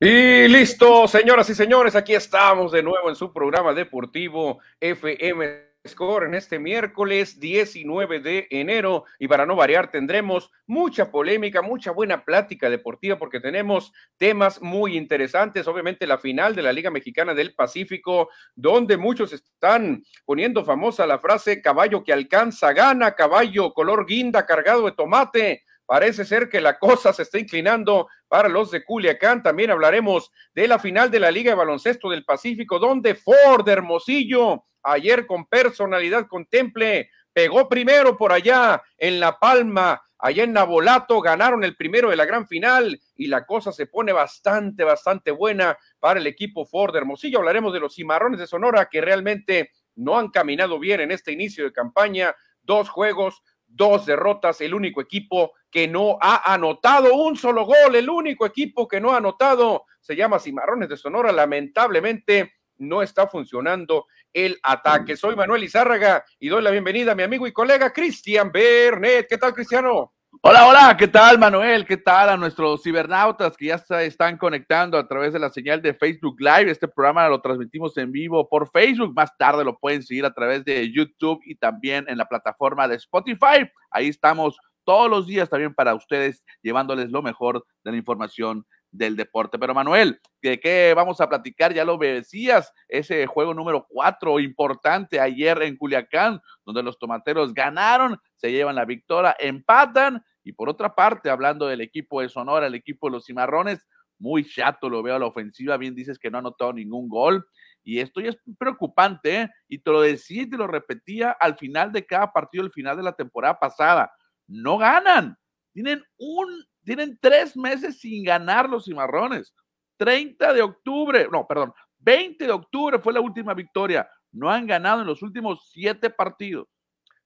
Y 0.00 0.46
listo, 0.46 1.08
señoras 1.08 1.50
y 1.50 1.56
señores, 1.56 1.96
aquí 1.96 2.14
estamos 2.14 2.70
de 2.70 2.84
nuevo 2.84 3.08
en 3.08 3.16
su 3.16 3.32
programa 3.32 3.74
deportivo 3.74 4.60
FM 4.78 5.70
Score 5.88 6.26
en 6.26 6.34
este 6.34 6.60
miércoles 6.60 7.40
19 7.40 8.20
de 8.20 8.46
enero. 8.50 9.06
Y 9.18 9.26
para 9.26 9.44
no 9.44 9.56
variar 9.56 9.90
tendremos 9.90 10.52
mucha 10.68 11.10
polémica, 11.10 11.62
mucha 11.62 11.90
buena 11.90 12.24
plática 12.24 12.70
deportiva 12.70 13.18
porque 13.18 13.40
tenemos 13.40 13.92
temas 14.18 14.62
muy 14.62 14.96
interesantes, 14.96 15.66
obviamente 15.66 16.06
la 16.06 16.18
final 16.18 16.54
de 16.54 16.62
la 16.62 16.72
Liga 16.72 16.92
Mexicana 16.92 17.34
del 17.34 17.56
Pacífico 17.56 18.28
donde 18.54 18.96
muchos 18.96 19.32
están 19.32 20.04
poniendo 20.24 20.64
famosa 20.64 21.08
la 21.08 21.18
frase 21.18 21.60
caballo 21.60 22.04
que 22.04 22.12
alcanza 22.12 22.72
gana, 22.72 23.16
caballo 23.16 23.74
color 23.74 24.06
guinda 24.06 24.46
cargado 24.46 24.84
de 24.84 24.92
tomate 24.92 25.64
Parece 25.88 26.26
ser 26.26 26.50
que 26.50 26.60
la 26.60 26.78
cosa 26.78 27.14
se 27.14 27.22
está 27.22 27.38
inclinando 27.38 28.08
para 28.28 28.50
los 28.50 28.70
de 28.70 28.84
Culiacán. 28.84 29.42
También 29.42 29.70
hablaremos 29.70 30.30
de 30.54 30.68
la 30.68 30.78
final 30.78 31.10
de 31.10 31.18
la 31.18 31.30
Liga 31.30 31.52
de 31.52 31.56
Baloncesto 31.56 32.10
del 32.10 32.26
Pacífico, 32.26 32.78
donde 32.78 33.14
Ford 33.14 33.66
Hermosillo, 33.66 34.66
ayer 34.82 35.26
con 35.26 35.46
personalidad 35.46 36.26
contemple, 36.26 37.08
pegó 37.32 37.70
primero 37.70 38.18
por 38.18 38.32
allá 38.32 38.82
en 38.98 39.18
La 39.18 39.38
Palma, 39.38 40.02
allá 40.18 40.44
en 40.44 40.52
Nabolato, 40.52 41.22
ganaron 41.22 41.64
el 41.64 41.74
primero 41.74 42.10
de 42.10 42.16
la 42.16 42.26
gran 42.26 42.46
final 42.46 43.00
y 43.16 43.28
la 43.28 43.46
cosa 43.46 43.72
se 43.72 43.86
pone 43.86 44.12
bastante, 44.12 44.84
bastante 44.84 45.30
buena 45.30 45.78
para 46.00 46.20
el 46.20 46.26
equipo 46.26 46.66
Ford 46.66 46.94
Hermosillo. 46.94 47.38
Hablaremos 47.38 47.72
de 47.72 47.80
los 47.80 47.94
cimarrones 47.94 48.38
de 48.40 48.46
Sonora 48.46 48.90
que 48.90 49.00
realmente 49.00 49.70
no 49.96 50.18
han 50.18 50.28
caminado 50.28 50.78
bien 50.78 51.00
en 51.00 51.12
este 51.12 51.32
inicio 51.32 51.64
de 51.64 51.72
campaña. 51.72 52.36
Dos 52.60 52.90
juegos, 52.90 53.42
dos 53.68 54.06
derrotas, 54.06 54.60
el 54.60 54.74
único 54.74 55.00
equipo 55.00 55.52
que 55.70 55.86
no 55.86 56.18
ha 56.20 56.52
anotado 56.52 57.14
un 57.14 57.36
solo 57.36 57.64
gol, 57.64 57.94
el 57.94 58.08
único 58.08 58.46
equipo 58.46 58.88
que 58.88 59.00
no 59.00 59.12
ha 59.12 59.18
anotado 59.18 59.84
se 60.00 60.16
llama 60.16 60.38
Cimarrones 60.38 60.88
de 60.88 60.96
Sonora, 60.96 61.30
lamentablemente 61.30 62.54
no 62.78 63.02
está 63.02 63.28
funcionando 63.28 64.06
el 64.32 64.58
ataque. 64.62 65.16
Soy 65.16 65.36
Manuel 65.36 65.64
Izárraga 65.64 66.24
y 66.38 66.48
doy 66.48 66.62
la 66.62 66.70
bienvenida 66.70 67.12
a 67.12 67.14
mi 67.14 67.22
amigo 67.22 67.46
y 67.46 67.52
colega 67.52 67.92
Cristian 67.92 68.50
Bernet. 68.50 69.26
¿Qué 69.28 69.38
tal, 69.38 69.52
Cristiano? 69.52 70.14
Hola, 70.40 70.68
hola, 70.68 70.96
¿qué 70.96 71.08
tal 71.08 71.36
Manuel? 71.36 71.84
¿Qué 71.84 71.96
tal 71.96 72.28
a 72.28 72.36
nuestros 72.36 72.84
cibernautas 72.84 73.56
que 73.56 73.66
ya 73.66 73.78
se 73.78 74.06
están 74.06 74.38
conectando 74.38 74.96
a 74.96 75.08
través 75.08 75.32
de 75.32 75.40
la 75.40 75.50
señal 75.50 75.82
de 75.82 75.94
Facebook 75.94 76.36
Live? 76.38 76.70
Este 76.70 76.86
programa 76.86 77.28
lo 77.28 77.40
transmitimos 77.40 77.96
en 77.96 78.12
vivo 78.12 78.48
por 78.48 78.70
Facebook, 78.70 79.12
más 79.16 79.36
tarde 79.36 79.64
lo 79.64 79.76
pueden 79.76 80.04
seguir 80.04 80.24
a 80.24 80.32
través 80.32 80.64
de 80.64 80.92
YouTube 80.92 81.40
y 81.44 81.56
también 81.56 82.04
en 82.08 82.18
la 82.18 82.26
plataforma 82.26 82.86
de 82.86 82.94
Spotify. 82.94 83.68
Ahí 83.90 84.06
estamos 84.06 84.56
todos 84.84 85.10
los 85.10 85.26
días 85.26 85.50
también 85.50 85.74
para 85.74 85.96
ustedes, 85.96 86.44
llevándoles 86.62 87.10
lo 87.10 87.20
mejor 87.20 87.66
de 87.82 87.90
la 87.90 87.96
información 87.96 88.64
del 88.90 89.16
deporte. 89.16 89.58
Pero 89.58 89.74
Manuel, 89.74 90.20
¿de 90.42 90.58
qué 90.58 90.92
vamos 90.94 91.20
a 91.20 91.28
platicar? 91.28 91.72
Ya 91.74 91.84
lo 91.84 91.96
decías, 91.96 92.72
ese 92.88 93.26
juego 93.26 93.54
número 93.54 93.86
cuatro 93.88 94.40
importante 94.40 95.20
ayer 95.20 95.62
en 95.62 95.76
Culiacán, 95.76 96.40
donde 96.64 96.82
los 96.82 96.98
tomateros 96.98 97.54
ganaron, 97.54 98.18
se 98.36 98.52
llevan 98.52 98.76
la 98.76 98.84
victoria, 98.84 99.36
empatan. 99.38 100.22
Y 100.44 100.52
por 100.52 100.68
otra 100.68 100.94
parte, 100.94 101.30
hablando 101.30 101.66
del 101.66 101.80
equipo 101.80 102.22
de 102.22 102.28
Sonora, 102.28 102.66
el 102.66 102.74
equipo 102.74 103.08
de 103.08 103.12
los 103.12 103.26
Cimarrones, 103.26 103.86
muy 104.18 104.44
chato 104.44 104.88
lo 104.88 105.02
veo 105.02 105.14
a 105.14 105.18
la 105.18 105.26
ofensiva, 105.26 105.76
bien 105.76 105.94
dices 105.94 106.18
que 106.18 106.30
no 106.30 106.38
ha 106.38 106.40
anotado 106.40 106.72
ningún 106.72 107.08
gol. 107.08 107.46
Y 107.84 108.00
esto 108.00 108.20
ya 108.20 108.30
es 108.30 108.38
preocupante, 108.58 109.42
¿eh? 109.42 109.50
y 109.68 109.78
te 109.78 109.90
lo 109.90 110.00
decía 110.00 110.42
y 110.42 110.50
te 110.50 110.56
lo 110.56 110.66
repetía 110.66 111.30
al 111.30 111.56
final 111.56 111.92
de 111.92 112.04
cada 112.04 112.32
partido, 112.32 112.64
al 112.64 112.72
final 112.72 112.96
de 112.96 113.02
la 113.02 113.12
temporada 113.12 113.58
pasada. 113.58 114.12
No 114.46 114.76
ganan. 114.78 115.38
Tienen 115.72 116.02
un 116.18 116.66
tienen 116.88 117.18
tres 117.20 117.54
meses 117.54 118.00
sin 118.00 118.24
ganar 118.24 118.66
los 118.66 118.86
cimarrones. 118.86 119.54
30 119.98 120.54
de 120.54 120.62
octubre, 120.62 121.28
no, 121.30 121.46
perdón, 121.46 121.74
20 121.98 122.46
de 122.46 122.50
octubre 122.50 122.98
fue 122.98 123.12
la 123.12 123.20
última 123.20 123.52
victoria. 123.52 124.08
No 124.32 124.50
han 124.50 124.66
ganado 124.66 125.02
en 125.02 125.06
los 125.06 125.22
últimos 125.22 125.68
siete 125.70 126.08
partidos. 126.08 126.66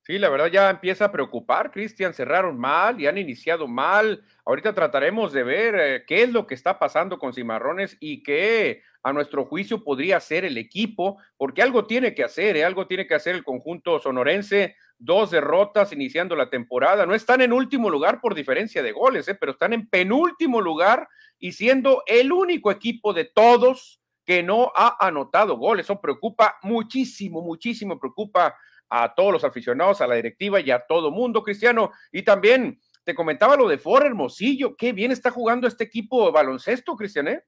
Sí, 0.02 0.18
la 0.18 0.30
verdad 0.30 0.46
ya 0.46 0.68
empieza 0.68 1.04
a 1.04 1.12
preocupar, 1.12 1.70
Cristian. 1.70 2.12
Cerraron 2.12 2.58
mal 2.58 3.00
y 3.00 3.06
han 3.06 3.18
iniciado 3.18 3.68
mal. 3.68 4.24
Ahorita 4.44 4.74
trataremos 4.74 5.32
de 5.32 5.44
ver 5.44 5.74
eh, 5.78 6.04
qué 6.08 6.24
es 6.24 6.32
lo 6.32 6.44
que 6.44 6.56
está 6.56 6.80
pasando 6.80 7.20
con 7.20 7.32
Cimarrones 7.32 7.96
y 8.00 8.24
qué 8.24 8.82
a 9.04 9.12
nuestro 9.12 9.44
juicio 9.44 9.84
podría 9.84 10.18
ser 10.18 10.44
el 10.44 10.58
equipo, 10.58 11.18
porque 11.36 11.62
algo 11.62 11.86
tiene 11.86 12.16
que 12.16 12.24
hacer, 12.24 12.56
¿eh? 12.56 12.64
algo 12.64 12.88
tiene 12.88 13.06
que 13.06 13.14
hacer 13.14 13.36
el 13.36 13.44
conjunto 13.44 14.00
sonorense. 14.00 14.74
Dos 15.04 15.32
derrotas 15.32 15.92
iniciando 15.92 16.36
la 16.36 16.48
temporada. 16.48 17.04
No 17.06 17.14
están 17.14 17.40
en 17.40 17.52
último 17.52 17.90
lugar 17.90 18.20
por 18.20 18.36
diferencia 18.36 18.84
de 18.84 18.92
goles, 18.92 19.26
¿eh? 19.26 19.34
pero 19.34 19.50
están 19.50 19.72
en 19.72 19.88
penúltimo 19.88 20.60
lugar 20.60 21.08
y 21.40 21.50
siendo 21.50 22.04
el 22.06 22.30
único 22.30 22.70
equipo 22.70 23.12
de 23.12 23.24
todos 23.24 24.00
que 24.24 24.44
no 24.44 24.70
ha 24.76 25.04
anotado 25.04 25.56
goles. 25.56 25.86
Eso 25.86 26.00
preocupa 26.00 26.56
muchísimo, 26.62 27.42
muchísimo, 27.42 27.98
preocupa 27.98 28.54
a 28.88 29.12
todos 29.12 29.32
los 29.32 29.42
aficionados, 29.42 30.00
a 30.00 30.06
la 30.06 30.14
directiva 30.14 30.60
y 30.60 30.70
a 30.70 30.78
todo 30.86 31.10
mundo, 31.10 31.42
Cristiano. 31.42 31.90
Y 32.12 32.22
también 32.22 32.78
te 33.02 33.12
comentaba 33.12 33.56
lo 33.56 33.66
de 33.66 33.78
For 33.78 34.06
Hermosillo, 34.06 34.76
qué 34.76 34.92
bien 34.92 35.10
está 35.10 35.32
jugando 35.32 35.66
este 35.66 35.82
equipo 35.82 36.26
de 36.26 36.30
baloncesto, 36.30 36.94
Cristian, 36.94 37.26
¿eh? 37.26 37.42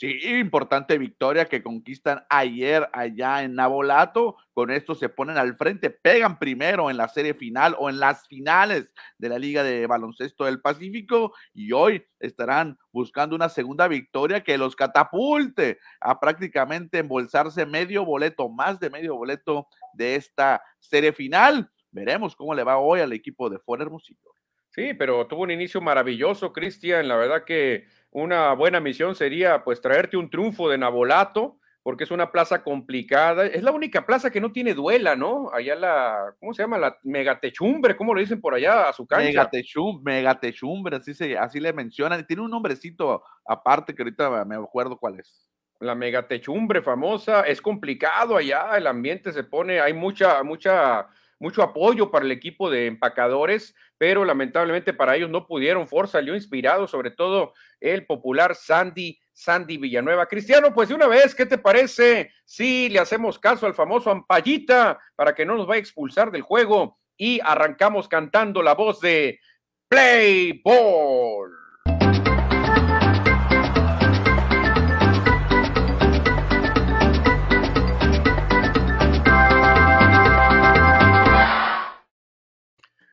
Sí, 0.00 0.16
importante 0.38 0.96
victoria 0.96 1.46
que 1.46 1.60
conquistan 1.60 2.24
ayer 2.30 2.88
allá 2.92 3.42
en 3.42 3.56
Nabolato. 3.56 4.36
Con 4.54 4.70
esto 4.70 4.94
se 4.94 5.08
ponen 5.08 5.38
al 5.38 5.56
frente, 5.56 5.90
pegan 5.90 6.38
primero 6.38 6.88
en 6.88 6.96
la 6.96 7.08
serie 7.08 7.34
final 7.34 7.74
o 7.80 7.90
en 7.90 7.98
las 7.98 8.28
finales 8.28 8.94
de 9.18 9.28
la 9.28 9.40
Liga 9.40 9.64
de 9.64 9.88
Baloncesto 9.88 10.44
del 10.44 10.60
Pacífico 10.60 11.34
y 11.52 11.72
hoy 11.72 12.06
estarán 12.20 12.78
buscando 12.92 13.34
una 13.34 13.48
segunda 13.48 13.88
victoria 13.88 14.44
que 14.44 14.56
los 14.56 14.76
catapulte 14.76 15.80
a 16.00 16.20
prácticamente 16.20 16.98
embolsarse 16.98 17.66
medio 17.66 18.04
boleto, 18.04 18.48
más 18.48 18.78
de 18.78 18.90
medio 18.90 19.16
boleto 19.16 19.66
de 19.94 20.14
esta 20.14 20.62
serie 20.78 21.12
final. 21.12 21.72
Veremos 21.90 22.36
cómo 22.36 22.54
le 22.54 22.62
va 22.62 22.78
hoy 22.78 23.00
al 23.00 23.12
equipo 23.12 23.50
de 23.50 23.58
Fuera 23.58 23.82
Hermosillo. 23.82 24.37
Sí, 24.78 24.94
pero 24.94 25.26
tuvo 25.26 25.42
un 25.42 25.50
inicio 25.50 25.80
maravilloso, 25.80 26.52
Cristian. 26.52 27.08
La 27.08 27.16
verdad 27.16 27.42
que 27.42 27.86
una 28.12 28.52
buena 28.52 28.78
misión 28.78 29.16
sería 29.16 29.64
pues 29.64 29.80
traerte 29.80 30.16
un 30.16 30.30
triunfo 30.30 30.68
de 30.68 30.78
Nabolato, 30.78 31.58
porque 31.82 32.04
es 32.04 32.12
una 32.12 32.30
plaza 32.30 32.62
complicada. 32.62 33.44
Es 33.44 33.64
la 33.64 33.72
única 33.72 34.06
plaza 34.06 34.30
que 34.30 34.40
no 34.40 34.52
tiene 34.52 34.74
duela, 34.74 35.16
¿no? 35.16 35.50
Allá 35.52 35.74
la, 35.74 36.32
¿cómo 36.38 36.54
se 36.54 36.62
llama? 36.62 36.78
La 36.78 36.96
megatechumbre, 37.02 37.96
¿cómo 37.96 38.14
lo 38.14 38.20
dicen 38.20 38.40
por 38.40 38.54
allá 38.54 38.88
a 38.88 38.92
su 38.92 39.04
cancha? 39.04 39.24
Megatechumbre, 39.24 40.14
megatechumbre 40.14 40.96
así, 40.98 41.12
se, 41.12 41.36
así 41.36 41.58
le 41.58 41.72
mencionan. 41.72 42.24
Tiene 42.24 42.42
un 42.42 42.50
nombrecito 42.52 43.24
aparte 43.44 43.96
que 43.96 44.02
ahorita 44.04 44.44
me 44.44 44.54
acuerdo 44.54 44.96
cuál 44.96 45.18
es 45.18 45.50
la 45.80 45.94
megatechumbre 45.94 46.82
famosa, 46.82 47.42
es 47.42 47.60
complicado 47.60 48.36
allá, 48.36 48.76
el 48.76 48.86
ambiente 48.86 49.32
se 49.32 49.44
pone, 49.44 49.80
hay 49.80 49.92
mucha, 49.92 50.42
mucha, 50.42 51.06
mucho 51.38 51.62
apoyo 51.62 52.10
para 52.10 52.24
el 52.24 52.32
equipo 52.32 52.70
de 52.70 52.86
empacadores, 52.86 53.74
pero 53.96 54.24
lamentablemente 54.24 54.92
para 54.92 55.16
ellos 55.16 55.30
no 55.30 55.46
pudieron. 55.46 55.88
Ford 55.88 56.08
salió 56.08 56.34
inspirado, 56.34 56.86
sobre 56.86 57.10
todo 57.10 57.52
el 57.80 58.06
popular 58.06 58.54
Sandy, 58.54 59.18
Sandy 59.32 59.76
Villanueva. 59.76 60.26
Cristiano, 60.26 60.74
pues 60.74 60.88
de 60.88 60.94
una 60.94 61.06
vez, 61.06 61.34
¿qué 61.34 61.46
te 61.46 61.58
parece 61.58 62.32
si 62.44 62.88
le 62.88 62.98
hacemos 62.98 63.38
caso 63.38 63.66
al 63.66 63.74
famoso 63.74 64.10
Ampallita 64.10 64.98
para 65.14 65.34
que 65.34 65.46
no 65.46 65.56
nos 65.56 65.66
vaya 65.66 65.78
a 65.78 65.82
expulsar 65.82 66.30
del 66.30 66.42
juego 66.42 66.98
y 67.16 67.40
arrancamos 67.40 68.08
cantando 68.08 68.62
la 68.62 68.74
voz 68.74 69.00
de 69.00 69.40
Play 69.88 70.60
Ball? 70.64 71.67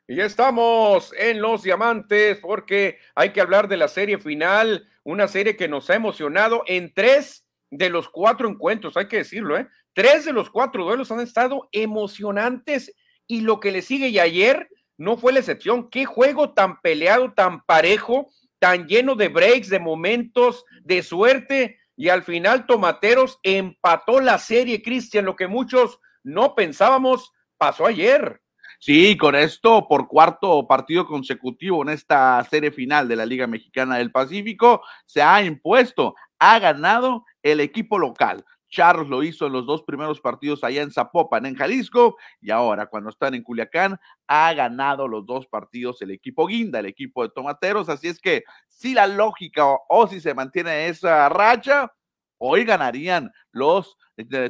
Y 0.07 0.17
ya 0.17 0.25
estamos 0.25 1.11
en 1.17 1.41
los 1.41 1.63
diamantes 1.63 2.37
porque 2.39 2.99
hay 3.15 3.31
que 3.31 3.41
hablar 3.41 3.67
de 3.67 3.77
la 3.77 3.87
serie 3.87 4.19
final, 4.19 4.87
una 5.03 5.27
serie 5.27 5.55
que 5.55 5.67
nos 5.67 5.89
ha 5.89 5.95
emocionado 5.95 6.63
en 6.67 6.93
tres 6.93 7.47
de 7.71 7.89
los 7.89 8.07
cuatro 8.09 8.47
encuentros, 8.47 8.97
hay 8.97 9.07
que 9.07 9.17
decirlo, 9.17 9.57
¿eh? 9.57 9.67
Tres 9.93 10.25
de 10.25 10.33
los 10.33 10.49
cuatro 10.49 10.83
duelos 10.83 11.11
han 11.11 11.21
estado 11.21 11.67
emocionantes 11.71 12.93
y 13.27 13.41
lo 13.41 13.59
que 13.59 13.71
le 13.71 13.81
sigue 13.81 14.09
y 14.09 14.19
ayer 14.19 14.69
no 14.97 15.17
fue 15.17 15.33
la 15.33 15.39
excepción. 15.39 15.89
Qué 15.89 16.05
juego 16.05 16.53
tan 16.53 16.81
peleado, 16.81 17.33
tan 17.33 17.63
parejo, 17.65 18.29
tan 18.59 18.87
lleno 18.87 19.15
de 19.15 19.29
breaks, 19.29 19.69
de 19.69 19.79
momentos, 19.79 20.65
de 20.83 21.01
suerte 21.01 21.79
y 21.95 22.09
al 22.09 22.23
final 22.23 22.65
Tomateros 22.65 23.39
empató 23.41 24.19
la 24.19 24.37
serie, 24.37 24.81
Cristian, 24.81 25.25
lo 25.25 25.35
que 25.35 25.47
muchos 25.47 25.99
no 26.23 26.55
pensábamos 26.55 27.31
pasó 27.57 27.85
ayer. 27.85 28.41
Sí, 28.85 29.17
con 29.17 29.33
esto, 29.33 29.87
por 29.87 30.07
cuarto 30.07 30.67
partido 30.67 31.07
consecutivo 31.07 31.81
en 31.81 31.89
esta 31.89 32.43
serie 32.43 32.69
final 32.71 33.07
de 33.07 33.15
la 33.15 33.25
Liga 33.25 33.47
Mexicana 33.47 33.97
del 33.97 34.11
Pacífico, 34.11 34.83
se 35.07 35.23
ha 35.23 35.43
impuesto, 35.43 36.13
ha 36.37 36.59
ganado 36.59 37.25
el 37.41 37.61
equipo 37.61 37.97
local. 37.97 38.45
Charles 38.69 39.09
lo 39.09 39.23
hizo 39.23 39.47
en 39.47 39.53
los 39.53 39.65
dos 39.65 39.81
primeros 39.81 40.21
partidos 40.21 40.63
allá 40.63 40.83
en 40.83 40.91
Zapopan, 40.91 41.47
en 41.47 41.55
Jalisco, 41.55 42.17
y 42.39 42.51
ahora 42.51 42.85
cuando 42.85 43.09
están 43.09 43.33
en 43.33 43.41
Culiacán, 43.41 43.97
ha 44.27 44.53
ganado 44.53 45.07
los 45.07 45.25
dos 45.25 45.47
partidos 45.47 45.99
el 46.03 46.11
equipo 46.11 46.45
Guinda, 46.45 46.77
el 46.77 46.85
equipo 46.85 47.23
de 47.23 47.29
Tomateros. 47.33 47.89
Así 47.89 48.07
es 48.07 48.19
que 48.19 48.43
si 48.67 48.93
la 48.93 49.07
lógica 49.07 49.65
o, 49.65 50.05
si 50.07 50.21
se 50.21 50.35
mantiene 50.35 50.89
esa 50.89 51.27
racha, 51.29 51.91
hoy 52.37 52.63
ganarían 52.63 53.31
los 53.51 53.97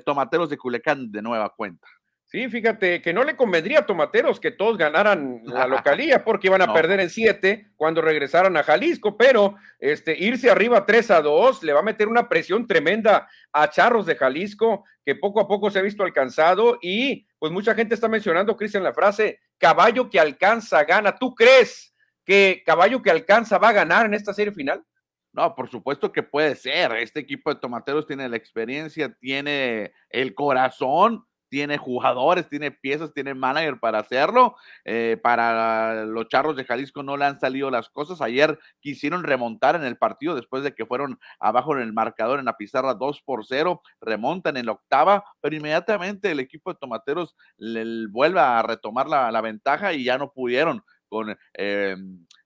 Tomateros 0.05 0.49
de 0.49 0.57
Culiacán 0.57 1.09
de 1.09 1.21
nueva 1.21 1.53
cuenta. 1.55 1.87
Sí, 2.35 2.49
fíjate 2.49 3.01
que 3.01 3.13
no 3.13 3.23
le 3.23 3.37
convendría 3.37 3.79
a 3.79 3.85
Tomateros 3.85 4.41
que 4.41 4.51
todos 4.51 4.77
ganaran 4.77 5.39
la 5.45 5.67
localía 5.67 6.25
porque 6.25 6.47
iban 6.47 6.61
a 6.61 6.73
perder 6.73 6.99
en 6.99 7.09
siete 7.09 7.69
cuando 7.77 8.01
regresaran 8.01 8.57
a 8.57 8.63
Jalisco, 8.63 9.15
pero 9.15 9.55
este, 9.79 10.21
irse 10.21 10.51
arriba 10.51 10.85
3 10.85 11.11
a 11.11 11.21
2 11.21 11.63
le 11.63 11.71
va 11.71 11.79
a 11.79 11.83
meter 11.83 12.09
una 12.09 12.27
presión 12.27 12.67
tremenda 12.67 13.29
a 13.53 13.69
Charros 13.69 14.05
de 14.05 14.17
Jalisco 14.17 14.83
que 15.05 15.15
poco 15.15 15.39
a 15.39 15.47
poco 15.47 15.71
se 15.71 15.79
ha 15.79 15.81
visto 15.81 16.03
alcanzado 16.03 16.77
y 16.81 17.25
pues 17.39 17.53
mucha 17.53 17.73
gente 17.73 17.95
está 17.95 18.09
mencionando, 18.09 18.57
Cristian, 18.57 18.83
la 18.83 18.93
frase 18.93 19.39
caballo 19.57 20.09
que 20.09 20.19
alcanza 20.19 20.83
gana. 20.83 21.15
¿Tú 21.17 21.33
crees 21.35 21.95
que 22.25 22.63
caballo 22.65 23.01
que 23.01 23.11
alcanza 23.11 23.59
va 23.59 23.69
a 23.69 23.79
ganar 23.79 24.07
en 24.07 24.13
esta 24.13 24.33
serie 24.33 24.51
final? 24.51 24.83
No, 25.31 25.55
por 25.55 25.69
supuesto 25.69 26.11
que 26.11 26.21
puede 26.21 26.57
ser. 26.57 26.91
Este 26.97 27.21
equipo 27.21 27.53
de 27.53 27.61
Tomateros 27.61 28.05
tiene 28.05 28.27
la 28.27 28.35
experiencia, 28.35 29.13
tiene 29.21 29.93
el 30.09 30.35
corazón 30.35 31.25
tiene 31.49 31.77
jugadores, 31.77 32.49
tiene 32.49 32.71
piezas, 32.71 33.13
tiene 33.13 33.33
manager 33.33 33.79
para 33.79 33.99
hacerlo. 33.99 34.55
Eh, 34.83 35.17
para 35.21 36.05
los 36.05 36.27
charros 36.27 36.55
de 36.55 36.65
Jalisco 36.65 37.03
no 37.03 37.17
le 37.17 37.25
han 37.25 37.39
salido 37.39 37.69
las 37.71 37.89
cosas. 37.89 38.21
Ayer 38.21 38.59
quisieron 38.79 39.23
remontar 39.23 39.75
en 39.75 39.83
el 39.83 39.97
partido 39.97 40.35
después 40.35 40.63
de 40.63 40.73
que 40.73 40.85
fueron 40.85 41.19
abajo 41.39 41.75
en 41.75 41.81
el 41.81 41.93
marcador 41.93 42.39
en 42.39 42.45
la 42.45 42.57
pizarra 42.57 42.93
2 42.93 43.21
por 43.21 43.45
0. 43.45 43.81
Remontan 44.01 44.57
en 44.57 44.65
la 44.65 44.73
octava, 44.73 45.23
pero 45.41 45.55
inmediatamente 45.55 46.31
el 46.31 46.39
equipo 46.39 46.71
de 46.71 46.79
Tomateros 46.79 47.35
le, 47.57 48.07
vuelve 48.07 48.39
a 48.39 48.61
retomar 48.61 49.07
la, 49.07 49.41
ventaja 49.41 49.93
y 49.93 50.03
ya 50.03 50.17
no 50.17 50.31
pudieron 50.31 50.81
con 51.07 51.37
eh, 51.53 51.95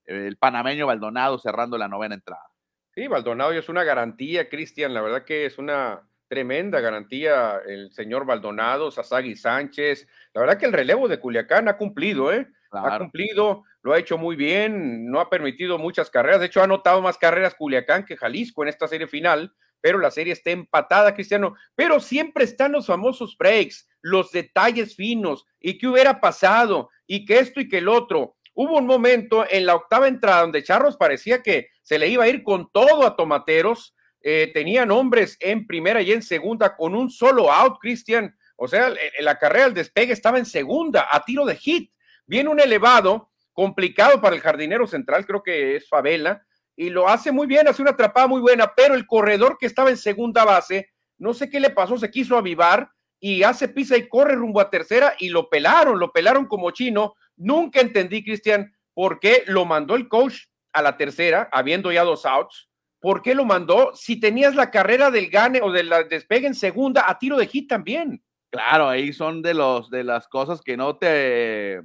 el 0.04 0.38
panameño 0.38 0.88
Baldonado 0.88 1.40
cerrando 1.40 1.78
la 1.78 1.88
novena 1.88 2.16
entrada. 2.16 2.44
Sí, 2.94 3.07
Baldonado 3.07 3.54
es 3.54 3.69
una 3.69 3.84
garantía, 3.84 4.50
Cristian. 4.50 4.94
La 4.94 5.02
verdad 5.02 5.24
que 5.24 5.45
es 5.45 5.57
una 5.57 6.09
tremenda 6.30 6.80
garantía 6.80 7.60
el 7.68 7.92
señor 7.92 8.26
Baldonado, 8.26 8.92
Sasagi 8.92 9.36
Sánchez. 9.36 10.08
La 10.34 10.42
verdad 10.42 10.58
que 10.58 10.68
el 10.68 10.74
relevo 10.74 11.10
de 11.10 11.20
Culiacán 11.20 11.68
ha 11.68 11.76
cumplido, 11.76 12.31
¿eh? 12.31 12.48
Ha 12.72 13.00
cumplido, 13.00 13.64
lo 13.81 13.94
ha 13.94 14.00
hecho 14.00 14.18
muy 14.18 14.36
bien, 14.36 15.10
no 15.10 15.20
ha 15.20 15.30
permitido 15.30 15.80
muchas 15.80 16.10
carreras. 16.10 16.40
De 16.40 16.46
hecho, 16.46 16.62
ha 16.62 16.66
anotado 16.66 17.02
más 17.02 17.18
carreras 17.18 17.56
Culiacán 17.56 18.06
que 18.06 18.16
Jalisco 18.16 18.62
en 18.62 18.70
esta 18.70 18.88
serie 18.88 19.08
final, 19.08 19.52
pero 19.81 19.98
la 19.98 20.12
serie 20.12 20.34
está 20.34 20.52
empatada, 20.52 21.16
Cristiano. 21.16 21.56
Pero 21.76 22.00
siempre 22.00 22.44
están 22.44 22.74
los 22.74 22.86
famosos 22.86 23.36
breaks, 23.38 23.90
los 24.02 24.31
detalles 24.31 24.96
finos, 24.96 25.48
y 25.60 25.80
qué 25.80 25.88
hubiera 25.88 26.22
pasado, 26.22 26.90
y 27.08 27.26
que 27.26 27.40
esto 27.40 27.60
y 27.60 27.68
que 27.68 27.80
el 27.80 27.90
otro. 27.90 28.36
Hubo 28.54 28.78
un 28.78 28.86
momento 28.86 29.46
en 29.50 29.66
la 29.66 29.76
octava 29.76 30.08
entrada 30.08 30.42
donde 30.42 30.64
Charros 30.64 30.96
parecía 30.96 31.42
que 31.42 31.70
se 31.81 31.98
le 31.98 32.08
iba 32.08 32.26
a 32.26 32.28
ir 32.28 32.44
con 32.44 32.70
todo 32.72 33.06
a 33.08 33.16
Tomateros 33.16 33.96
eh, 34.21 34.51
tenían 34.54 34.92
hombres 34.92 35.38
en 35.39 35.66
primera 35.66 36.01
y 36.01 36.12
en 36.12 36.21
segunda 36.21 36.75
con 36.75 36.95
un 36.95 37.09
solo 37.09 37.52
out, 37.52 37.78
Cristian. 37.80 38.35
O 38.56 38.68
sea, 38.68 38.94
la 39.19 39.38
carrera 39.38 39.66
del 39.66 39.73
despegue 39.73 40.11
estaba 40.11 40.38
en 40.38 40.45
segunda, 40.45 41.07
a 41.09 41.23
tiro 41.23 41.45
de 41.45 41.56
hit. 41.56 41.92
Viene 42.26 42.49
un 42.49 42.59
elevado, 42.59 43.31
complicado 43.54 44.21
para 44.21 44.35
el 44.35 44.42
jardinero 44.42 44.88
central, 44.88 45.26
creo 45.26 45.44
que 45.44 45.78
es 45.78 45.88
Favela, 45.88 46.45
y 46.76 46.90
lo 46.90 47.09
hace 47.09 47.31
muy 47.31 47.47
bien, 47.47 47.68
hace 47.68 47.81
una 47.81 47.92
atrapada 47.92 48.28
muy 48.28 48.42
buena, 48.42 48.73
pero 48.76 48.94
el 48.95 49.06
corredor 49.06 49.57
que 49.57 49.66
estaba 49.66 49.90
en 49.90 49.97
segunda 49.97 50.45
base, 50.45 50.90
no 51.18 51.33
sé 51.33 51.49
qué 51.49 51.59
le 51.59 51.69
pasó, 51.69 51.97
se 51.97 52.11
quiso 52.11 52.38
avivar 52.38 52.90
y 53.19 53.44
hace 53.44 53.68
pisa 53.68 53.97
y 53.97 54.07
corre 54.07 54.35
rumbo 54.35 54.61
a 54.61 54.69
tercera 54.69 55.14
y 55.19 55.30
lo 55.30 55.49
pelaron, 55.49 55.99
lo 55.99 56.14
pelaron 56.14 56.45
como 56.45 56.71
chino. 56.71 57.16
Nunca 57.35 57.81
entendí, 57.81 58.23
Cristian, 58.23 58.73
por 58.94 59.19
qué 59.19 59.44
lo 59.47 59.66
mandó 59.66 59.95
el 59.95 60.07
coach 60.07 60.44
a 60.71 60.81
la 60.81 60.95
tercera, 60.95 61.49
habiendo 61.52 61.92
ya 61.92 62.04
dos 62.04 62.26
outs 62.26 62.69
¿por 63.00 63.22
qué 63.22 63.36
lo 63.36 63.46
mandó? 63.46 63.92
Si 63.96 64.20
tenías 64.20 64.56
la 64.56 64.72
carrera 64.72 65.12
del 65.12 65.30
gane 65.30 65.62
o 65.62 65.72
del 65.72 65.92
despegue 66.10 66.48
en 66.48 66.56
segunda 66.56 67.10
a 67.10 67.18
tiro 67.18 67.38
de 67.38 67.48
hit 67.48 67.70
también. 67.70 68.24
Claro, 68.52 68.90
ahí 68.90 69.14
son 69.14 69.42
de 69.42 69.54
los 69.54 69.90
de 69.90 70.04
las 70.04 70.28
cosas 70.28 70.62
que 70.62 70.76
no 70.76 70.98
te 70.98 71.82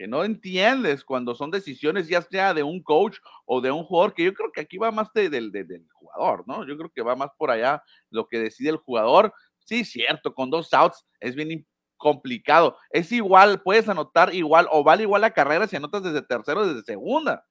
que 0.00 0.08
no 0.08 0.24
entiendes 0.24 1.04
cuando 1.04 1.34
son 1.34 1.50
decisiones 1.50 2.08
ya 2.08 2.22
sea 2.22 2.54
de 2.54 2.62
un 2.62 2.82
coach 2.82 3.18
o 3.44 3.60
de 3.60 3.70
un 3.70 3.84
jugador, 3.84 4.14
que 4.14 4.24
yo 4.24 4.32
creo 4.32 4.50
que 4.50 4.62
aquí 4.62 4.78
va 4.78 4.90
más 4.90 5.12
del 5.12 5.52
jugador, 5.92 6.42
¿no? 6.46 6.66
Yo 6.66 6.78
creo 6.78 6.90
que 6.90 7.02
va 7.02 7.16
más 7.16 7.28
por 7.36 7.50
allá 7.50 7.82
lo 8.08 8.26
que 8.26 8.38
decide 8.38 8.70
el 8.70 8.78
jugador. 8.78 9.34
Sí, 9.58 9.84
cierto, 9.84 10.32
con 10.32 10.48
dos 10.48 10.72
outs 10.72 11.06
es 11.20 11.34
bien 11.34 11.66
complicado. 11.98 12.78
Es 12.88 13.12
igual, 13.12 13.60
puedes 13.60 13.90
anotar 13.90 14.34
igual 14.34 14.66
o 14.70 14.82
vale 14.82 15.02
igual 15.02 15.20
la 15.20 15.34
carrera 15.34 15.66
si 15.66 15.76
anotas 15.76 16.02
desde 16.02 16.22
tercero 16.22 16.60
o 16.60 16.66
desde 16.66 16.82
segunda. 16.82 17.44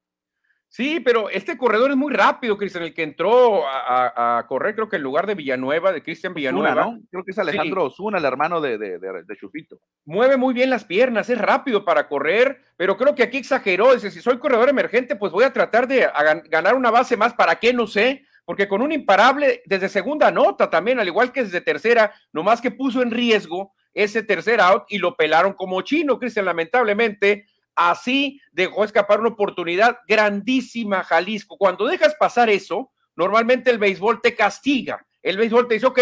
Sí, 0.71 0.99
pero 0.99 1.31
este 1.31 1.57
corredor 1.57 1.89
es 1.89 1.97
muy 1.97 2.13
rápido, 2.13 2.55
Cristian, 2.55 2.83
el 2.83 2.93
que 2.93 3.01
entró 3.01 3.63
a, 3.67 4.45
correr, 4.47 4.75
creo 4.75 4.87
que 4.87 4.97
en 4.97 5.01
lugar 5.01 5.25
de 5.25 5.33
Villanueva, 5.33 5.91
de 5.91 6.03
Cristian 6.03 6.35
Villanueva. 6.35 6.85
¿no? 6.85 6.99
Creo 7.09 7.23
que 7.23 7.31
es 7.31 7.39
Alejandro 7.39 7.85
Osuna, 7.85 8.19
el 8.19 8.25
hermano 8.25 8.61
de, 8.61 8.77
de, 8.77 9.37
Chufito. 9.39 9.79
Mueve 10.05 10.37
muy 10.37 10.53
bien 10.53 10.69
las 10.69 10.85
piernas, 10.85 11.27
es 11.29 11.39
rápido 11.39 11.83
para 11.83 12.07
correr, 12.07 12.61
pero 12.77 12.97
creo 12.97 13.15
que 13.15 13.23
aquí 13.23 13.37
exageró. 13.37 13.95
Dice, 13.95 14.11
si 14.11 14.21
soy 14.21 14.37
corredor 14.37 14.69
emergente, 14.69 15.15
pues 15.15 15.31
voy 15.31 15.43
a 15.43 15.51
tratar 15.51 15.87
de 15.87 16.07
ganar 16.49 16.75
una 16.75 16.91
base 16.91 17.17
más, 17.17 17.33
¿para 17.33 17.55
qué? 17.55 17.73
No 17.73 17.87
sé, 17.87 18.23
porque 18.45 18.67
con 18.67 18.83
un 18.83 18.91
imparable 18.91 19.63
desde 19.65 19.89
segunda 19.89 20.29
nota 20.29 20.69
también, 20.69 20.99
al 20.99 21.07
igual 21.07 21.31
que 21.31 21.43
desde 21.43 21.61
tercera, 21.61 22.13
nomás 22.31 22.61
que 22.61 22.69
puso 22.69 23.01
en 23.01 23.09
riesgo 23.09 23.73
ese 23.91 24.21
tercer 24.21 24.61
out 24.61 24.83
y 24.89 24.99
lo 24.99 25.15
pelaron 25.15 25.53
como 25.53 25.81
chino, 25.81 26.19
Cristian, 26.19 26.45
lamentablemente 26.45 27.47
Así 27.79 28.41
dejó 28.51 28.83
escapar 28.83 29.21
una 29.21 29.29
oportunidad 29.29 29.99
grandísima 30.05 31.01
Jalisco. 31.01 31.57
Cuando 31.57 31.87
dejas 31.87 32.13
pasar 32.15 32.49
eso, 32.49 32.91
normalmente 33.15 33.71
el 33.71 33.77
béisbol 33.77 34.21
te 34.21 34.35
castiga. 34.35 35.07
El 35.23 35.37
béisbol 35.37 35.65
te 35.65 35.75
dice, 35.75 35.85
ok, 35.85 35.99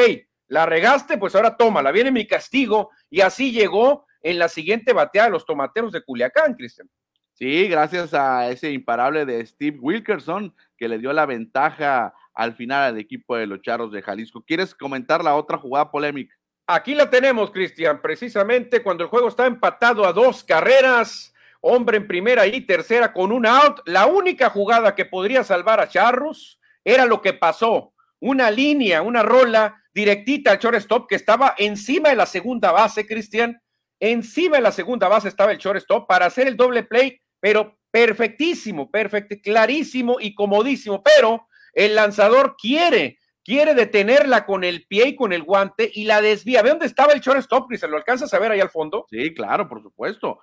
la 0.47 0.65
regaste, 0.65 1.19
pues 1.19 1.35
ahora 1.35 1.55
tómala, 1.55 1.91
viene 1.91 2.09
mi 2.09 2.25
castigo. 2.25 2.89
Y 3.11 3.21
así 3.21 3.51
llegó 3.51 4.07
en 4.23 4.39
la 4.39 4.49
siguiente 4.49 4.91
bateada 4.91 5.27
de 5.27 5.33
los 5.33 5.45
tomateros 5.45 5.91
de 5.91 6.01
Culiacán, 6.01 6.55
Cristian. 6.55 6.89
Sí, 7.33 7.67
gracias 7.67 8.15
a 8.15 8.49
ese 8.49 8.71
imparable 8.71 9.27
de 9.27 9.45
Steve 9.45 9.77
Wilkerson 9.79 10.55
que 10.77 10.87
le 10.87 10.97
dio 10.97 11.13
la 11.13 11.27
ventaja 11.27 12.11
al 12.33 12.55
final 12.55 12.85
al 12.85 12.97
equipo 12.97 13.35
de 13.35 13.45
los 13.45 13.61
Charros 13.61 13.91
de 13.91 14.01
Jalisco. 14.01 14.41
¿Quieres 14.41 14.73
comentar 14.73 15.23
la 15.23 15.35
otra 15.35 15.59
jugada 15.59 15.91
polémica? 15.91 16.35
Aquí 16.65 16.95
la 16.95 17.07
tenemos, 17.07 17.51
Cristian, 17.51 18.01
precisamente 18.01 18.81
cuando 18.81 19.03
el 19.03 19.11
juego 19.11 19.27
está 19.27 19.45
empatado 19.45 20.07
a 20.07 20.11
dos 20.11 20.43
carreras 20.43 21.35
hombre 21.67 21.97
en 21.97 22.07
primera 22.07 22.47
y 22.47 22.61
tercera 22.61 23.13
con 23.13 23.31
un 23.31 23.45
out. 23.45 23.81
La 23.85 24.05
única 24.05 24.49
jugada 24.49 24.95
que 24.95 25.05
podría 25.05 25.43
salvar 25.43 25.79
a 25.79 25.89
Charros 25.89 26.59
era 26.83 27.05
lo 27.05 27.21
que 27.21 27.33
pasó. 27.33 27.93
Una 28.19 28.49
línea, 28.49 29.01
una 29.01 29.21
rola 29.21 29.83
directita 29.93 30.51
al 30.51 30.59
shortstop 30.59 31.07
que 31.07 31.15
estaba 31.15 31.55
encima 31.57 32.09
de 32.09 32.15
la 32.15 32.25
segunda 32.25 32.71
base, 32.71 33.05
Cristian. 33.05 33.61
Encima 33.99 34.57
de 34.57 34.63
la 34.63 34.71
segunda 34.71 35.07
base 35.07 35.27
estaba 35.27 35.51
el 35.51 35.57
shortstop 35.57 36.07
para 36.07 36.27
hacer 36.27 36.47
el 36.47 36.55
doble 36.55 36.83
play, 36.83 37.19
pero 37.39 37.77
perfectísimo, 37.91 38.89
perfecto, 38.91 39.35
clarísimo 39.43 40.17
y 40.19 40.35
comodísimo. 40.35 41.01
Pero 41.03 41.47
el 41.73 41.95
lanzador 41.95 42.55
quiere, 42.57 43.17
quiere 43.43 43.73
detenerla 43.73 44.45
con 44.45 44.63
el 44.63 44.85
pie 44.87 45.09
y 45.09 45.15
con 45.15 45.33
el 45.33 45.43
guante 45.43 45.89
y 45.93 46.05
la 46.05 46.21
desvía. 46.21 46.61
¿Ve 46.61 46.69
dónde 46.69 46.85
estaba 46.85 47.13
el 47.13 47.21
shortstop, 47.21 47.67
Cristian? 47.67 47.91
¿Lo 47.91 47.97
alcanzas 47.97 48.33
a 48.33 48.39
ver 48.39 48.51
ahí 48.51 48.59
al 48.59 48.69
fondo? 48.69 49.07
Sí, 49.09 49.33
claro, 49.33 49.67
por 49.67 49.81
supuesto. 49.81 50.39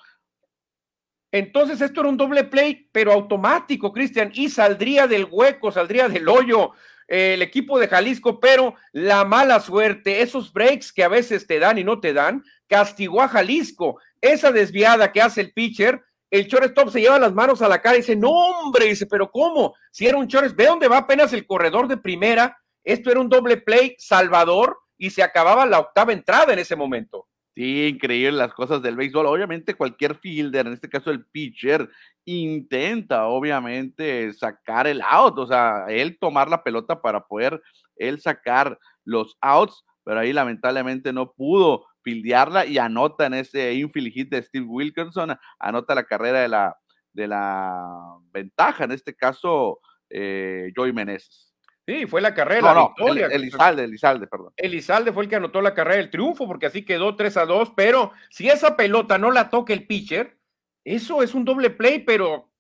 Entonces 1.35 1.81
esto 1.81 2.01
era 2.01 2.11
un 2.11 2.17
doble 2.17 2.45
play, 2.45 2.89
pero 2.93 3.11
automático, 3.11 3.93
Cristian, 3.93 4.31
y 4.35 4.49
saldría 4.49 5.09
del 5.09 5.27
hueco, 5.29 5.73
saldría 5.73 6.09
del 6.09 6.29
hoyo 6.29 6.71
eh, 7.09 7.35
el 7.35 7.43
equipo 7.43 7.77
de 7.81 7.89
Jalisco, 7.89 8.39
pero 8.39 8.77
la 8.93 9.25
mala 9.25 9.59
suerte, 9.59 10.23
esos 10.23 10.53
breaks 10.53 10.93
que 10.93 11.03
a 11.03 11.09
veces 11.09 11.49
te 11.49 11.59
dan 11.59 11.77
y 11.77 11.83
no 11.83 11.99
te 11.99 12.13
dan, 12.13 12.45
castigó 12.69 13.21
a 13.21 13.27
Jalisco. 13.27 13.99
Esa 14.21 14.53
desviada 14.53 15.11
que 15.11 15.21
hace 15.21 15.41
el 15.41 15.53
pitcher, 15.53 16.05
el 16.31 16.47
shortstop 16.47 16.91
se 16.91 17.01
lleva 17.01 17.19
las 17.19 17.35
manos 17.35 17.63
a 17.63 17.69
la 17.69 17.83
cara 17.83 17.97
y 17.97 18.03
dice, 18.03 18.15
no 18.15 18.31
hombre, 18.31 18.85
dice, 18.85 19.07
pero 19.07 19.29
¿cómo? 19.29 19.75
Si 19.91 20.07
era 20.07 20.17
un 20.17 20.29
shortstop, 20.29 20.57
¿ve 20.57 20.67
dónde 20.67 20.87
va 20.87 20.99
apenas 20.99 21.33
el 21.33 21.49
corredor 21.49 21.89
de 21.89 21.97
primera? 21.97 22.57
Esto 22.85 23.11
era 23.11 23.19
un 23.19 23.29
doble 23.29 23.57
play 23.57 23.97
salvador 23.99 24.79
y 24.97 25.11
se 25.11 25.25
acababa 25.25 25.67
la 25.67 25.81
octava 25.81 26.13
entrada 26.13 26.53
en 26.53 26.61
ese 26.61 26.77
momento. 26.77 27.27
Sí, 27.57 27.87
increíble 27.87 28.33
las 28.33 28.53
cosas 28.53 28.83
del 28.83 28.97
béisbol. 28.97 29.27
Obviamente 29.27 29.75
cualquier 29.75 30.17
fielder, 30.19 30.67
en 30.67 30.73
este 30.73 30.89
caso 30.89 31.11
el 31.13 31.25
pitcher, 31.27 31.89
intenta 32.25 33.27
obviamente 33.29 34.33
sacar 34.33 34.89
el 34.89 35.01
out, 35.03 35.39
o 35.39 35.47
sea, 35.47 35.85
él 35.89 36.19
tomar 36.19 36.49
la 36.49 36.65
pelota 36.65 37.01
para 37.01 37.21
poder 37.25 37.63
él 37.97 38.21
sacar 38.21 38.77
los 39.05 39.37
outs, 39.41 39.85
pero 40.03 40.19
ahí 40.19 40.33
lamentablemente 40.33 41.13
no 41.13 41.33
pudo 41.33 41.87
fildearla 42.03 42.67
y 42.67 42.79
anota 42.79 43.27
en 43.27 43.35
ese 43.35 43.73
infield 43.75 44.13
hit 44.13 44.31
de 44.31 44.43
Steve 44.43 44.67
Wilkinson, 44.67 45.37
anota 45.61 45.95
la 45.95 46.05
carrera 46.05 46.41
de 46.41 46.49
la, 46.49 46.77
de 47.13 47.29
la 47.29 48.19
ventaja, 48.33 48.83
en 48.85 48.93
este 48.93 49.15
caso, 49.15 49.79
eh, 50.11 50.73
Joey 50.75 50.93
Meneses. 50.93 51.54
Sí, 51.87 52.07
fue 52.07 52.23
la 52.23 52.33
carrera 52.33 52.73
no, 52.73 52.89
victoria. 52.89 53.27
Elizalde, 53.27 53.85
Elizalde, 53.85 54.27
perdón. 54.27 54.53
Elizalde 54.57 55.13
fue 55.13 55.25
el 55.25 55.29
que 55.29 55.37
anotó 55.37 55.61
la 55.61 55.75
carrera 55.75 55.99
del 55.99 56.11
triunfo, 56.11 56.47
porque 56.47 56.67
así 56.67 56.85
quedó 56.85 57.15
3 57.15 57.37
a 57.37 57.45
2, 57.45 57.73
pero 57.77 58.13
si 58.31 58.49
esa 58.49 58.77
pelota 58.77 59.19
no 59.19 59.31
la 59.31 59.51
toca 59.51 59.75
el 59.75 59.87
pitcher, 59.87 60.39
eso 60.85 61.23
es 61.23 61.35
un 61.35 61.45
doble 61.45 61.71
play, 61.71 62.01
pero 62.01 62.51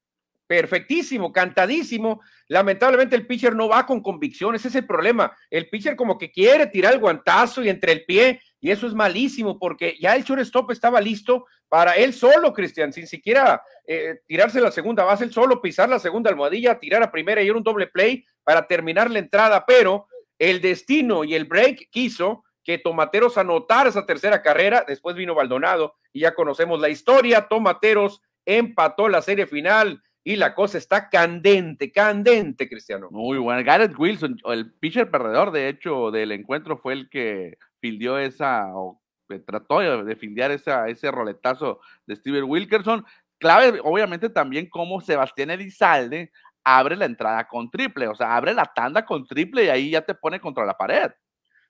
perfectísimo, 0.54 1.32
cantadísimo. 1.32 2.20
Lamentablemente 2.46 3.16
el 3.16 3.26
pitcher 3.26 3.56
no 3.56 3.68
va 3.68 3.84
con 3.84 4.00
convicción, 4.00 4.54
ese 4.54 4.68
es 4.68 4.76
el 4.76 4.86
problema. 4.86 5.36
El 5.50 5.68
pitcher 5.68 5.96
como 5.96 6.16
que 6.16 6.30
quiere 6.30 6.68
tirar 6.68 6.92
el 6.92 7.00
guantazo 7.00 7.60
y 7.60 7.68
entre 7.68 7.90
el 7.90 8.04
pie, 8.04 8.40
y 8.60 8.70
eso 8.70 8.86
es 8.86 8.94
malísimo 8.94 9.58
porque 9.58 9.96
ya 10.00 10.14
el 10.14 10.22
shortstop 10.22 10.70
estaba 10.70 11.00
listo 11.00 11.46
para 11.68 11.94
él 11.94 12.12
solo, 12.12 12.52
Cristian, 12.52 12.92
sin 12.92 13.08
siquiera 13.08 13.62
eh, 13.84 14.20
tirarse 14.28 14.60
la 14.60 14.70
segunda 14.70 15.02
base, 15.02 15.24
él 15.24 15.32
solo 15.32 15.60
pisar 15.60 15.88
la 15.88 15.98
segunda 15.98 16.30
almohadilla, 16.30 16.78
tirar 16.78 17.02
a 17.02 17.10
primera 17.10 17.42
y 17.42 17.46
ir 17.46 17.56
un 17.56 17.64
doble 17.64 17.88
play 17.88 18.24
para 18.44 18.68
terminar 18.68 19.10
la 19.10 19.18
entrada, 19.18 19.64
pero 19.66 20.06
el 20.38 20.60
destino 20.60 21.24
y 21.24 21.34
el 21.34 21.46
break 21.46 21.88
quiso 21.90 22.44
que 22.62 22.78
Tomateros 22.78 23.38
anotara 23.38 23.88
esa 23.88 24.06
tercera 24.06 24.40
carrera, 24.40 24.84
después 24.86 25.16
vino 25.16 25.34
Baldonado 25.34 25.96
y 26.12 26.20
ya 26.20 26.32
conocemos 26.32 26.78
la 26.78 26.90
historia, 26.90 27.48
Tomateros 27.48 28.22
empató 28.46 29.08
la 29.08 29.20
serie 29.20 29.48
final 29.48 30.00
y 30.24 30.36
la 30.36 30.54
cosa 30.54 30.78
está 30.78 31.10
candente, 31.10 31.92
candente, 31.92 32.66
Cristiano. 32.66 33.08
Muy 33.10 33.36
bueno. 33.36 33.62
Garrett 33.62 33.96
Wilson, 33.96 34.38
el 34.46 34.72
pitcher 34.72 35.10
perdedor, 35.10 35.52
de 35.52 35.68
hecho, 35.68 36.10
del 36.10 36.32
encuentro 36.32 36.78
fue 36.78 36.94
el 36.94 37.10
que 37.10 37.58
fildió 37.78 38.18
esa, 38.18 38.74
o 38.74 39.02
trató 39.46 39.80
de 39.80 40.16
fildear 40.16 40.50
esa, 40.50 40.88
ese 40.88 41.10
roletazo 41.10 41.80
de 42.06 42.16
Steven 42.16 42.44
Wilkerson. 42.44 43.04
Clave, 43.38 43.80
obviamente, 43.84 44.30
también 44.30 44.68
como 44.70 45.02
Sebastián 45.02 45.50
Elizalde 45.50 46.32
abre 46.64 46.96
la 46.96 47.04
entrada 47.04 47.46
con 47.46 47.70
triple, 47.70 48.08
o 48.08 48.14
sea, 48.14 48.34
abre 48.34 48.54
la 48.54 48.64
tanda 48.74 49.04
con 49.04 49.26
triple 49.26 49.64
y 49.64 49.68
ahí 49.68 49.90
ya 49.90 50.00
te 50.00 50.14
pone 50.14 50.40
contra 50.40 50.64
la 50.64 50.72
pared. 50.72 51.10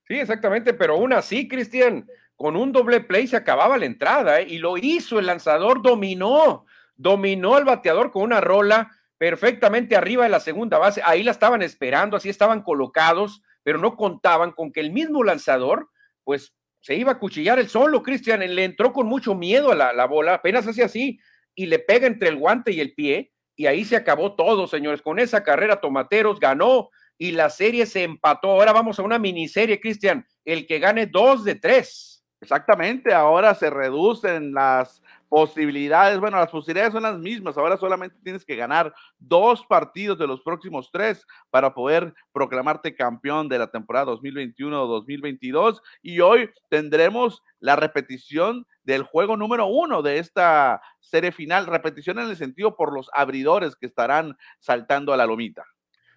Sí, 0.06 0.14
exactamente, 0.14 0.74
pero 0.74 0.94
aún 0.94 1.12
así, 1.12 1.48
Cristian, 1.48 2.06
con 2.36 2.54
un 2.54 2.70
doble 2.70 3.00
play 3.00 3.26
se 3.26 3.36
acababa 3.36 3.76
la 3.76 3.86
entrada 3.86 4.40
¿eh? 4.40 4.46
y 4.48 4.58
lo 4.58 4.76
hizo, 4.76 5.18
el 5.18 5.26
lanzador 5.26 5.82
dominó 5.82 6.66
dominó 6.96 7.56
al 7.56 7.64
bateador 7.64 8.10
con 8.10 8.22
una 8.22 8.40
rola 8.40 8.90
perfectamente 9.18 9.96
arriba 9.96 10.24
de 10.24 10.30
la 10.30 10.40
segunda 10.40 10.78
base. 10.78 11.00
Ahí 11.04 11.22
la 11.22 11.30
estaban 11.30 11.62
esperando, 11.62 12.16
así 12.16 12.28
estaban 12.28 12.62
colocados, 12.62 13.42
pero 13.62 13.78
no 13.78 13.96
contaban 13.96 14.52
con 14.52 14.72
que 14.72 14.80
el 14.80 14.92
mismo 14.92 15.24
lanzador, 15.24 15.90
pues 16.24 16.54
se 16.80 16.94
iba 16.94 17.12
a 17.12 17.18
cuchillar 17.18 17.58
el 17.58 17.68
solo, 17.68 18.02
Cristian. 18.02 18.40
Le 18.40 18.64
entró 18.64 18.92
con 18.92 19.06
mucho 19.06 19.34
miedo 19.34 19.72
a 19.72 19.74
la, 19.74 20.06
bola, 20.06 20.34
apenas 20.34 20.66
hace 20.66 20.84
así, 20.84 21.18
y 21.54 21.66
le 21.66 21.78
pega 21.78 22.06
entre 22.06 22.28
el 22.28 22.36
guante 22.36 22.72
y 22.72 22.80
el 22.80 22.94
pie, 22.94 23.32
y 23.56 23.66
ahí 23.66 23.84
se 23.84 23.96
acabó 23.96 24.34
todo, 24.34 24.66
señores. 24.66 25.00
Con 25.00 25.18
esa 25.18 25.42
carrera, 25.42 25.80
Tomateros 25.80 26.40
ganó 26.40 26.90
y 27.16 27.30
la 27.30 27.48
serie 27.48 27.86
se 27.86 28.02
empató. 28.02 28.50
Ahora 28.50 28.72
vamos 28.72 28.98
a 28.98 29.02
una 29.02 29.18
miniserie, 29.18 29.80
Cristian. 29.80 30.26
El 30.44 30.66
que 30.66 30.80
gane 30.80 31.06
dos 31.06 31.44
de 31.44 31.54
tres. 31.54 32.14
Exactamente, 32.44 33.14
ahora 33.14 33.54
se 33.54 33.70
reducen 33.70 34.52
las 34.52 35.00
posibilidades, 35.28 36.18
bueno, 36.20 36.38
las 36.38 36.50
posibilidades 36.50 36.92
son 36.92 37.02
las 37.02 37.18
mismas, 37.18 37.56
ahora 37.56 37.76
solamente 37.76 38.16
tienes 38.22 38.44
que 38.44 38.56
ganar 38.56 38.94
dos 39.18 39.64
partidos 39.66 40.18
de 40.18 40.26
los 40.26 40.40
próximos 40.42 40.90
tres 40.92 41.26
para 41.50 41.74
poder 41.74 42.14
proclamarte 42.32 42.94
campeón 42.94 43.48
de 43.48 43.58
la 43.58 43.70
temporada 43.70 44.12
2021-2022 44.12 45.80
y 46.02 46.20
hoy 46.20 46.50
tendremos 46.68 47.42
la 47.60 47.76
repetición 47.76 48.66
del 48.84 49.02
juego 49.02 49.36
número 49.36 49.66
uno 49.66 50.02
de 50.02 50.18
esta 50.18 50.80
serie 51.00 51.32
final, 51.32 51.66
repetición 51.66 52.18
en 52.18 52.28
el 52.28 52.36
sentido 52.36 52.76
por 52.76 52.92
los 52.92 53.10
abridores 53.14 53.76
que 53.76 53.86
estarán 53.86 54.36
saltando 54.58 55.12
a 55.12 55.16
la 55.16 55.26
lomita. 55.26 55.64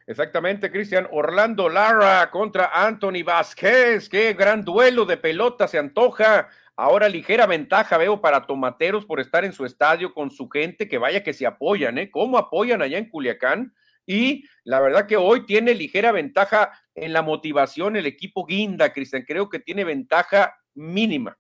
Exactamente, 0.08 0.72
Cristian. 0.72 1.06
Orlando 1.12 1.68
Lara 1.68 2.32
contra 2.32 2.72
Anthony 2.74 3.24
Vázquez. 3.26 4.08
Qué 4.08 4.34
gran 4.34 4.64
duelo 4.64 5.06
de 5.06 5.18
pelota 5.18 5.68
se 5.68 5.78
antoja. 5.78 6.48
Ahora 6.80 7.10
ligera 7.10 7.48
ventaja 7.48 7.98
veo 7.98 8.22
para 8.22 8.46
Tomateros 8.46 9.04
por 9.04 9.20
estar 9.20 9.44
en 9.44 9.52
su 9.52 9.66
estadio 9.66 10.14
con 10.14 10.30
su 10.30 10.48
gente, 10.48 10.88
que 10.88 11.00
vaya 11.00 11.24
que 11.24 11.34
se 11.34 11.48
apoyan, 11.48 11.98
¿eh? 11.98 12.12
¿Cómo 12.12 12.38
apoyan 12.38 12.84
allá 12.84 13.00
en 13.00 13.10
Culiacán? 13.10 13.74
Y 14.06 14.46
la 14.64 14.80
verdad 14.80 15.08
que 15.08 15.18
hoy 15.18 15.48
tiene 15.48 15.74
ligera 15.74 16.12
ventaja 16.12 16.72
en 16.94 17.14
la 17.14 17.24
motivación 17.24 17.96
el 17.96 18.06
equipo 18.06 18.46
Guinda, 18.46 18.94
Cristian. 18.94 19.26
Creo 19.28 19.50
que 19.50 19.60
tiene 19.60 19.84
ventaja 19.84 20.56
mínima. 20.76 21.36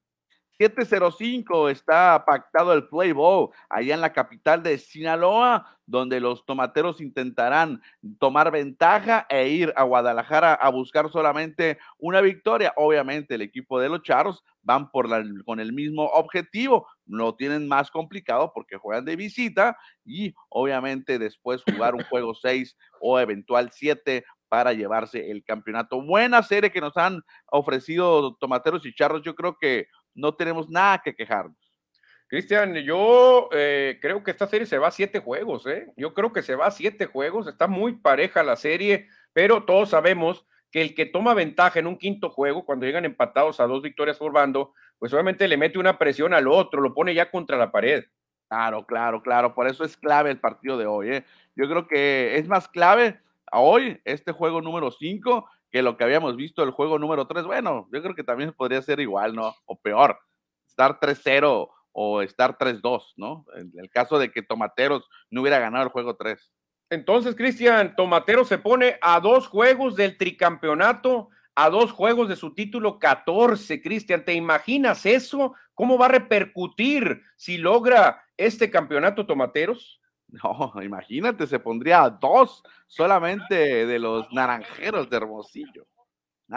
705 0.57 1.69
está 1.69 2.23
pactado 2.25 2.73
el 2.73 2.87
play 2.87 3.11
ball 3.11 3.49
allá 3.69 3.93
en 3.93 4.01
la 4.01 4.13
capital 4.13 4.63
de 4.63 4.77
Sinaloa, 4.77 5.77
donde 5.85 6.19
los 6.19 6.45
tomateros 6.45 6.99
intentarán 6.99 7.81
tomar 8.19 8.51
ventaja 8.51 9.25
e 9.29 9.49
ir 9.49 9.73
a 9.75 9.83
Guadalajara 9.83 10.53
a 10.53 10.69
buscar 10.69 11.09
solamente 11.11 11.77
una 11.99 12.21
victoria. 12.21 12.73
Obviamente 12.75 13.35
el 13.35 13.41
equipo 13.41 13.79
de 13.79 13.89
los 13.89 14.01
Charros 14.01 14.43
van 14.63 14.91
por 14.91 15.07
la, 15.07 15.23
con 15.45 15.59
el 15.59 15.71
mismo 15.71 16.05
objetivo, 16.07 16.87
lo 17.05 17.35
tienen 17.35 17.67
más 17.67 17.89
complicado 17.89 18.51
porque 18.53 18.77
juegan 18.77 19.05
de 19.05 19.15
visita 19.15 19.77
y 20.03 20.33
obviamente 20.49 21.19
después 21.19 21.63
jugar 21.63 21.95
un 21.95 22.03
juego 22.03 22.33
6 22.33 22.75
o 22.99 23.19
eventual 23.19 23.69
7 23.71 24.25
para 24.49 24.73
llevarse 24.73 25.31
el 25.31 25.43
campeonato. 25.43 26.01
Buena 26.01 26.41
serie 26.43 26.71
que 26.71 26.81
nos 26.81 26.95
han 26.97 27.21
ofrecido 27.51 28.35
Tomateros 28.35 28.85
y 28.85 28.93
Charros. 28.93 29.21
Yo 29.21 29.35
creo 29.35 29.57
que 29.57 29.87
no 30.17 30.35
tenemos 30.35 30.69
nada 30.69 31.01
que 31.03 31.15
quejarnos. 31.15 31.55
Cristian, 32.27 32.73
yo 32.75 33.47
eh, 33.53 33.99
creo 34.01 34.21
que 34.21 34.31
esta 34.31 34.47
serie 34.47 34.67
se 34.67 34.77
va 34.77 34.89
a 34.89 34.91
siete 34.91 35.19
juegos, 35.19 35.65
¿eh? 35.65 35.93
Yo 35.95 36.13
creo 36.13 36.33
que 36.33 36.41
se 36.41 36.55
va 36.55 36.67
a 36.67 36.71
siete 36.71 37.05
juegos, 37.05 37.47
está 37.47 37.67
muy 37.67 37.93
pareja 37.93 38.43
la 38.43 38.57
serie, 38.57 39.07
pero 39.31 39.63
todos 39.63 39.91
sabemos 39.91 40.45
que 40.69 40.81
el 40.81 40.93
que 40.93 41.05
toma 41.05 41.33
ventaja 41.33 41.79
en 41.79 41.87
un 41.87 41.97
quinto 41.97 42.29
juego, 42.29 42.65
cuando 42.65 42.85
llegan 42.85 43.05
empatados 43.05 43.61
a 43.61 43.67
dos 43.67 43.81
victorias 43.81 44.17
por 44.17 44.33
bando, 44.33 44.73
pues 44.99 45.13
obviamente 45.13 45.47
le 45.47 45.55
mete 45.55 45.79
una 45.79 45.97
presión 45.97 46.33
al 46.33 46.47
otro, 46.47 46.81
lo 46.81 46.93
pone 46.93 47.13
ya 47.13 47.31
contra 47.31 47.57
la 47.57 47.71
pared. 47.71 48.03
Claro, 48.49 48.85
claro, 48.85 49.21
claro, 49.21 49.53
por 49.53 49.67
eso 49.67 49.85
es 49.85 49.95
clave 49.95 50.29
el 50.29 50.39
partido 50.39 50.77
de 50.77 50.85
hoy. 50.85 51.09
¿eh? 51.09 51.25
Yo 51.55 51.69
creo 51.69 51.87
que 51.87 52.37
es 52.37 52.47
más 52.47 52.67
clave 52.67 53.21
hoy 53.53 54.01
este 54.03 54.33
juego 54.33 54.61
número 54.61 54.91
cinco 54.91 55.49
que 55.71 55.81
lo 55.81 55.97
que 55.97 56.03
habíamos 56.03 56.35
visto 56.35 56.63
el 56.63 56.71
juego 56.71 56.99
número 56.99 57.27
3. 57.27 57.45
Bueno, 57.45 57.87
yo 57.91 58.01
creo 58.01 58.15
que 58.15 58.23
también 58.23 58.53
podría 58.53 58.81
ser 58.81 58.99
igual, 58.99 59.35
¿no? 59.35 59.55
O 59.65 59.79
peor, 59.79 60.19
estar 60.67 60.99
3-0 60.99 61.69
o 61.91 62.21
estar 62.21 62.57
3-2, 62.57 63.13
¿no? 63.17 63.45
En 63.55 63.71
el 63.77 63.89
caso 63.89 64.19
de 64.19 64.31
que 64.31 64.43
Tomateros 64.43 65.09
no 65.29 65.41
hubiera 65.41 65.59
ganado 65.59 65.83
el 65.83 65.89
juego 65.89 66.15
3. 66.15 66.51
Entonces, 66.89 67.35
Cristian, 67.35 67.95
Tomateros 67.95 68.47
se 68.47 68.57
pone 68.57 68.97
a 69.01 69.19
dos 69.19 69.47
juegos 69.47 69.95
del 69.95 70.17
tricampeonato, 70.17 71.29
a 71.55 71.69
dos 71.69 71.91
juegos 71.91 72.29
de 72.29 72.35
su 72.35 72.53
título 72.53 72.99
14. 72.99 73.81
Cristian, 73.81 74.23
¿te 74.23 74.33
imaginas 74.33 75.05
eso? 75.05 75.53
¿Cómo 75.73 75.97
va 75.97 76.05
a 76.05 76.09
repercutir 76.09 77.23
si 77.35 77.57
logra 77.57 78.23
este 78.37 78.71
campeonato 78.71 79.25
Tomateros? 79.25 79.99
No, 80.29 80.73
imagínate, 80.83 81.47
se 81.47 81.59
pondría 81.59 82.03
a 82.03 82.09
dos 82.09 82.63
solamente 82.85 83.85
de 83.85 83.99
los 83.99 84.31
naranjeros 84.31 85.09
de 85.09 85.17
Hermosillo. 85.17 85.87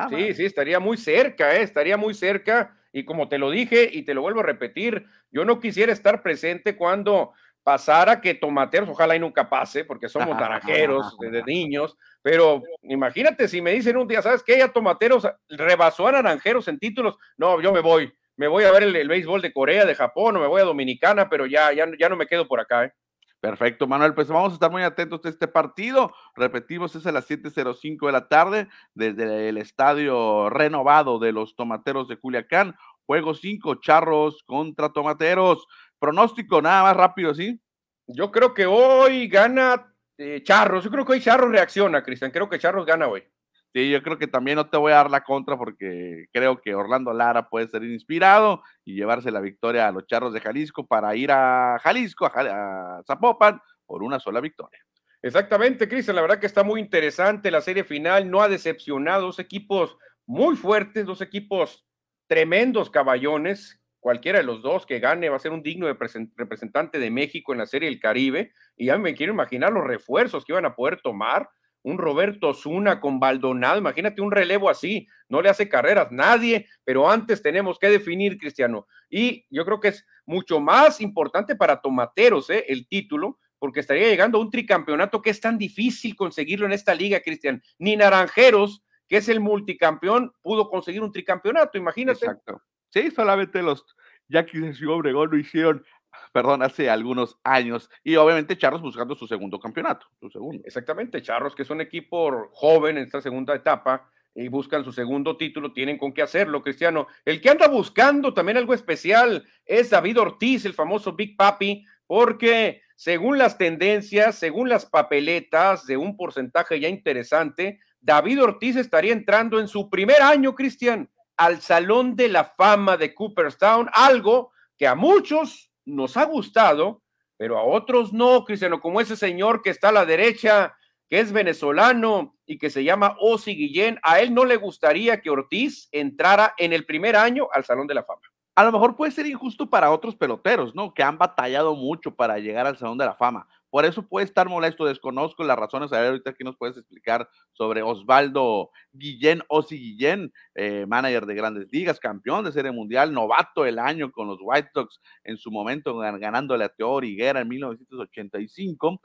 sí, 0.09 0.35
sí, 0.35 0.45
estaría 0.45 0.81
muy 0.81 0.97
cerca, 0.97 1.57
¿eh? 1.57 1.63
estaría 1.63 1.97
muy 1.97 2.15
cerca. 2.15 2.77
Y 2.93 3.05
como 3.05 3.29
te 3.29 3.39
lo 3.39 3.51
dije 3.51 3.89
y 3.93 4.03
te 4.03 4.15
lo 4.15 4.23
vuelvo 4.23 4.41
a 4.41 4.45
repetir, 4.45 5.07
yo 5.31 5.45
no 5.45 5.61
quisiera 5.61 5.93
estar 5.93 6.23
presente 6.23 6.77
cuando 6.77 7.33
pasara 7.63 8.21
que 8.21 8.35
tomateros, 8.35 8.89
ojalá 8.89 9.15
y 9.15 9.21
nunca 9.21 9.49
pase, 9.49 9.85
porque 9.85 10.09
somos 10.09 10.37
naranjeros 10.41 11.17
de 11.19 11.43
niños, 11.45 11.97
pero 12.23 12.63
imagínate 12.83 13.47
si 13.47 13.63
me 13.63 13.73
dicen 13.73 13.97
un 13.97 14.09
día, 14.09 14.23
¿sabes 14.23 14.43
qué? 14.43 14.59
Ya 14.59 14.73
tomateros 14.73 15.29
rebasó 15.49 16.09
a 16.09 16.13
naranjeros 16.13 16.67
en 16.67 16.79
títulos. 16.79 17.17
No, 17.37 17.61
yo 17.61 17.73
me 17.73 17.81
voy, 17.81 18.13
me 18.37 18.49
voy 18.49 18.65
a 18.65 18.73
ver 18.73 18.83
el, 18.83 18.97
el 18.97 19.09
béisbol 19.09 19.41
de 19.41 19.53
Corea, 19.53 19.85
de 19.85 19.95
Japón, 19.95 20.37
o 20.37 20.41
me 20.41 20.49
voy 20.49 20.61
a 20.61 20.65
Dominicana, 20.65 21.29
pero 21.29 21.47
ya, 21.47 21.73
ya, 21.73 21.87
ya 21.97 22.09
no 22.09 22.17
me 22.17 22.27
quedo 22.27 22.49
por 22.49 22.59
acá. 22.59 22.87
¿eh? 22.87 22.93
Perfecto, 23.41 23.87
Manuel. 23.87 24.15
Pues 24.15 24.29
vamos 24.29 24.51
a 24.51 24.55
estar 24.55 24.71
muy 24.71 24.83
atentos 24.83 25.25
a 25.25 25.29
este 25.31 25.49
partido. 25.49 26.13
Repetimos, 26.37 26.95
es 26.95 27.07
a 27.07 27.13
las 27.13 27.29
7.05 27.29 28.07
de 28.07 28.13
la 28.13 28.29
tarde 28.29 28.69
desde 28.95 29.49
el 29.49 29.57
estadio 29.57 30.51
renovado 30.51 31.19
de 31.19 31.33
los 31.33 31.57
Tomateros 31.57 32.07
de 32.09 32.19
Culiacán. 32.19 32.77
Juego 33.07 33.35
5, 33.35 33.77
Charros 33.77 34.43
contra 34.45 34.93
Tomateros. 34.93 35.67
Pronóstico, 35.99 36.61
nada 36.61 36.83
más 36.83 36.97
rápido, 36.97 37.35
¿sí? 37.35 37.61
Yo 38.07 38.31
creo 38.31 38.53
que 38.53 38.67
hoy 38.67 39.27
gana 39.29 39.95
eh, 40.19 40.43
Charros. 40.43 40.85
Yo 40.85 40.91
creo 40.91 41.07
que 41.07 41.13
hoy 41.13 41.21
Charros 41.21 41.51
reacciona, 41.51 42.03
Cristian. 42.03 42.31
Creo 42.31 42.49
que 42.49 42.59
Charros 42.59 42.85
gana 42.85 43.09
hoy. 43.09 43.25
Sí, 43.73 43.89
yo 43.89 44.03
creo 44.03 44.19
que 44.19 44.27
también 44.27 44.57
no 44.57 44.69
te 44.69 44.77
voy 44.77 44.91
a 44.91 44.97
dar 44.97 45.11
la 45.11 45.23
contra 45.23 45.57
porque 45.57 46.27
creo 46.33 46.61
que 46.61 46.75
Orlando 46.75 47.13
Lara 47.13 47.49
puede 47.49 47.69
ser 47.69 47.85
inspirado 47.85 48.63
y 48.85 48.95
llevarse 48.95 49.31
la 49.31 49.41
victoria 49.41 49.87
a 49.87 49.93
los 49.93 50.07
Charros 50.07 50.33
de 50.33 50.41
Jalisco 50.41 50.87
para 50.87 51.15
ir 51.15 51.31
a 51.31 51.79
Jalisco, 51.81 52.27
a, 52.27 53.01
Zapopan, 53.07 53.61
por 53.87 54.03
una 54.03 54.19
sola 54.19 54.41
victoria. 54.41 54.81
Exactamente, 55.23 55.89
Cristian, 55.89 56.17
la 56.17 56.23
verdad 56.23 56.41
que 56.41 56.47
está 56.47 56.65
muy 56.65 56.81
interesante 56.81 57.51
la 57.51 57.61
serie 57.61 57.85
final, 57.85 58.29
no 58.29 58.43
ha 58.43 58.49
decepcionado, 58.49 59.27
dos 59.27 59.39
equipos 59.39 59.97
muy 60.27 60.57
fuertes, 60.57 61.07
dos 61.07 61.21
equipos 61.21 61.87
tremendos 62.27 62.91
caballones, 62.91 63.81
cualquiera 64.01 64.39
de 64.39 64.45
los 64.45 64.63
dos 64.63 64.87
que 64.87 64.99
gane 64.99 65.29
va 65.29 65.37
a 65.37 65.41
ser 65.41 65.53
un 65.53 65.63
digno 65.63 65.87
representante 65.87 66.99
de 66.99 67.11
México 67.11 67.53
en 67.53 67.59
la 67.59 67.67
serie 67.67 67.89
del 67.89 68.01
Caribe, 68.01 68.53
y 68.77 68.87
ya 68.87 68.99
me 68.99 69.15
quiero 69.15 69.33
imaginar 69.33 69.73
los 69.73 69.87
refuerzos 69.87 70.45
que 70.45 70.53
iban 70.53 70.65
a 70.65 70.75
poder 70.75 71.01
tomar, 71.03 71.49
un 71.83 71.99
Roberto 71.99 72.53
Zuna 72.55 73.01
con 73.01 73.19
Baldonado, 73.19 73.79
imagínate 73.79 74.21
un 74.21 74.31
relevo 74.31 74.69
así, 74.69 75.09
no 75.29 75.41
le 75.41 75.49
hace 75.49 75.69
carreras 75.69 76.11
nadie, 76.11 76.67
pero 76.85 77.11
antes 77.11 77.43
tenemos 77.43 77.79
que 77.79 77.89
definir, 77.89 78.39
Cristiano. 78.39 78.87
Y 79.09 79.47
yo 79.51 79.65
creo 79.65 79.81
que 79.81 79.89
es 79.89 80.07
mucho 80.27 80.61
más 80.61 81.01
importante 81.01 81.57
para 81.57 81.81
Tomateros 81.81 82.51
¿eh? 82.51 82.65
el 82.69 82.87
título, 82.87 83.39
porque 83.59 83.81
estaría 83.81 84.09
llegando 84.09 84.39
a 84.39 84.41
un 84.41 84.51
tricampeonato 84.51 85.21
que 85.21 85.31
es 85.31 85.41
tan 85.41 85.59
difícil 85.59 86.17
conseguirlo 86.17 86.67
en 86.67 86.73
esta 86.73 86.95
liga, 86.95 87.21
Cristian. 87.21 87.63
Ni 87.79 87.97
Naranjeros, 87.97 88.83
que 89.07 89.19
es 89.19 89.29
el 89.29 89.41
multicampeón, 89.41 90.33
pudo 90.43 90.69
conseguir 90.69 91.03
un 91.03 91.13
tricampeonato, 91.13 91.77
imagínate. 91.77 92.25
Exacto. 92.25 92.63
Sí, 92.89 93.11
solamente 93.11 93.63
los 93.63 93.85
Yaquis 94.29 94.63
de 94.63 94.75
Ciudad 94.75 94.97
Obregón 94.97 95.31
lo 95.31 95.39
hicieron 95.39 95.85
perdón, 96.33 96.63
hace 96.63 96.91
algunos 96.91 97.39
años. 97.45 97.91
Y 98.05 98.17
obviamente 98.17 98.59
Charros 98.59 98.83
buscando 98.83 99.15
su 99.15 99.27
segundo 99.27 99.59
campeonato. 99.59 100.07
Su 100.21 100.31
segundo. 100.31 100.63
Exactamente, 100.65 101.23
Charros, 101.23 101.55
que 101.55 101.63
es 101.63 101.71
un 101.71 101.81
equipo 101.81 102.49
joven 102.53 102.99
en 102.99 103.05
esta 103.05 103.21
segunda 103.21 103.55
etapa 103.55 104.11
y 104.35 104.49
buscan 104.49 104.85
su 104.85 104.93
segundo 104.93 105.37
título, 105.37 105.73
tienen 105.73 105.99
con 105.99 106.13
qué 106.13 106.23
hacerlo, 106.23 106.63
Cristiano. 106.63 107.09
El 107.25 107.41
que 107.41 107.51
anda 107.51 107.69
buscando 107.69 108.33
también 108.33 108.59
algo 108.59 108.75
especial 108.75 109.45
es 109.65 109.91
David 109.91 110.21
Ortiz, 110.21 110.65
el 110.65 110.75
famoso 110.75 111.15
Big 111.15 111.37
Papi, 111.37 111.85
porque 112.07 112.83
según 112.95 113.39
las 113.39 113.59
tendencias, 113.59 114.37
según 114.37 114.69
las 114.69 114.87
papeletas 114.87 115.87
de 115.87 115.97
un 115.97 116.17
porcentaje 116.17 116.79
ya 116.79 116.89
interesante, 116.89 117.81
David 118.01 118.43
Ortiz 118.43 118.77
estaría 118.77 119.13
entrando 119.13 119.59
en 119.59 119.69
su 119.69 119.91
primer 119.91 120.23
año, 120.23 120.55
Cristian, 120.55 121.11
al 121.37 121.61
Salón 121.61 122.17
de 122.17 122.29
la 122.29 122.45
Fama 122.45 122.97
de 122.97 123.15
Cooperstown, 123.15 123.89
algo 123.93 124.53
que 124.77 124.87
a 124.87 124.95
muchos 124.95 125.70
nos 125.85 126.17
ha 126.17 126.25
gustado, 126.25 127.03
pero 127.37 127.59
a 127.59 127.65
otros 127.65 128.13
no, 128.13 128.45
Cristiano, 128.45 128.81
como 128.81 129.01
ese 129.01 129.17
señor 129.17 129.63
que 129.63 129.71
está 129.71 129.89
a 129.89 129.93
la 129.93 130.05
derecha, 130.05 130.77
que 131.09 131.21
es 131.21 131.33
venezolano 131.33 132.37
y 132.47 132.59
que 132.59 132.71
se 132.71 132.85
llama 132.85 133.17
Osi 133.19 133.55
Guillén, 133.55 133.99
a 134.03 134.21
él 134.21 134.33
no 134.35 134.45
le 134.45 134.57
gustaría 134.57 135.21
que 135.21 135.31
Ortiz 135.31 135.89
entrara 135.93 136.55
en 136.59 136.73
el 136.73 136.87
primer 136.87 137.17
año 137.17 137.49
al 137.53 137.65
Salón 137.65 137.87
de 137.87 137.95
la 137.95 138.05
Fama 138.05 138.23
a 138.61 138.65
lo 138.65 138.73
mejor 138.73 138.95
puede 138.95 139.11
ser 139.11 139.27
injusto 139.27 139.71
para 139.71 139.91
otros 139.91 140.17
peloteros, 140.17 140.75
¿no? 140.75 140.93
Que 140.93 141.03
han 141.03 141.17
batallado 141.17 141.75
mucho 141.75 142.15
para 142.15 142.39
llegar 142.39 142.67
al 142.67 142.77
Salón 142.77 142.99
de 142.99 143.07
la 143.07 143.15
Fama. 143.15 143.49
Por 143.71 143.85
eso 143.85 144.07
puede 144.07 144.27
estar 144.27 144.49
molesto, 144.49 144.85
desconozco 144.85 145.45
las 145.45 145.57
razones. 145.57 145.93
A 145.93 146.01
ver, 146.01 146.11
ahorita 146.11 146.31
aquí 146.31 146.43
nos 146.45 146.57
puedes 146.57 146.77
explicar 146.77 147.29
sobre 147.53 147.83
Osvaldo 147.83 148.71
Guillén, 148.93 149.43
Osi 149.49 149.79
Guillén, 149.79 150.33
eh, 150.57 150.87
manager 150.87 151.25
de 151.27 151.35
grandes 151.35 151.69
ligas, 151.73 152.01
campeón 152.01 152.45
de 152.45 152.53
serie 152.53 152.73
mundial, 152.73 153.13
novato 153.13 153.63
del 153.63 153.79
año 153.79 154.11
con 154.11 154.27
los 154.27 154.39
White 154.43 154.71
Sox 154.75 155.01
en 155.25 155.37
su 155.37 155.51
momento, 155.51 155.97
ganándole 155.97 156.65
a 156.65 156.69
Teo 156.69 157.01
Higuera 157.03 157.41
en 157.41 157.49
1985. 157.49 159.01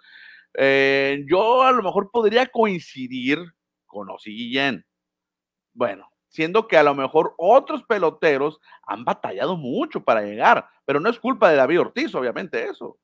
Eh, 0.58 1.24
yo 1.30 1.64
a 1.64 1.72
lo 1.72 1.84
mejor 1.84 2.10
podría 2.12 2.48
coincidir 2.48 3.40
con 3.86 4.10
Osi 4.10 4.32
Guillén. 4.32 4.84
Bueno, 5.74 6.10
siendo 6.30 6.68
que 6.68 6.78
a 6.78 6.84
lo 6.84 6.96
mejor 6.96 7.34
otros 7.38 7.84
peloteros 7.84 8.60
han 8.88 9.06
batallado 9.06 9.58
mucho 9.58 10.04
para 10.04 10.22
llegar, 10.22 10.68
pero 10.86 11.00
no 11.00 11.10
es 11.10 11.20
culpa 11.20 11.50
de 11.50 11.58
David 11.58 11.82
Ortiz, 11.82 12.16
obviamente 12.16 12.66
eso. 12.66 12.98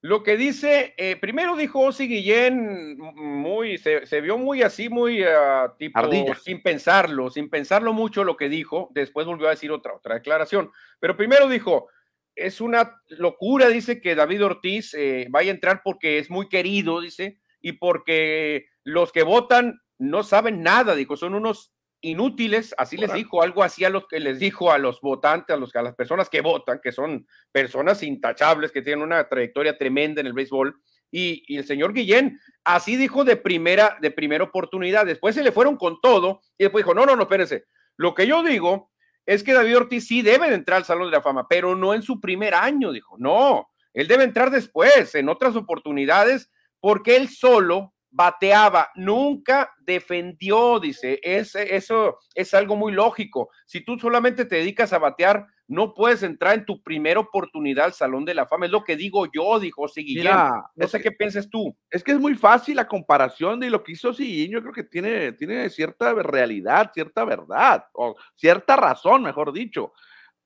Lo 0.00 0.22
que 0.22 0.36
dice, 0.36 0.94
eh, 0.96 1.16
primero 1.16 1.56
dijo 1.56 1.80
Osi 1.80 2.06
Guillén, 2.06 2.96
muy, 2.98 3.78
se, 3.78 4.20
vio 4.20 4.38
muy 4.38 4.62
así, 4.62 4.88
muy 4.88 5.24
uh, 5.24 5.76
tipo, 5.76 6.00
sin 6.40 6.62
pensarlo, 6.62 7.30
sin 7.30 7.50
pensarlo 7.50 7.92
mucho 7.92 8.22
lo 8.22 8.36
que 8.36 8.48
dijo, 8.48 8.90
después 8.92 9.26
volvió 9.26 9.48
a 9.48 9.50
decir 9.50 9.72
otra, 9.72 9.94
otra 9.94 10.14
declaración, 10.14 10.70
pero 11.00 11.16
primero 11.16 11.48
dijo, 11.48 11.88
es 12.36 12.60
una 12.60 13.02
locura, 13.08 13.68
dice 13.68 14.00
que 14.00 14.14
David 14.14 14.44
Ortiz 14.44 14.94
eh, 14.94 15.26
vaya 15.30 15.50
a 15.50 15.54
entrar 15.54 15.82
porque 15.82 16.18
es 16.18 16.30
muy 16.30 16.48
querido, 16.48 17.00
dice, 17.00 17.40
y 17.60 17.72
porque 17.72 18.66
los 18.84 19.10
que 19.10 19.24
votan 19.24 19.80
no 19.98 20.22
saben 20.22 20.62
nada, 20.62 20.94
dijo, 20.94 21.16
son 21.16 21.34
unos 21.34 21.72
inútiles, 22.00 22.74
así 22.78 22.96
les 22.96 23.12
dijo, 23.12 23.42
algo 23.42 23.62
así 23.62 23.84
a 23.84 23.90
los 23.90 24.06
que 24.06 24.20
les 24.20 24.38
dijo 24.38 24.70
a 24.70 24.78
los 24.78 25.00
votantes, 25.00 25.54
a, 25.54 25.58
los, 25.58 25.74
a 25.74 25.82
las 25.82 25.94
personas 25.94 26.28
que 26.28 26.40
votan, 26.40 26.80
que 26.82 26.92
son 26.92 27.26
personas 27.50 28.02
intachables, 28.02 28.70
que 28.70 28.82
tienen 28.82 29.02
una 29.02 29.28
trayectoria 29.28 29.76
tremenda 29.76 30.20
en 30.20 30.28
el 30.28 30.32
béisbol. 30.32 30.80
Y, 31.10 31.56
el 31.56 31.64
señor 31.64 31.92
Guillén 31.92 32.38
así 32.64 32.96
dijo 32.96 33.24
de 33.24 33.36
primera, 33.36 33.98
de 34.00 34.10
primera 34.10 34.44
oportunidad. 34.44 35.06
Después 35.06 35.34
se 35.34 35.42
le 35.42 35.52
fueron 35.52 35.76
con 35.76 36.00
todo 36.00 36.42
y 36.56 36.64
después 36.64 36.84
dijo, 36.84 36.94
no, 36.94 37.06
no, 37.06 37.16
no, 37.16 37.22
espérense. 37.22 37.64
Lo 37.96 38.14
que 38.14 38.26
yo 38.26 38.42
digo 38.42 38.92
es 39.26 39.42
que 39.42 39.52
David 39.52 39.76
Ortiz 39.76 40.06
sí 40.06 40.22
debe 40.22 40.48
de 40.48 40.54
entrar 40.54 40.78
al 40.78 40.84
Salón 40.84 41.10
de 41.10 41.16
la 41.16 41.22
Fama, 41.22 41.46
pero 41.48 41.74
no 41.74 41.94
en 41.94 42.02
su 42.02 42.20
primer 42.20 42.54
año, 42.54 42.92
dijo. 42.92 43.16
No, 43.18 43.68
él 43.92 44.06
debe 44.06 44.24
entrar 44.24 44.50
después, 44.50 45.14
en 45.14 45.28
otras 45.28 45.56
oportunidades, 45.56 46.50
porque 46.80 47.16
él 47.16 47.28
solo 47.28 47.94
bateaba, 48.10 48.90
nunca 48.94 49.74
defendió, 49.80 50.80
dice, 50.80 51.20
es, 51.22 51.54
eso 51.54 52.18
es 52.34 52.54
algo 52.54 52.76
muy 52.76 52.92
lógico. 52.92 53.50
Si 53.66 53.84
tú 53.84 53.98
solamente 53.98 54.44
te 54.44 54.56
dedicas 54.56 54.92
a 54.92 54.98
batear, 54.98 55.46
no 55.66 55.92
puedes 55.92 56.22
entrar 56.22 56.54
en 56.54 56.64
tu 56.64 56.82
primera 56.82 57.20
oportunidad 57.20 57.84
al 57.86 57.92
Salón 57.92 58.24
de 58.24 58.34
la 58.34 58.46
Fama, 58.46 58.66
es 58.66 58.72
lo 58.72 58.84
que 58.84 58.96
digo 58.96 59.26
yo, 59.32 59.60
dijo 59.60 59.86
Siguillén. 59.86 60.32
No 60.74 60.88
sé 60.88 61.00
qué 61.00 61.12
piensas 61.12 61.50
tú. 61.50 61.76
Es 61.90 62.02
que 62.02 62.12
es 62.12 62.18
muy 62.18 62.34
fácil 62.34 62.76
la 62.76 62.88
comparación 62.88 63.60
de 63.60 63.68
lo 63.68 63.84
que 63.84 63.92
hizo 63.92 64.14
Siguillén, 64.14 64.52
yo 64.52 64.62
creo 64.62 64.72
que 64.72 64.84
tiene, 64.84 65.32
tiene 65.32 65.68
cierta 65.68 66.14
realidad, 66.14 66.90
cierta 66.94 67.24
verdad, 67.24 67.84
o 67.92 68.16
cierta 68.34 68.76
razón, 68.76 69.22
mejor 69.22 69.52
dicho. 69.52 69.92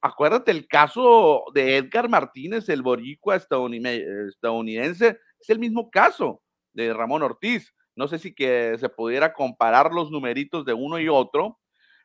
Acuérdate 0.01 0.51
el 0.51 0.67
caso 0.67 1.45
de 1.55 1.77
Edgar 1.77 2.09
Martínez, 2.09 2.69
el 2.69 2.83
boricua 2.83 3.37
estadounidense, 3.37 5.21
es 5.41 5.51
el 5.51 5.61
mismo 5.61 5.89
caso 5.91 6.42
de 6.73 6.93
Ramón 6.93 7.23
Ortiz. 7.23 7.75
No 7.95 8.09
sé 8.09 8.19
si 8.19 8.35
que 8.35 8.77
se 8.79 8.89
pudiera 8.89 9.33
comparar 9.33 9.93
los 9.93 10.11
numeritos 10.11 10.65
de 10.65 10.73
uno 10.73 10.99
y 10.99 11.09
otro, 11.09 11.59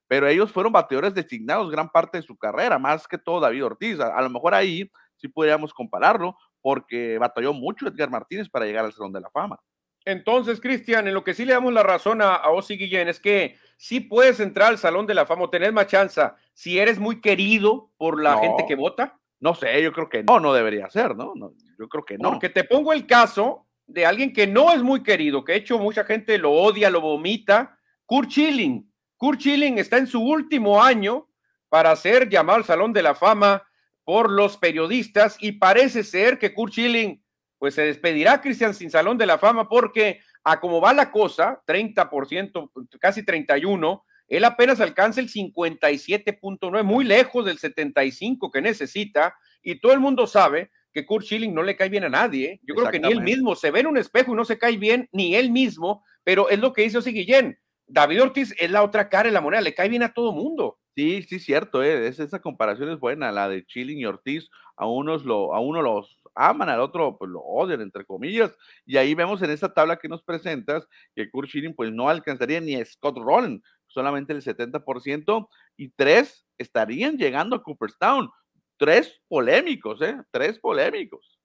pero 0.07 0.27
ellos 0.27 0.51
fueron 0.51 0.73
bateadores 0.73 1.13
designados 1.13 1.71
gran 1.71 1.89
parte 1.89 2.17
de 2.17 2.23
su 2.23 2.37
carrera, 2.37 2.79
más 2.79 3.07
que 3.07 3.17
todo 3.17 3.39
David 3.39 3.65
Ortiz. 3.65 3.99
A, 3.99 4.21
lo 4.21 4.29
mejor 4.29 4.53
ahí 4.53 4.89
sí 5.15 5.27
podríamos 5.27 5.73
compararlo, 5.73 6.37
porque 6.61 7.17
batalló 7.17 7.53
mucho 7.53 7.87
Edgar 7.87 8.09
Martínez 8.09 8.49
para 8.49 8.65
llegar 8.65 8.85
al 8.85 8.93
Salón 8.93 9.13
de 9.13 9.21
la 9.21 9.29
Fama. 9.29 9.59
Entonces, 10.05 10.61
Cristian, 10.61 11.07
en 11.07 11.13
lo 11.13 11.23
que 11.23 11.33
sí 11.33 11.43
le 11.43 11.51
damos 11.51 11.73
la 11.73 11.83
razón 11.83 12.21
a, 12.21 12.35
a 12.35 12.49
Osi 12.51 12.77
Guillén 12.77 13.09
es 13.09 13.19
que 13.19 13.57
sí 13.75 13.99
puedes 13.99 14.39
entrar 14.39 14.69
al 14.69 14.77
Salón 14.77 15.05
de 15.05 15.13
la 15.13 15.25
Fama 15.25 15.43
o 15.43 15.49
tener 15.49 15.73
más 15.73 15.87
chance 15.87 16.21
si 16.53 16.79
eres 16.79 16.97
muy 16.97 17.19
querido 17.19 17.91
por 17.97 18.21
la 18.21 18.37
gente 18.37 18.65
que 18.65 18.75
vota. 18.75 19.19
No 19.39 19.53
sé, 19.53 19.81
yo 19.83 19.91
creo 19.91 20.09
que 20.09 20.23
no, 20.23 20.39
no 20.39 20.53
debería 20.53 20.89
ser, 20.89 21.15
¿no? 21.15 21.33
no 21.35 21.51
yo 21.77 21.87
creo 21.87 22.05
que 22.05 22.17
no. 22.17 22.31
Porque 22.31 22.49
te 22.49 22.63
pongo 22.63 22.93
el 22.93 23.05
caso 23.05 23.66
de 23.87 24.05
alguien 24.05 24.33
que 24.33 24.45
no 24.45 24.71
es 24.73 24.83
muy 24.83 25.01
querido, 25.01 25.43
que 25.43 25.53
de 25.53 25.59
hecho 25.59 25.79
mucha 25.79 26.03
gente 26.03 26.37
lo 26.37 26.51
odia, 26.51 26.89
lo 26.89 27.01
vomita, 27.01 27.79
Kurt 28.05 28.29
Schilling. 28.29 28.91
Kurt 29.15 29.39
Schilling 29.39 29.79
está 29.79 29.97
en 29.97 30.07
su 30.07 30.21
último 30.21 30.83
año 30.83 31.27
para 31.69 31.95
ser 31.95 32.29
llamado 32.29 32.57
al 32.57 32.65
Salón 32.65 32.93
de 32.93 33.01
la 33.01 33.15
Fama 33.15 33.63
por 34.03 34.29
los 34.29 34.57
periodistas 34.57 35.37
y 35.39 35.53
parece 35.53 36.03
ser 36.03 36.37
que 36.37 36.53
Kurt 36.53 36.73
Schilling 36.73 37.23
pues 37.57 37.73
se 37.73 37.83
despedirá 37.83 38.39
Cristian 38.41 38.73
sin 38.73 38.91
Salón 38.91 39.17
de 39.17 39.25
la 39.25 39.37
Fama 39.37 39.67
porque 39.67 40.21
a 40.43 40.59
como 40.59 40.79
va 40.79 40.93
la 40.93 41.11
cosa, 41.11 41.61
30%, 41.65 42.69
casi 42.99 43.23
31, 43.23 44.05
él 44.27 44.43
apenas 44.43 44.79
alcanza 44.79 45.19
el 45.19 45.29
57.9, 45.29 46.83
muy 46.83 47.05
lejos 47.05 47.45
del 47.45 47.57
75 47.57 48.51
que 48.51 48.61
necesita 48.61 49.35
y 49.61 49.79
todo 49.79 49.93
el 49.93 49.99
mundo 49.99 50.27
sabe 50.27 50.71
que 50.97 51.05
Kurt 51.05 51.25
Schilling 51.25 51.53
no 51.53 51.61
le 51.61 51.75
cae 51.75 51.89
bien 51.89 52.05
a 52.05 52.09
nadie. 52.09 52.53
¿eh? 52.53 52.61
Yo 52.63 52.73
creo 52.73 52.89
que 52.89 52.99
ni 52.99 53.11
él 53.11 53.21
mismo 53.21 53.55
se 53.55 53.69
ve 53.69 53.81
en 53.81 53.87
un 53.87 53.97
espejo 53.97 54.33
y 54.33 54.35
no 54.35 54.45
se 54.45 54.57
cae 54.57 54.77
bien, 54.77 55.07
ni 55.11 55.35
él 55.35 55.51
mismo, 55.51 56.03
pero 56.23 56.49
es 56.49 56.57
lo 56.57 56.73
que 56.73 56.81
dice 56.81 56.97
Osi 56.97 57.11
Guillén. 57.11 57.59
David 57.85 58.23
Ortiz 58.23 58.55
es 58.57 58.71
la 58.71 58.81
otra 58.81 59.09
cara 59.09 59.27
de 59.27 59.33
la 59.33 59.41
moneda, 59.41 59.61
le 59.61 59.75
cae 59.75 59.89
bien 59.89 60.01
a 60.01 60.11
todo 60.11 60.33
mundo. 60.33 60.79
Sí, 60.95 61.21
sí, 61.21 61.37
cierto, 61.37 61.83
¿eh? 61.83 62.07
esa 62.07 62.41
comparación 62.41 62.89
es 62.89 62.99
buena, 62.99 63.31
la 63.31 63.47
de 63.47 63.61
Schilling 63.61 63.99
y 63.99 64.07
Ortiz, 64.07 64.49
a 64.75 64.87
unos 64.87 65.23
lo, 65.23 65.53
a 65.53 65.59
uno 65.59 65.83
los 65.83 66.17
aman, 66.33 66.69
al 66.69 66.79
otro 66.79 67.15
pues 67.19 67.29
lo 67.29 67.41
odian, 67.41 67.81
entre 67.81 68.03
comillas, 68.03 68.57
y 68.83 68.97
ahí 68.97 69.13
vemos 69.13 69.39
en 69.43 69.51
esta 69.51 69.71
tabla 69.71 69.97
que 69.97 70.09
nos 70.09 70.23
presentas 70.23 70.87
que 71.15 71.29
Kurt 71.29 71.49
Schilling 71.49 71.75
pues 71.75 71.91
no 71.91 72.09
alcanzaría 72.09 72.59
ni 72.59 72.73
a 72.73 72.83
Scott 72.83 73.19
Rowland, 73.19 73.61
solamente 73.85 74.33
el 74.33 74.41
70%, 74.41 75.47
y 75.77 75.89
tres 75.89 76.47
estarían 76.57 77.17
llegando 77.17 77.55
a 77.55 77.61
Cooperstown, 77.61 78.31
tres 78.77 79.21
polémicos, 79.27 80.01
¿eh? 80.01 80.15
Tres 80.31 80.59
polémicos. 80.59 81.37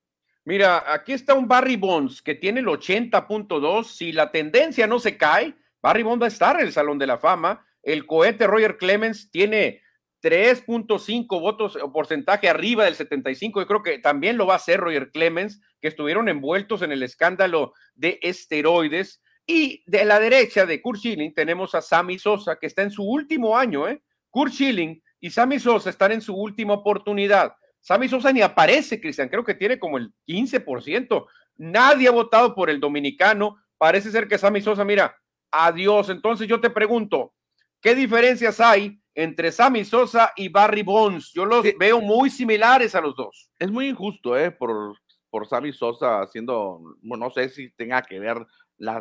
Mira, 0.44 0.92
aquí 0.92 1.12
está 1.12 1.34
un 1.34 1.46
Barry 1.46 1.76
Bonds 1.76 2.20
que 2.20 2.34
tiene 2.34 2.60
el 2.60 2.66
80.2. 2.66 3.84
Si 3.84 4.12
la 4.12 4.30
tendencia 4.30 4.86
no 4.86 4.98
se 4.98 5.16
cae, 5.16 5.54
Barry 5.80 6.02
Bonds 6.02 6.22
va 6.22 6.26
a 6.26 6.28
estar 6.28 6.56
en 6.56 6.66
el 6.66 6.72
Salón 6.72 6.98
de 6.98 7.06
la 7.06 7.18
Fama. 7.18 7.64
El 7.82 8.06
cohete 8.06 8.46
Roger 8.46 8.76
Clemens 8.76 9.30
tiene 9.30 9.82
3.5 10.22 11.26
votos 11.40 11.76
o 11.76 11.92
porcentaje 11.92 12.48
arriba 12.48 12.84
del 12.84 12.94
75. 12.94 13.60
Yo 13.60 13.66
creo 13.66 13.82
que 13.82 13.98
también 13.98 14.36
lo 14.36 14.46
va 14.46 14.54
a 14.54 14.56
hacer 14.56 14.80
Roger 14.80 15.10
Clemens, 15.10 15.60
que 15.80 15.88
estuvieron 15.88 16.28
envueltos 16.28 16.82
en 16.82 16.92
el 16.92 17.02
escándalo 17.02 17.72
de 17.94 18.18
esteroides. 18.22 19.20
Y 19.46 19.82
de 19.86 20.04
la 20.04 20.20
derecha 20.20 20.66
de 20.66 20.80
Kurt 20.80 21.00
Schilling 21.00 21.34
tenemos 21.34 21.74
a 21.74 21.82
Sammy 21.82 22.18
Sosa, 22.18 22.56
que 22.56 22.66
está 22.66 22.82
en 22.82 22.92
su 22.92 23.02
último 23.04 23.56
año. 23.56 23.88
¿eh? 23.88 24.02
Kurt 24.30 24.52
Schilling 24.52 25.01
y 25.22 25.30
Sammy 25.30 25.60
Sosa 25.60 25.88
están 25.88 26.12
en 26.12 26.20
su 26.20 26.34
última 26.34 26.74
oportunidad. 26.74 27.54
Sammy 27.80 28.08
Sosa 28.08 28.32
ni 28.32 28.42
aparece, 28.42 29.00
Cristian, 29.00 29.28
creo 29.28 29.44
que 29.44 29.54
tiene 29.54 29.78
como 29.78 29.96
el 29.96 30.12
15%. 30.26 31.26
Nadie 31.56 32.08
ha 32.08 32.10
votado 32.10 32.54
por 32.54 32.68
el 32.68 32.80
dominicano 32.80 33.56
parece 33.78 34.10
ser 34.10 34.28
que 34.28 34.38
Sammy 34.38 34.60
Sosa, 34.60 34.84
mira, 34.84 35.16
adiós. 35.50 36.08
Entonces 36.08 36.46
yo 36.46 36.60
te 36.60 36.70
pregunto, 36.70 37.34
¿qué 37.80 37.94
diferencias 37.94 38.60
hay 38.60 39.00
entre 39.14 39.52
Sammy 39.52 39.84
Sosa 39.84 40.32
y 40.36 40.48
Barry 40.48 40.82
Bonds? 40.82 41.32
Yo 41.32 41.44
los 41.44 41.64
veo 41.78 42.00
muy 42.00 42.28
similares 42.28 42.94
a 42.94 43.00
los 43.00 43.14
dos. 43.14 43.50
Es 43.58 43.70
muy 43.70 43.88
injusto, 43.88 44.36
¿eh? 44.36 44.50
Por, 44.50 44.96
por 45.30 45.48
Sammy 45.48 45.72
Sosa 45.72 46.20
haciendo, 46.20 46.80
no 47.02 47.30
sé 47.30 47.48
si 47.48 47.70
tenga 47.70 48.02
que 48.02 48.18
ver 48.18 48.44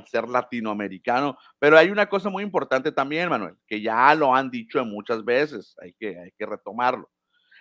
ser 0.06 0.28
latinoamericano, 0.28 1.38
pero 1.60 1.78
hay 1.78 1.90
una 1.90 2.08
cosa 2.08 2.30
muy 2.30 2.44
importante 2.44 2.92
también, 2.92 3.30
Manuel, 3.30 3.56
que 3.68 3.82
ya 3.82 4.14
lo 4.16 4.36
han 4.36 4.50
dicho 4.50 4.84
muchas 4.86 5.24
veces, 5.26 5.76
hay 5.82 5.94
que, 5.94 6.20
hay 6.20 6.32
que 6.38 6.46
retomarlo. 6.46 7.10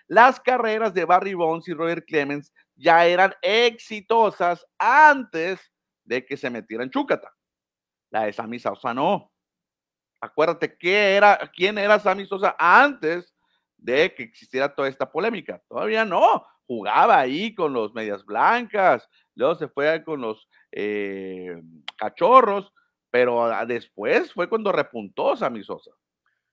Las 0.06 0.40
carreras 0.40 0.92
de 0.92 1.04
Barry 1.04 1.35
Bonds 1.35 1.68
y 1.68 1.72
Roger 1.72 2.04
Clemens 2.04 2.52
ya 2.74 3.06
eran 3.06 3.33
exitosas 3.42 4.66
antes 4.78 5.72
de 6.04 6.26
que 6.26 6.37
se 6.37 6.50
metieran 6.50 6.90
Chúcata. 6.90 7.33
La 8.11 8.24
de 8.24 8.33
Sammy 8.33 8.59
Sosa 8.59 8.92
no. 8.92 9.30
Acuérdate 10.20 10.76
¿qué 10.76 11.14
era, 11.14 11.38
quién 11.54 11.78
era 11.78 12.00
Sammy 12.00 12.26
Sosa 12.26 12.56
antes 12.59 13.35
de 13.76 14.12
que 14.14 14.24
existiera 14.24 14.74
toda 14.74 14.88
esta 14.88 15.11
polémica. 15.11 15.62
Todavía 15.68 16.04
no. 16.04 16.44
Jugaba 16.66 17.18
ahí 17.18 17.54
con 17.54 17.72
los 17.72 17.94
medias 17.94 18.24
blancas, 18.24 19.09
se 19.55 19.68
fue 19.68 20.03
con 20.05 20.20
los 20.20 20.48
eh, 20.72 21.61
cachorros, 21.96 22.72
pero 23.11 23.50
después 23.66 24.33
fue 24.33 24.48
cuando 24.48 24.72
repuntó 24.72 25.37
Sammy 25.37 25.62
Sosa. 25.64 25.90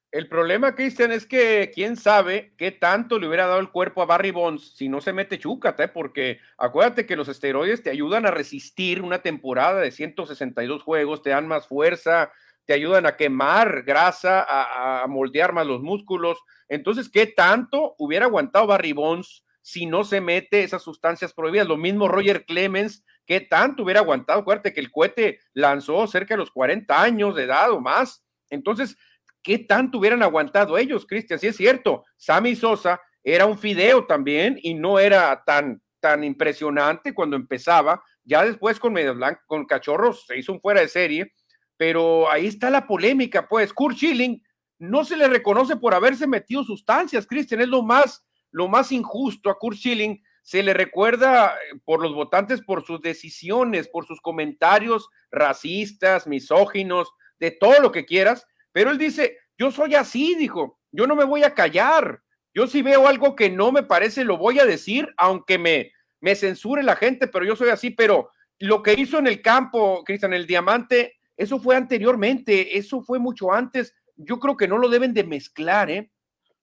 El 0.10 0.30
problema, 0.30 0.74
Cristian, 0.74 1.12
es 1.12 1.26
que 1.26 1.70
quién 1.76 1.98
sabe 1.98 2.54
qué 2.58 2.72
tanto 2.72 3.20
le 3.20 3.28
hubiera 3.28 3.46
dado 3.46 3.60
el 3.60 3.72
cuerpo 3.72 4.02
a 4.02 4.06
Barry 4.06 4.32
Bonds 4.32 4.74
si 4.76 4.88
no 4.88 5.02
se 5.02 5.12
mete 5.12 5.38
chúcata, 5.38 5.84
¿eh? 5.84 5.88
porque 5.90 6.40
acuérdate 6.58 7.06
que 7.06 7.18
los 7.18 7.28
esteroides 7.28 7.84
te 7.84 7.90
ayudan 7.90 8.26
a 8.26 8.32
resistir 8.32 9.02
una 9.02 9.22
temporada 9.22 9.82
de 9.82 9.92
162 9.92 10.82
juegos, 10.82 11.22
te 11.22 11.32
dan 11.32 11.46
más 11.46 11.68
fuerza, 11.68 12.32
te 12.66 12.74
ayudan 12.74 13.06
a 13.06 13.18
quemar 13.18 13.84
grasa, 13.84 14.42
a, 14.42 15.04
a 15.04 15.08
moldear 15.08 15.52
más 15.52 15.68
los 15.68 15.82
músculos. 15.82 16.40
Entonces, 16.70 17.10
¿qué 17.10 17.28
tanto 17.28 17.96
hubiera 17.98 18.28
aguantado 18.28 18.68
Barry 18.68 18.94
Bonds 18.94 19.46
si 19.68 19.86
no 19.86 20.06
se 20.06 20.22
mete 20.22 20.64
esas 20.64 20.82
sustancias 20.82 21.34
prohibidas? 21.34 21.68
Lo 21.68 21.76
mismo 21.76 22.08
Roger 22.08 22.46
Clemens, 22.46 23.04
¿qué 23.26 23.42
tanto 23.42 23.84
hubiera 23.84 24.00
aguantado? 24.00 24.40
Acuérdate 24.40 24.74
que 24.74 24.80
el 24.80 24.90
cohete 24.90 25.42
lanzó 25.54 26.08
cerca 26.08 26.36
de 26.36 26.38
los 26.38 26.52
40 26.52 27.02
años 27.02 27.36
de 27.36 27.44
edad 27.44 27.72
o 27.72 27.82
más. 27.82 28.24
Entonces, 28.50 28.96
¿qué 29.44 29.60
tanto 29.60 29.98
hubieran 29.98 30.24
aguantado 30.24 30.78
ellos, 30.78 31.06
Cristian? 31.06 31.38
Sí 31.38 31.48
es 31.48 31.58
cierto, 31.58 32.06
Sammy 32.16 32.56
Sosa 32.56 33.02
era 33.22 33.46
un 33.46 33.58
fideo 33.58 34.06
también 34.06 34.58
y 34.62 34.74
no 34.74 35.00
era 35.00 35.44
tan, 35.46 35.82
tan 36.00 36.24
impresionante 36.24 37.14
cuando 37.14 37.36
empezaba. 37.36 38.02
Ya 38.24 38.46
después 38.46 38.80
con 38.80 38.94
Medio 38.94 39.16
Blanco, 39.16 39.42
con 39.48 39.66
Cachorros 39.66 40.26
se 40.28 40.38
hizo 40.38 40.54
un 40.54 40.62
fuera 40.62 40.80
de 40.80 40.88
serie, 40.88 41.34
pero 41.76 42.32
ahí 42.32 42.48
está 42.48 42.70
la 42.70 42.88
polémica, 42.88 43.50
pues. 43.50 43.74
Kurt 43.74 43.98
Schilling 43.98 44.42
no 44.80 45.04
se 45.04 45.18
le 45.18 45.28
reconoce 45.28 45.76
por 45.76 45.94
haberse 45.94 46.26
metido 46.26 46.64
sustancias, 46.64 47.28
Cristian, 47.28 47.60
es 47.60 47.68
lo 47.68 47.84
más, 47.84 48.26
lo 48.52 48.68
más 48.68 48.92
injusto 48.92 49.50
a 49.50 49.58
Kurt 49.58 49.78
Schilling. 49.78 50.22
Se 50.42 50.64
le 50.64 50.74
recuerda 50.74 51.56
eh, 51.56 51.80
por 51.84 52.02
los 52.02 52.14
votantes 52.14 52.62
por 52.62 52.86
sus 52.86 53.02
decisiones, 53.02 53.88
por 53.88 54.06
sus 54.06 54.22
comentarios 54.22 55.10
racistas, 55.32 56.28
misóginos, 56.28 57.10
de 57.40 57.52
todo 57.52 57.80
lo 57.82 57.92
que 57.92 58.06
quieras, 58.06 58.46
pero 58.72 58.92
él 58.92 58.98
dice, 58.98 59.38
yo 59.58 59.72
soy 59.72 59.96
así, 59.96 60.36
dijo, 60.36 60.80
yo 60.92 61.08
no 61.08 61.16
me 61.16 61.24
voy 61.24 61.44
a 61.44 61.54
callar. 61.54 62.22
Yo 62.54 62.68
si 62.68 62.82
veo 62.82 63.08
algo 63.08 63.36
que 63.36 63.50
no 63.50 63.72
me 63.72 63.84
parece, 63.84 64.24
lo 64.24 64.38
voy 64.38 64.60
a 64.60 64.66
decir, 64.66 65.14
aunque 65.18 65.58
me, 65.58 65.92
me 66.20 66.36
censure 66.36 66.84
la 66.84 66.96
gente, 66.96 67.28
pero 67.28 67.46
yo 67.46 67.56
soy 67.56 67.70
así. 67.70 67.92
Pero 67.92 68.32
lo 68.60 68.82
que 68.82 68.94
hizo 68.94 69.20
en 69.20 69.28
el 69.28 69.42
campo, 69.42 70.04
Cristian, 70.04 70.34
el 70.34 70.48
diamante, 70.48 71.18
eso 71.36 71.60
fue 71.60 71.76
anteriormente, 71.76 72.78
eso 72.78 73.02
fue 73.02 73.20
mucho 73.20 73.54
antes. 73.54 73.94
Yo 74.16 74.40
creo 74.40 74.58
que 74.58 74.68
no 74.68 74.80
lo 74.80 74.90
deben 74.90 75.14
de 75.14 75.24
mezclar, 75.24 75.92
¿eh? 75.92 76.10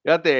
Fíjate, 0.03 0.31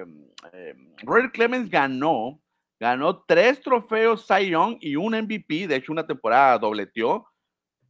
eh, 0.00 0.04
eh, 0.52 0.74
Roger 1.02 1.30
Clemens 1.32 1.70
ganó, 1.70 2.40
ganó 2.78 3.24
tres 3.26 3.60
trofeos 3.60 4.26
Cy 4.26 4.52
y 4.80 4.96
un 4.96 5.14
MVP, 5.14 5.66
de 5.66 5.76
hecho 5.76 5.92
una 5.92 6.06
temporada 6.06 6.58
dobleteó, 6.58 7.26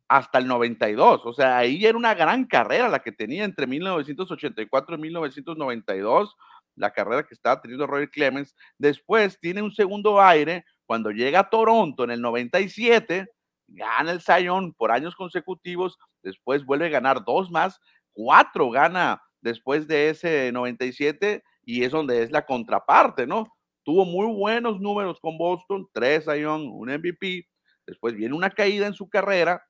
hasta 0.09 0.39
el 0.39 0.47
92. 0.47 1.23
O 1.25 1.33
sea, 1.33 1.59
ahí 1.59 1.85
era 1.85 1.97
una 1.97 2.15
gran 2.15 2.45
carrera 2.45 2.89
la 2.89 3.01
que 3.01 3.13
tenía 3.13 3.45
entre 3.45 3.67
1984 3.67 4.97
y 4.97 4.99
1992, 4.99 6.37
la 6.77 6.91
carrera 6.91 7.25
que 7.25 7.35
estaba 7.35 7.61
teniendo 7.61 7.87
Roy 7.87 8.09
Clemens. 8.09 8.55
Después 8.79 9.39
tiene 9.41 9.63
un 9.63 9.73
segundo 9.73 10.21
aire 10.21 10.65
cuando 10.87 11.11
llega 11.11 11.41
a 11.41 11.51
Toronto 11.51 12.05
en 12.05 12.11
el 12.11 12.21
97, 12.21 13.27
gana 13.69 14.13
el 14.13 14.21
Zion 14.21 14.75
por 14.75 14.93
años 14.93 15.15
consecutivos, 15.15 15.99
después 16.23 16.65
vuelve 16.65 16.87
a 16.87 16.91
ganar 16.91 17.25
dos 17.25 17.51
más, 17.51 17.81
cuatro 18.13 18.71
gana 18.71 19.23
después 19.41 19.87
de 19.89 20.11
ese 20.11 20.53
97 20.53 21.43
y 21.65 21.85
es 21.85 21.93
donde 21.93 22.23
es 22.23 22.31
la 22.31 22.45
contraparte, 22.45 23.27
¿no? 23.27 23.47
Tuvo 23.83 24.05
muy 24.05 24.27
buenos 24.35 24.81
números 24.81 25.19
con 25.21 25.37
Boston, 25.37 25.89
tres 25.93 26.25
Zion, 26.25 26.69
un 26.73 26.89
MVP, 26.89 27.47
después 27.87 28.15
viene 28.15 28.35
una 28.35 28.51
caída 28.51 28.87
en 28.87 28.95
su 28.95 29.09
carrera, 29.09 29.63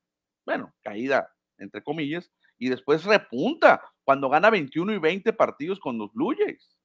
bueno, 0.46 0.72
caída 0.82 1.28
entre 1.58 1.82
comillas, 1.82 2.30
y 2.58 2.68
después 2.68 3.04
repunta 3.04 3.82
cuando 4.04 4.28
gana 4.28 4.50
21 4.50 4.94
y 4.94 4.98
20 4.98 5.32
partidos 5.32 5.80
con 5.80 5.98
los 5.98 6.12
Blue 6.12 6.34
Jays. 6.38 6.76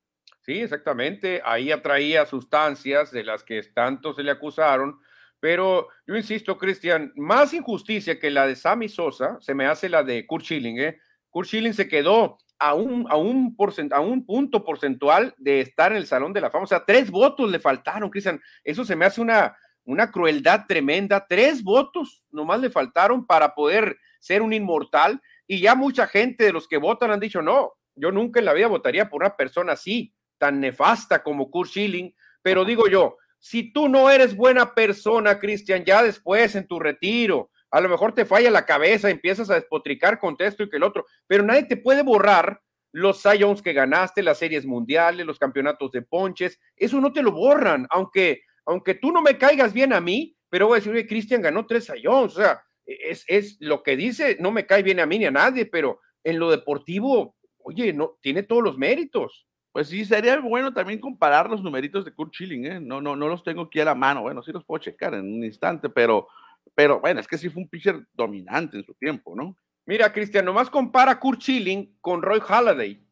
Sí, 0.41 0.59
exactamente. 0.61 1.41
Ahí 1.43 1.71
atraía 1.71 2.25
sustancias 2.25 3.11
de 3.11 3.23
las 3.23 3.43
que 3.43 3.61
tanto 3.61 4.13
se 4.13 4.23
le 4.23 4.31
acusaron. 4.31 4.99
Pero 5.39 5.87
yo 6.05 6.15
insisto, 6.15 6.57
Cristian, 6.57 7.13
más 7.15 7.53
injusticia 7.53 8.19
que 8.19 8.29
la 8.29 8.47
de 8.47 8.55
Sammy 8.55 8.89
Sosa 8.89 9.37
se 9.41 9.53
me 9.53 9.65
hace 9.65 9.89
la 9.89 10.03
de 10.03 10.25
Kurt 10.25 10.43
Schilling. 10.43 10.79
¿eh? 10.79 10.99
Kurt 11.29 11.47
Schilling 11.47 11.73
se 11.73 11.87
quedó 11.87 12.37
a 12.59 12.73
un, 12.73 13.05
a, 13.09 13.15
un 13.15 13.55
a 13.91 13.99
un 14.01 14.25
punto 14.25 14.63
porcentual 14.63 15.33
de 15.37 15.61
estar 15.61 15.91
en 15.91 15.97
el 15.97 16.05
Salón 16.05 16.33
de 16.33 16.41
la 16.41 16.51
Fama. 16.51 16.65
O 16.65 16.67
sea, 16.67 16.83
tres 16.85 17.09
votos 17.09 17.49
le 17.49 17.59
faltaron, 17.59 18.09
Cristian. 18.09 18.41
Eso 18.63 18.83
se 18.83 18.95
me 18.95 19.05
hace 19.05 19.21
una, 19.21 19.57
una 19.85 20.11
crueldad 20.11 20.65
tremenda. 20.67 21.25
Tres 21.27 21.63
votos 21.63 22.23
nomás 22.31 22.59
le 22.59 22.69
faltaron 22.69 23.25
para 23.25 23.55
poder 23.55 23.97
ser 24.19 24.41
un 24.41 24.53
inmortal 24.53 25.21
y 25.47 25.61
ya 25.61 25.73
mucha 25.73 26.05
gente 26.05 26.43
de 26.43 26.53
los 26.53 26.67
que 26.67 26.77
votan 26.77 27.11
han 27.11 27.19
dicho, 27.19 27.41
no, 27.41 27.73
yo 27.95 28.11
nunca 28.11 28.39
en 28.39 28.45
la 28.45 28.53
vida 28.53 28.67
votaría 28.67 29.09
por 29.09 29.21
una 29.21 29.35
persona 29.35 29.73
así, 29.73 30.13
tan 30.37 30.59
nefasta 30.59 31.23
como 31.23 31.49
Kurt 31.49 31.69
Schilling, 31.69 32.13
pero 32.41 32.65
digo 32.65 32.87
yo, 32.87 33.17
si 33.39 33.71
tú 33.71 33.87
no 33.87 34.09
eres 34.09 34.35
buena 34.35 34.73
persona, 34.73 35.39
Cristian, 35.39 35.85
ya 35.85 36.03
después 36.03 36.55
en 36.55 36.67
tu 36.67 36.79
retiro, 36.79 37.49
a 37.71 37.81
lo 37.81 37.89
mejor 37.89 38.13
te 38.13 38.25
falla 38.25 38.49
la 38.49 38.65
cabeza, 38.65 39.09
empiezas 39.09 39.49
a 39.49 39.55
despotricar 39.55 40.19
con 40.19 40.35
esto 40.39 40.63
y 40.63 40.69
que 40.69 40.77
el 40.77 40.83
otro, 40.83 41.05
pero 41.27 41.43
nadie 41.43 41.63
te 41.63 41.77
puede 41.77 42.03
borrar 42.03 42.61
los 42.91 43.21
Sayons 43.21 43.61
que 43.61 43.73
ganaste, 43.73 44.23
las 44.23 44.39
series 44.39 44.65
mundiales, 44.65 45.25
los 45.25 45.37
campeonatos 45.37 45.91
de 45.91 46.01
ponches, 46.01 46.59
eso 46.75 46.99
no 46.99 47.13
te 47.13 47.21
lo 47.21 47.31
borran, 47.31 47.87
aunque 47.91 48.41
aunque 48.69 48.93
tú 48.93 49.11
no 49.11 49.23
me 49.23 49.35
caigas 49.35 49.73
bien 49.73 49.93
a 49.93 49.99
mí, 49.99 50.37
pero 50.47 50.67
voy 50.67 50.75
a 50.75 50.79
decir, 50.79 50.93
oye, 50.93 51.07
Cristian 51.07 51.41
ganó 51.41 51.65
tres 51.65 51.85
sayones, 51.85 52.37
o 52.37 52.39
sea, 52.39 52.61
es, 52.85 53.25
es, 53.27 53.57
lo 53.59 53.81
que 53.81 53.97
dice, 53.97 54.37
no 54.39 54.51
me 54.51 54.67
cae 54.67 54.83
bien 54.83 54.99
a 54.99 55.07
mí 55.07 55.17
ni 55.17 55.25
a 55.25 55.31
nadie, 55.31 55.65
pero 55.65 55.99
en 56.23 56.37
lo 56.37 56.51
deportivo, 56.51 57.35
oye, 57.57 57.93
no, 57.93 58.17
tiene 58.21 58.43
todos 58.43 58.63
los 58.63 58.77
méritos. 58.77 59.47
Pues 59.71 59.87
sí, 59.87 60.05
sería 60.05 60.39
bueno 60.39 60.71
también 60.71 60.99
comparar 60.99 61.49
los 61.49 61.63
numeritos 61.63 62.05
de 62.05 62.13
Kurt 62.13 62.33
Schilling, 62.33 62.65
¿eh? 62.65 62.79
No, 62.79 63.01
no, 63.01 63.15
no 63.15 63.27
los 63.27 63.43
tengo 63.43 63.63
aquí 63.63 63.79
a 63.79 63.85
la 63.85 63.95
mano, 63.95 64.21
bueno, 64.21 64.43
sí 64.43 64.51
los 64.51 64.65
puedo 64.65 64.83
checar 64.83 65.15
en 65.15 65.21
un 65.21 65.43
instante, 65.43 65.89
pero, 65.89 66.27
pero 66.75 66.99
bueno, 66.99 67.19
es 67.19 67.27
que 67.27 67.37
sí 67.37 67.49
fue 67.49 67.63
un 67.63 67.69
pitcher 67.69 68.05
dominante 68.13 68.77
en 68.77 68.83
su 68.83 68.93
tiempo, 68.93 69.35
¿no? 69.35 69.55
Mira, 69.85 70.11
Cristian, 70.13 70.45
nomás 70.45 70.69
compara 70.69 71.19
Kurt 71.19 71.41
Schilling 71.41 71.97
con 72.01 72.21
Roy 72.21 72.39
Halladay, 72.47 73.05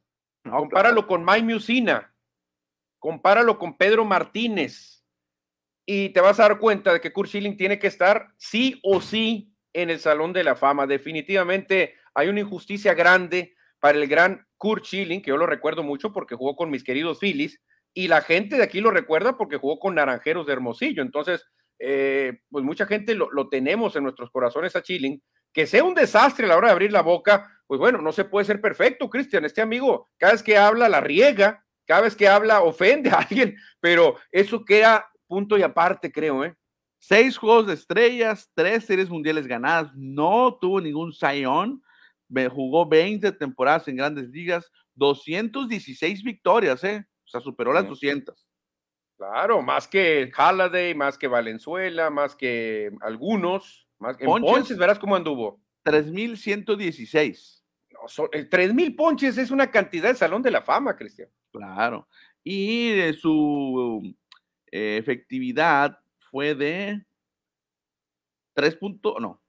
no, 0.43 0.57
compáralo 0.57 1.07
con 1.07 1.25
Mike 1.25 1.43
Musina, 1.43 2.13
compáralo 2.99 3.57
con 3.57 3.77
Pedro 3.77 4.05
Martínez, 4.05 5.03
y 5.85 6.09
te 6.09 6.19
vas 6.19 6.39
a 6.39 6.43
dar 6.43 6.59
cuenta 6.59 6.91
de 6.93 7.01
que 7.01 7.13
Kurt 7.13 7.29
Schilling 7.29 7.57
tiene 7.57 7.79
que 7.79 7.87
estar 7.87 8.33
sí 8.37 8.79
o 8.83 8.99
sí 9.01 9.53
en 9.73 9.89
el 9.89 9.99
Salón 9.99 10.33
de 10.33 10.43
la 10.43 10.55
Fama. 10.55 10.85
Definitivamente 10.85 11.95
hay 12.13 12.27
una 12.27 12.41
injusticia 12.41 12.93
grande 12.93 13.55
para 13.79 13.97
el 13.97 14.07
gran 14.07 14.45
Kurt 14.57 14.85
Schilling, 14.85 15.21
que 15.21 15.29
yo 15.29 15.37
lo 15.37 15.45
recuerdo 15.45 15.83
mucho 15.83 16.11
porque 16.11 16.35
jugó 16.35 16.55
con 16.55 16.69
mis 16.69 16.83
queridos 16.83 17.19
Phillies, 17.19 17.61
y 17.93 18.09
la 18.09 18.21
gente 18.21 18.57
de 18.57 18.63
aquí 18.63 18.81
lo 18.81 18.91
recuerda 18.91 19.37
porque 19.37 19.57
jugó 19.57 19.79
con 19.79 19.95
Naranjeros 19.95 20.45
de 20.45 20.53
Hermosillo. 20.53 21.01
Entonces, 21.01 21.45
eh, 21.79 22.39
pues 22.49 22.63
mucha 22.63 22.85
gente 22.85 23.15
lo, 23.15 23.31
lo, 23.31 23.49
tenemos 23.49 23.95
en 23.95 24.03
nuestros 24.03 24.31
corazones 24.31 24.75
a 24.75 24.81
Schilling. 24.81 25.21
Que 25.53 25.65
sea 25.65 25.83
un 25.83 25.95
desastre 25.95 26.45
a 26.45 26.49
la 26.49 26.57
hora 26.57 26.67
de 26.67 26.73
abrir 26.73 26.91
la 26.91 27.01
boca, 27.01 27.49
pues 27.65 27.79
bueno, 27.79 28.01
no 28.01 28.11
se 28.11 28.25
puede 28.25 28.45
ser 28.45 28.61
perfecto, 28.61 29.09
Cristian. 29.09 29.45
Este 29.45 29.61
amigo, 29.61 30.09
cada 30.17 30.33
vez 30.33 30.43
que 30.43 30.57
habla, 30.57 30.87
la 30.87 31.01
riega, 31.01 31.65
cada 31.85 32.01
vez 32.01 32.15
que 32.15 32.27
habla, 32.27 32.61
ofende 32.61 33.09
a 33.09 33.19
alguien, 33.19 33.55
pero 33.79 34.15
eso 34.31 34.63
queda 34.63 35.09
punto 35.27 35.57
y 35.57 35.63
aparte, 35.63 36.11
creo, 36.11 36.43
¿eh? 36.43 36.55
Seis 36.99 37.37
juegos 37.37 37.67
de 37.67 37.73
estrellas, 37.73 38.49
tres 38.55 38.85
series 38.85 39.09
mundiales 39.09 39.45
ganadas, 39.45 39.91
no 39.95 40.57
tuvo 40.59 40.81
ningún 40.81 41.13
Zion, 41.13 41.81
jugó 42.49 42.87
20 42.87 43.31
temporadas 43.33 43.87
en 43.87 43.97
grandes 43.97 44.29
ligas, 44.29 44.69
216 44.95 46.23
victorias, 46.23 46.83
¿eh? 46.83 47.05
O 47.25 47.29
sea, 47.29 47.41
superó 47.41 47.73
las 47.73 47.87
200. 47.87 48.46
Claro, 49.17 49.63
más 49.63 49.87
que 49.87 50.31
Halliday, 50.31 50.93
más 50.93 51.17
que 51.17 51.27
Valenzuela, 51.27 52.09
más 52.11 52.35
que 52.35 52.91
algunos. 53.01 53.87
Más, 53.97 54.15
en 54.19 54.27
ponches, 54.27 54.77
verás 54.77 54.99
cómo 54.99 55.15
anduvo. 55.15 55.59
3.116. 55.85 57.63
No, 57.91 58.29
el 58.31 58.49
3.000 58.49 58.95
ponches 58.95 59.37
es 59.39 59.49
una 59.49 59.71
cantidad 59.71 60.09
de 60.09 60.15
Salón 60.15 60.43
de 60.43 60.51
la 60.51 60.61
Fama, 60.61 60.95
Cristian. 60.95 61.29
Claro. 61.51 62.07
Y 62.43 62.91
de 62.91 63.13
su 63.13 64.15
eh, 64.71 64.97
efectividad 64.97 65.99
fue 66.29 66.53
de 66.53 67.03
3. 68.53 68.77
no. 69.19 69.41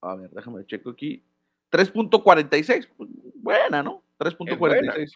A 0.00 0.14
ver, 0.14 0.30
déjame 0.30 0.64
checo 0.66 0.90
aquí. 0.90 1.24
3.46. 1.72 2.88
Buena, 3.34 3.82
¿no? 3.82 4.04
3.46. 4.18 5.12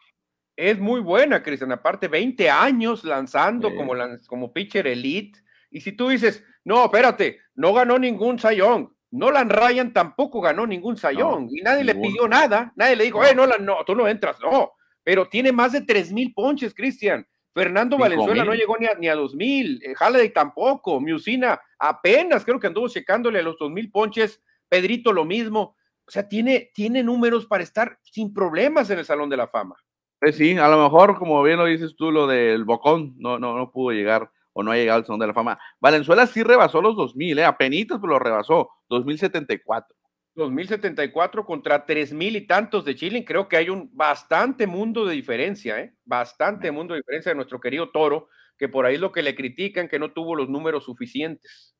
Es, 0.56 0.78
muy 0.78 1.00
buena, 1.00 1.42
Cristian. 1.42 1.72
Aparte, 1.72 2.08
20 2.08 2.50
años 2.50 3.04
lanzando 3.04 3.74
como, 3.74 3.92
como 4.26 4.52
pitcher 4.52 4.86
elite. 4.86 5.38
Y 5.70 5.80
si 5.80 5.92
tú 5.92 6.08
dices, 6.08 6.42
no, 6.64 6.84
espérate, 6.86 7.40
no 7.54 7.72
ganó 7.72 7.98
ningún 7.98 8.38
sayón. 8.38 8.94
Nolan 9.10 9.50
Ryan 9.50 9.92
tampoco 9.92 10.40
ganó 10.40 10.66
ningún 10.66 10.96
sayón. 10.96 11.48
y 11.50 11.60
nadie 11.62 11.84
le 11.84 11.94
pidió 11.94 12.26
nada. 12.26 12.72
Nadie 12.76 12.96
le 12.96 13.04
dijo, 13.04 13.24
eh, 13.24 13.34
Nolan, 13.34 13.64
no, 13.64 13.84
tú 13.84 13.94
no 13.94 14.08
entras. 14.08 14.38
No, 14.40 14.72
pero 15.04 15.28
tiene 15.28 15.52
más 15.52 15.72
de 15.72 15.82
3 15.82 16.12
mil 16.12 16.32
ponches, 16.34 16.74
Cristian. 16.74 17.26
Fernando 17.54 17.96
Valenzuela 17.96 18.44
no 18.44 18.52
llegó 18.52 18.76
ni 18.76 18.86
a, 18.86 18.94
ni 18.96 19.08
a 19.08 19.14
2000, 19.14 19.80
eh, 19.82 19.94
Halliday 19.98 20.28
tampoco, 20.28 21.00
Musina 21.00 21.58
apenas 21.78 22.44
creo 22.44 22.60
que 22.60 22.66
anduvo 22.66 22.86
checándole 22.86 23.38
a 23.38 23.42
los 23.42 23.56
2000 23.58 23.90
ponches, 23.90 24.42
Pedrito 24.68 25.10
lo 25.10 25.24
mismo. 25.24 25.74
O 26.06 26.10
sea, 26.10 26.28
tiene, 26.28 26.70
tiene 26.74 27.02
números 27.02 27.46
para 27.46 27.62
estar 27.62 27.98
sin 28.02 28.34
problemas 28.34 28.90
en 28.90 28.98
el 28.98 29.06
Salón 29.06 29.30
de 29.30 29.38
la 29.38 29.48
Fama. 29.48 29.74
Pues 30.26 30.38
sí, 30.38 30.58
a 30.58 30.66
lo 30.66 30.82
mejor, 30.82 31.20
como 31.20 31.40
bien 31.44 31.56
lo 31.56 31.66
dices 31.66 31.94
tú, 31.94 32.10
lo 32.10 32.26
del 32.26 32.64
Bocón 32.64 33.14
no, 33.16 33.38
no, 33.38 33.56
no 33.56 33.70
pudo 33.70 33.92
llegar 33.92 34.28
o 34.54 34.64
no 34.64 34.72
ha 34.72 34.76
llegado 34.76 34.98
al 34.98 35.06
Salón 35.06 35.20
de 35.20 35.28
la 35.28 35.34
Fama. 35.34 35.56
Valenzuela 35.78 36.26
sí 36.26 36.42
rebasó 36.42 36.82
los 36.82 36.96
2000, 36.96 37.38
¿eh? 37.38 37.44
apenitas, 37.44 38.00
pero 38.00 38.14
lo 38.14 38.18
rebasó, 38.18 38.68
2074. 38.88 39.96
2074 40.34 41.46
contra 41.46 41.86
3000 41.86 42.34
y 42.34 42.40
tantos 42.44 42.84
de 42.84 42.96
Chile, 42.96 43.24
creo 43.24 43.46
que 43.46 43.56
hay 43.56 43.70
un 43.70 43.88
bastante 43.92 44.66
mundo 44.66 45.06
de 45.06 45.14
diferencia, 45.14 45.78
¿eh? 45.78 45.94
Bastante 46.04 46.72
mundo 46.72 46.94
de 46.94 47.02
diferencia 47.02 47.30
de 47.30 47.36
nuestro 47.36 47.60
querido 47.60 47.90
Toro, 47.90 48.28
que 48.58 48.68
por 48.68 48.84
ahí 48.84 48.96
es 48.96 49.00
lo 49.00 49.12
que 49.12 49.22
le 49.22 49.36
critican, 49.36 49.86
que 49.86 50.00
no 50.00 50.12
tuvo 50.12 50.34
los 50.34 50.48
números 50.48 50.86
suficientes. 50.86 51.76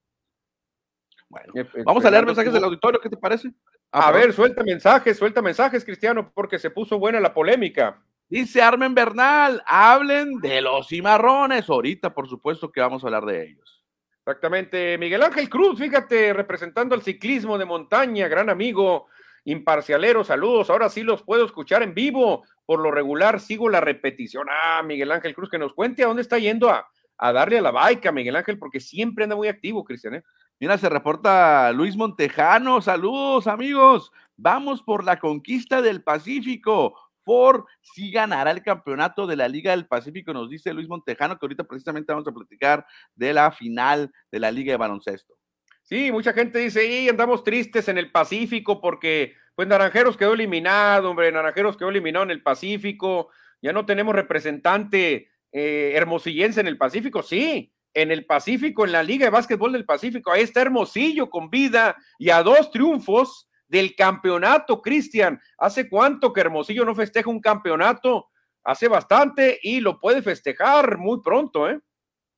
Bueno, 1.29 1.53
eh, 1.57 1.67
eh, 1.75 1.83
vamos 1.85 2.05
a 2.05 2.13
leer 2.13 2.25
mensajes 2.25 2.53
del 2.53 2.63
auditorio, 2.63 3.01
¿qué 3.01 3.11
te 3.11 3.17
parece? 3.17 3.51
Ah, 3.91 4.07
a 4.07 4.13
ver, 4.13 4.33
suelta 4.33 4.63
mensajes, 4.63 5.17
suelta 5.17 5.43
mensajes, 5.43 5.85
Cristiano, 5.85 6.31
porque 6.33 6.61
se 6.61 6.71
puso 6.71 6.97
buena 7.01 7.19
la 7.19 7.35
polémica. 7.35 8.06
Dice 8.29 8.61
Armen 8.61 8.95
Bernal, 8.95 9.63
hablen 9.67 10.41
de 10.41 10.61
los 10.61 10.89
cimarrones. 10.89 11.71
Ahorita, 11.71 12.13
por 12.13 12.29
supuesto, 12.29 12.73
que 12.73 12.81
vamos 12.81 13.05
a 13.05 13.07
hablar 13.07 13.25
de 13.25 13.45
ellos. 13.45 13.85
Exactamente. 14.21 14.99
Miguel 14.99 15.23
Ángel 15.23 15.49
Cruz, 15.49 15.79
fíjate, 15.79 16.33
representando 16.33 16.97
al 16.97 17.03
ciclismo 17.03 17.57
de 17.57 17.65
montaña, 17.65 18.27
gran 18.27 18.51
amigo, 18.51 19.07
imparcialero, 19.45 20.25
saludos. 20.25 20.71
Ahora 20.71 20.89
sí 20.89 21.05
los 21.05 21.23
puedo 21.23 21.45
escuchar 21.45 21.85
en 21.85 21.95
vivo. 21.95 22.43
Por 22.65 22.81
lo 22.81 22.91
regular 22.91 23.39
sigo 23.39 23.69
la 23.69 23.81
repetición. 23.81 24.49
Ah, 24.51 24.83
Miguel 24.83 25.13
Ángel 25.13 25.33
Cruz, 25.33 25.49
que 25.49 25.59
nos 25.59 25.73
cuente 25.73 26.03
a 26.03 26.09
dónde 26.09 26.23
está 26.23 26.39
yendo 26.39 26.69
a, 26.69 26.89
darle 27.33 27.59
a 27.59 27.63
la 27.63 27.71
baica, 27.71 28.11
Miguel 28.11 28.35
Ángel, 28.35 28.59
porque 28.59 28.81
siempre 28.81 29.23
anda 29.23 29.37
muy 29.37 29.47
activo, 29.47 29.85
Cristian. 29.85 30.15
¿eh? 30.15 30.25
Mira, 30.59 30.77
se 30.77 30.89
reporta 30.89 31.71
Luis 31.71 31.97
Montejano. 31.97 32.81
Saludos, 32.81 33.47
amigos. 33.47 34.11
Vamos 34.37 34.83
por 34.83 35.05
la 35.05 35.21
conquista 35.21 35.81
del 35.81 36.03
Pacífico. 36.03 37.06
Ford 37.27 37.65
sí 37.83 38.13
ganará 38.13 38.53
el 38.53 38.63
campeonato 38.63 39.27
de 39.27 39.35
la 39.35 39.49
Liga 39.49 39.73
del 39.73 39.89
Pacífico, 39.89 40.33
nos 40.33 40.49
dice 40.49 40.73
Luis 40.73 40.89
Montejano, 40.89 41.37
que 41.37 41.45
ahorita 41.45 41.65
precisamente 41.65 42.13
vamos 42.13 42.29
a 42.29 42.33
platicar 42.33 42.87
de 43.17 43.35
la 43.35 43.51
final 43.51 44.13
de 44.31 44.39
la 44.39 44.53
Liga 44.53 44.73
de 44.73 44.77
Baloncesto. 44.77 45.35
Sí, 45.83 46.13
mucha 46.13 46.33
gente 46.33 46.61
dice, 46.61 46.87
y 46.87 47.09
andamos 47.09 47.43
tristes 47.43 47.89
en 47.89 47.99
el 47.99 48.13
Pacífico 48.13 48.81
porque, 48.81 49.35
pues, 49.57 49.67
Naranjeros 49.67 50.17
quedó 50.17 50.35
eliminado, 50.35 51.11
hombre, 51.11 51.33
Naranjeros 51.33 51.77
quedó 51.77 51.89
eliminado 51.89 52.25
en 52.25 52.31
el 52.31 52.45
Pacífico, 52.45 53.31
ya 53.61 53.73
no 53.73 53.85
tenemos 53.85 54.15
representante 54.15 55.29
eh, 55.51 55.93
hermosillense 55.97 56.61
en 56.61 56.69
el 56.69 56.79
Pacífico, 56.79 57.25
sí, 57.25 57.73
en 57.93 58.13
el 58.13 58.25
Pacífico, 58.25 58.85
en 58.85 58.93
la 58.93 59.03
Liga 59.03 59.25
de 59.27 59.31
Básquetbol 59.31 59.73
del 59.73 59.85
Pacífico, 59.85 60.31
ahí 60.31 60.43
está 60.43 60.61
Hermosillo 60.61 61.29
con 61.29 61.51
vida 61.51 61.97
y 62.21 62.31
a 62.31 62.45
dos 62.45 62.71
triunfos 62.71 63.46
del 63.69 63.95
campeonato, 63.95 64.81
Cristian. 64.83 65.41
¿Hace 65.59 65.89
cuánto 65.89 66.33
que 66.33 66.41
Hermosillo 66.41 66.85
no 66.85 66.95
festeja 66.95 67.31
un 67.31 67.41
campeonato? 67.41 68.29
Hace 68.65 68.89
bastante 68.89 69.59
y 69.63 69.81
lo 69.81 70.01
puede 70.01 70.23
festejar 70.23 70.99
muy 70.99 71.21
pronto, 71.23 71.69
¿eh? 71.69 71.81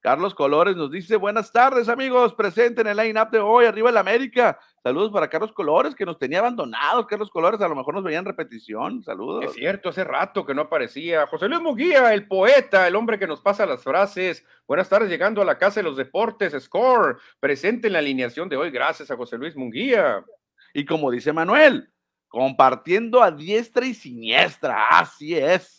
Carlos 0.01 0.33
Colores 0.35 0.77
nos 0.77 0.93
dice, 0.93 1.17
buenas 1.17 1.51
tardes 1.51 1.89
amigos, 1.89 2.33
presente 2.33 2.83
en 2.83 2.87
el 2.87 2.97
line-up 2.97 3.31
de 3.31 3.41
hoy, 3.41 3.67
arriba 3.67 3.91
el 3.91 3.97
América. 3.97 4.57
Saludos 4.81 5.11
para 5.11 5.29
Carlos 5.29 5.53
Colores, 5.53 5.95
que 5.95 6.07
nos 6.07 6.19
tenía 6.19 6.39
abandonados. 6.39 7.07
Carlos 7.07 7.31
Colores, 7.31 7.61
a 7.61 7.69
lo 7.69 7.75
mejor 7.75 7.95
nos 7.95 8.05
veían 8.05 8.25
repetición. 8.25 9.03
Saludos. 9.03 9.47
Es 9.47 9.55
cierto, 9.55 9.89
hace 9.89 10.05
rato 10.05 10.47
que 10.47 10.55
no 10.55 10.63
aparecía. 10.63 11.27
José 11.27 11.49
Luis 11.49 11.61
Muguía, 11.61 12.15
el 12.15 12.29
poeta, 12.29 12.87
el 12.87 12.95
hombre 12.95 13.19
que 13.19 13.27
nos 13.27 13.41
pasa 13.41 13.67
las 13.67 13.83
frases. 13.83 14.45
Buenas 14.69 14.89
tardes, 14.89 15.11
llegando 15.11 15.43
a 15.43 15.45
la 15.45 15.59
Casa 15.59 15.81
de 15.81 15.85
los 15.85 15.97
Deportes, 15.97 16.55
Score, 16.63 17.19
presente 17.41 17.89
en 17.89 17.95
la 17.95 17.99
alineación 17.99 18.49
de 18.49 18.57
hoy. 18.57 18.71
Gracias 18.71 19.11
a 19.11 19.17
José 19.17 19.37
Luis 19.37 19.57
Munguía. 19.57 20.25
Y 20.75 20.85
como 20.85 21.11
dice 21.11 21.33
Manuel, 21.33 21.91
compartiendo 22.29 23.23
a 23.23 23.31
diestra 23.31 23.87
y 23.87 23.95
siniestra, 23.95 24.89
así 24.91 25.35
es. 25.35 25.79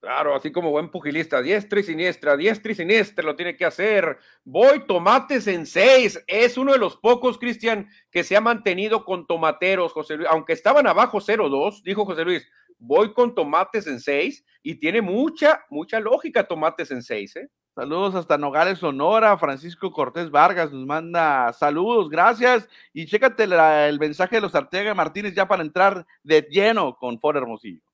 Claro, 0.00 0.34
así 0.36 0.52
como 0.52 0.70
buen 0.70 0.90
pugilista, 0.90 1.42
diestra 1.42 1.80
y 1.80 1.82
siniestra, 1.82 2.36
diestra 2.36 2.72
y 2.72 2.74
siniestra 2.74 3.24
lo 3.24 3.34
tiene 3.34 3.56
que 3.56 3.64
hacer. 3.64 4.18
Voy 4.44 4.86
tomates 4.86 5.46
en 5.48 5.66
seis. 5.66 6.22
Es 6.26 6.56
uno 6.56 6.72
de 6.72 6.78
los 6.78 6.96
pocos, 6.96 7.38
Cristian, 7.38 7.88
que 8.10 8.22
se 8.22 8.36
ha 8.36 8.40
mantenido 8.40 9.04
con 9.04 9.26
tomateros, 9.26 9.92
José 9.92 10.16
Luis. 10.16 10.28
Aunque 10.30 10.52
estaban 10.52 10.86
abajo 10.86 11.18
0-2, 11.18 11.82
dijo 11.82 12.04
José 12.04 12.24
Luis, 12.24 12.48
voy 12.78 13.12
con 13.12 13.34
tomates 13.34 13.86
en 13.86 14.00
seis 14.00 14.44
y 14.62 14.76
tiene 14.76 15.02
mucha, 15.02 15.64
mucha 15.70 15.98
lógica 15.98 16.46
tomates 16.46 16.90
en 16.90 17.02
seis, 17.02 17.34
¿eh? 17.36 17.48
Saludos 17.76 18.14
hasta 18.14 18.38
Nogales, 18.38 18.78
Sonora. 18.78 19.36
Francisco 19.36 19.92
Cortés 19.92 20.30
Vargas 20.30 20.72
nos 20.72 20.86
manda 20.86 21.52
saludos, 21.52 22.08
gracias. 22.08 22.66
Y 22.94 23.04
chécate 23.04 23.44
el 23.44 23.98
mensaje 23.98 24.36
de 24.36 24.40
los 24.40 24.54
Arteaga 24.54 24.94
Martínez 24.94 25.34
ya 25.34 25.46
para 25.46 25.62
entrar 25.62 26.06
de 26.22 26.40
lleno 26.50 26.96
con 26.96 27.20
For 27.20 27.36
Hermosillo. 27.36 27.85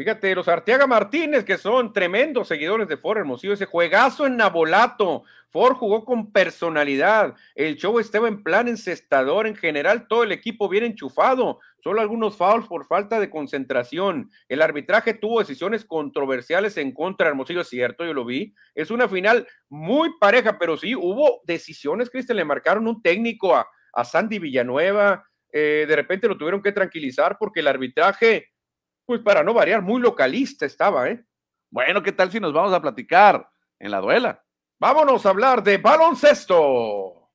Fíjate, 0.00 0.34
los 0.34 0.48
Arteaga 0.48 0.86
Martínez, 0.86 1.44
que 1.44 1.58
son 1.58 1.92
tremendos 1.92 2.48
seguidores 2.48 2.88
de 2.88 2.96
Ford 2.96 3.18
Hermosillo, 3.18 3.52
ese 3.52 3.66
juegazo 3.66 4.24
en 4.24 4.38
Nabolato. 4.38 5.24
Ford 5.50 5.76
jugó 5.76 6.06
con 6.06 6.32
personalidad. 6.32 7.34
El 7.54 7.76
show 7.76 7.98
estaba 7.98 8.26
en 8.26 8.42
plan 8.42 8.66
encestador. 8.66 9.46
En 9.46 9.54
general, 9.54 10.08
todo 10.08 10.22
el 10.22 10.32
equipo 10.32 10.70
bien 10.70 10.84
enchufado. 10.84 11.58
Solo 11.84 12.00
algunos 12.00 12.38
fouls 12.38 12.66
por 12.66 12.86
falta 12.86 13.20
de 13.20 13.28
concentración. 13.28 14.30
El 14.48 14.62
arbitraje 14.62 15.12
tuvo 15.12 15.40
decisiones 15.40 15.84
controversiales 15.84 16.78
en 16.78 16.92
contra 16.92 17.26
de 17.26 17.32
Hermosillo, 17.32 17.60
es 17.60 17.68
cierto, 17.68 18.06
yo 18.06 18.14
lo 18.14 18.24
vi. 18.24 18.54
Es 18.74 18.90
una 18.90 19.06
final 19.06 19.46
muy 19.68 20.08
pareja, 20.18 20.58
pero 20.58 20.78
sí 20.78 20.96
hubo 20.96 21.42
decisiones, 21.44 22.08
Cristian. 22.08 22.38
Le 22.38 22.46
marcaron 22.46 22.88
un 22.88 23.02
técnico 23.02 23.54
a, 23.54 23.66
Sandy 24.02 24.38
Villanueva. 24.38 25.26
Eh, 25.52 25.84
de 25.86 25.94
repente 25.94 26.26
lo 26.26 26.38
tuvieron 26.38 26.62
que 26.62 26.72
tranquilizar 26.72 27.36
porque 27.38 27.60
el 27.60 27.68
arbitraje 27.68 28.46
pues 29.10 29.22
para 29.22 29.42
no 29.42 29.52
variar, 29.52 29.82
muy 29.82 30.00
localista 30.00 30.64
estaba, 30.64 31.08
¿eh? 31.08 31.24
Bueno, 31.68 32.00
¿qué 32.00 32.12
tal 32.12 32.30
si 32.30 32.38
nos 32.38 32.52
vamos 32.52 32.72
a 32.72 32.80
platicar 32.80 33.50
en 33.76 33.90
la 33.90 34.00
duela? 34.00 34.40
Vámonos 34.78 35.26
a 35.26 35.30
hablar 35.30 35.64
de 35.64 35.78
baloncesto. 35.78 37.32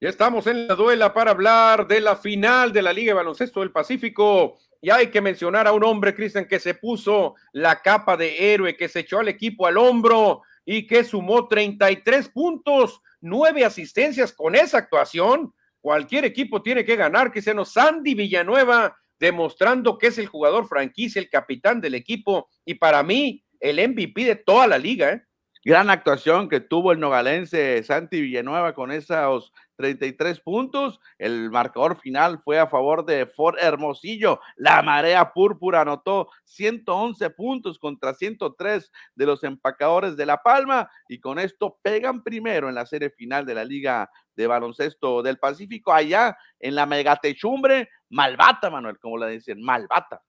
Ya 0.00 0.08
estamos 0.08 0.46
en 0.46 0.68
la 0.68 0.76
duela 0.76 1.12
para 1.12 1.32
hablar 1.32 1.88
de 1.88 2.00
la 2.00 2.14
final 2.14 2.72
de 2.72 2.82
la 2.82 2.92
Liga 2.92 3.10
de 3.10 3.14
Baloncesto 3.14 3.58
del 3.58 3.72
Pacífico. 3.72 4.56
Y 4.80 4.90
hay 4.90 5.08
que 5.08 5.20
mencionar 5.20 5.66
a 5.66 5.72
un 5.72 5.82
hombre, 5.82 6.14
Cristian, 6.14 6.46
que 6.46 6.60
se 6.60 6.74
puso 6.74 7.34
la 7.50 7.82
capa 7.82 8.16
de 8.16 8.54
héroe, 8.54 8.76
que 8.76 8.88
se 8.88 9.00
echó 9.00 9.18
al 9.18 9.26
equipo 9.26 9.66
al 9.66 9.78
hombro 9.78 10.42
y 10.66 10.86
que 10.86 11.04
sumó 11.04 11.48
33 11.48 12.28
puntos, 12.28 13.00
nueve 13.20 13.64
asistencias 13.64 14.32
con 14.32 14.54
esa 14.54 14.78
actuación. 14.78 15.54
Cualquier 15.80 16.24
equipo 16.24 16.60
tiene 16.60 16.84
que 16.84 16.96
ganar, 16.96 17.32
que 17.32 17.40
sea 17.40 17.64
Sandy 17.64 18.14
Villanueva, 18.14 18.98
demostrando 19.18 19.96
que 19.96 20.08
es 20.08 20.18
el 20.18 20.26
jugador 20.26 20.66
franquicia, 20.66 21.20
el 21.20 21.30
capitán 21.30 21.80
del 21.80 21.94
equipo 21.94 22.50
y 22.64 22.74
para 22.74 23.02
mí 23.02 23.44
el 23.60 23.76
MVP 23.88 24.24
de 24.24 24.36
toda 24.36 24.66
la 24.66 24.76
liga. 24.76 25.12
¿eh? 25.12 25.22
Gran 25.64 25.88
actuación 25.88 26.48
que 26.48 26.60
tuvo 26.60 26.92
el 26.92 27.00
nogalense 27.00 27.82
Santi 27.82 28.20
Villanueva 28.20 28.74
con 28.74 28.90
esos 28.90 29.52
33 29.76 30.40
puntos. 30.40 31.00
El 31.18 31.50
marcador 31.50 31.98
final 31.98 32.40
fue 32.42 32.58
a 32.58 32.66
favor 32.66 33.04
de 33.04 33.26
Fort 33.26 33.58
Hermosillo. 33.60 34.40
La 34.56 34.82
marea 34.82 35.32
púrpura 35.32 35.82
anotó 35.82 36.28
111 36.44 37.30
puntos 37.30 37.78
contra 37.78 38.14
103 38.14 38.90
de 39.14 39.26
los 39.26 39.44
empacadores 39.44 40.16
de 40.16 40.26
La 40.26 40.42
Palma 40.42 40.90
y 41.08 41.20
con 41.20 41.38
esto 41.38 41.78
pegan 41.82 42.22
primero 42.22 42.68
en 42.68 42.74
la 42.74 42.86
serie 42.86 43.10
final 43.10 43.46
de 43.46 43.54
la 43.54 43.64
Liga 43.64 44.10
de 44.34 44.46
Baloncesto 44.46 45.22
del 45.22 45.38
Pacífico 45.38 45.92
allá 45.92 46.36
en 46.58 46.74
la 46.74 46.86
megatechumbre 46.86 47.88
Malvata, 48.10 48.70
Manuel, 48.70 48.98
como 48.98 49.18
la 49.18 49.28
dicen, 49.28 49.62
Malvata. 49.62 50.22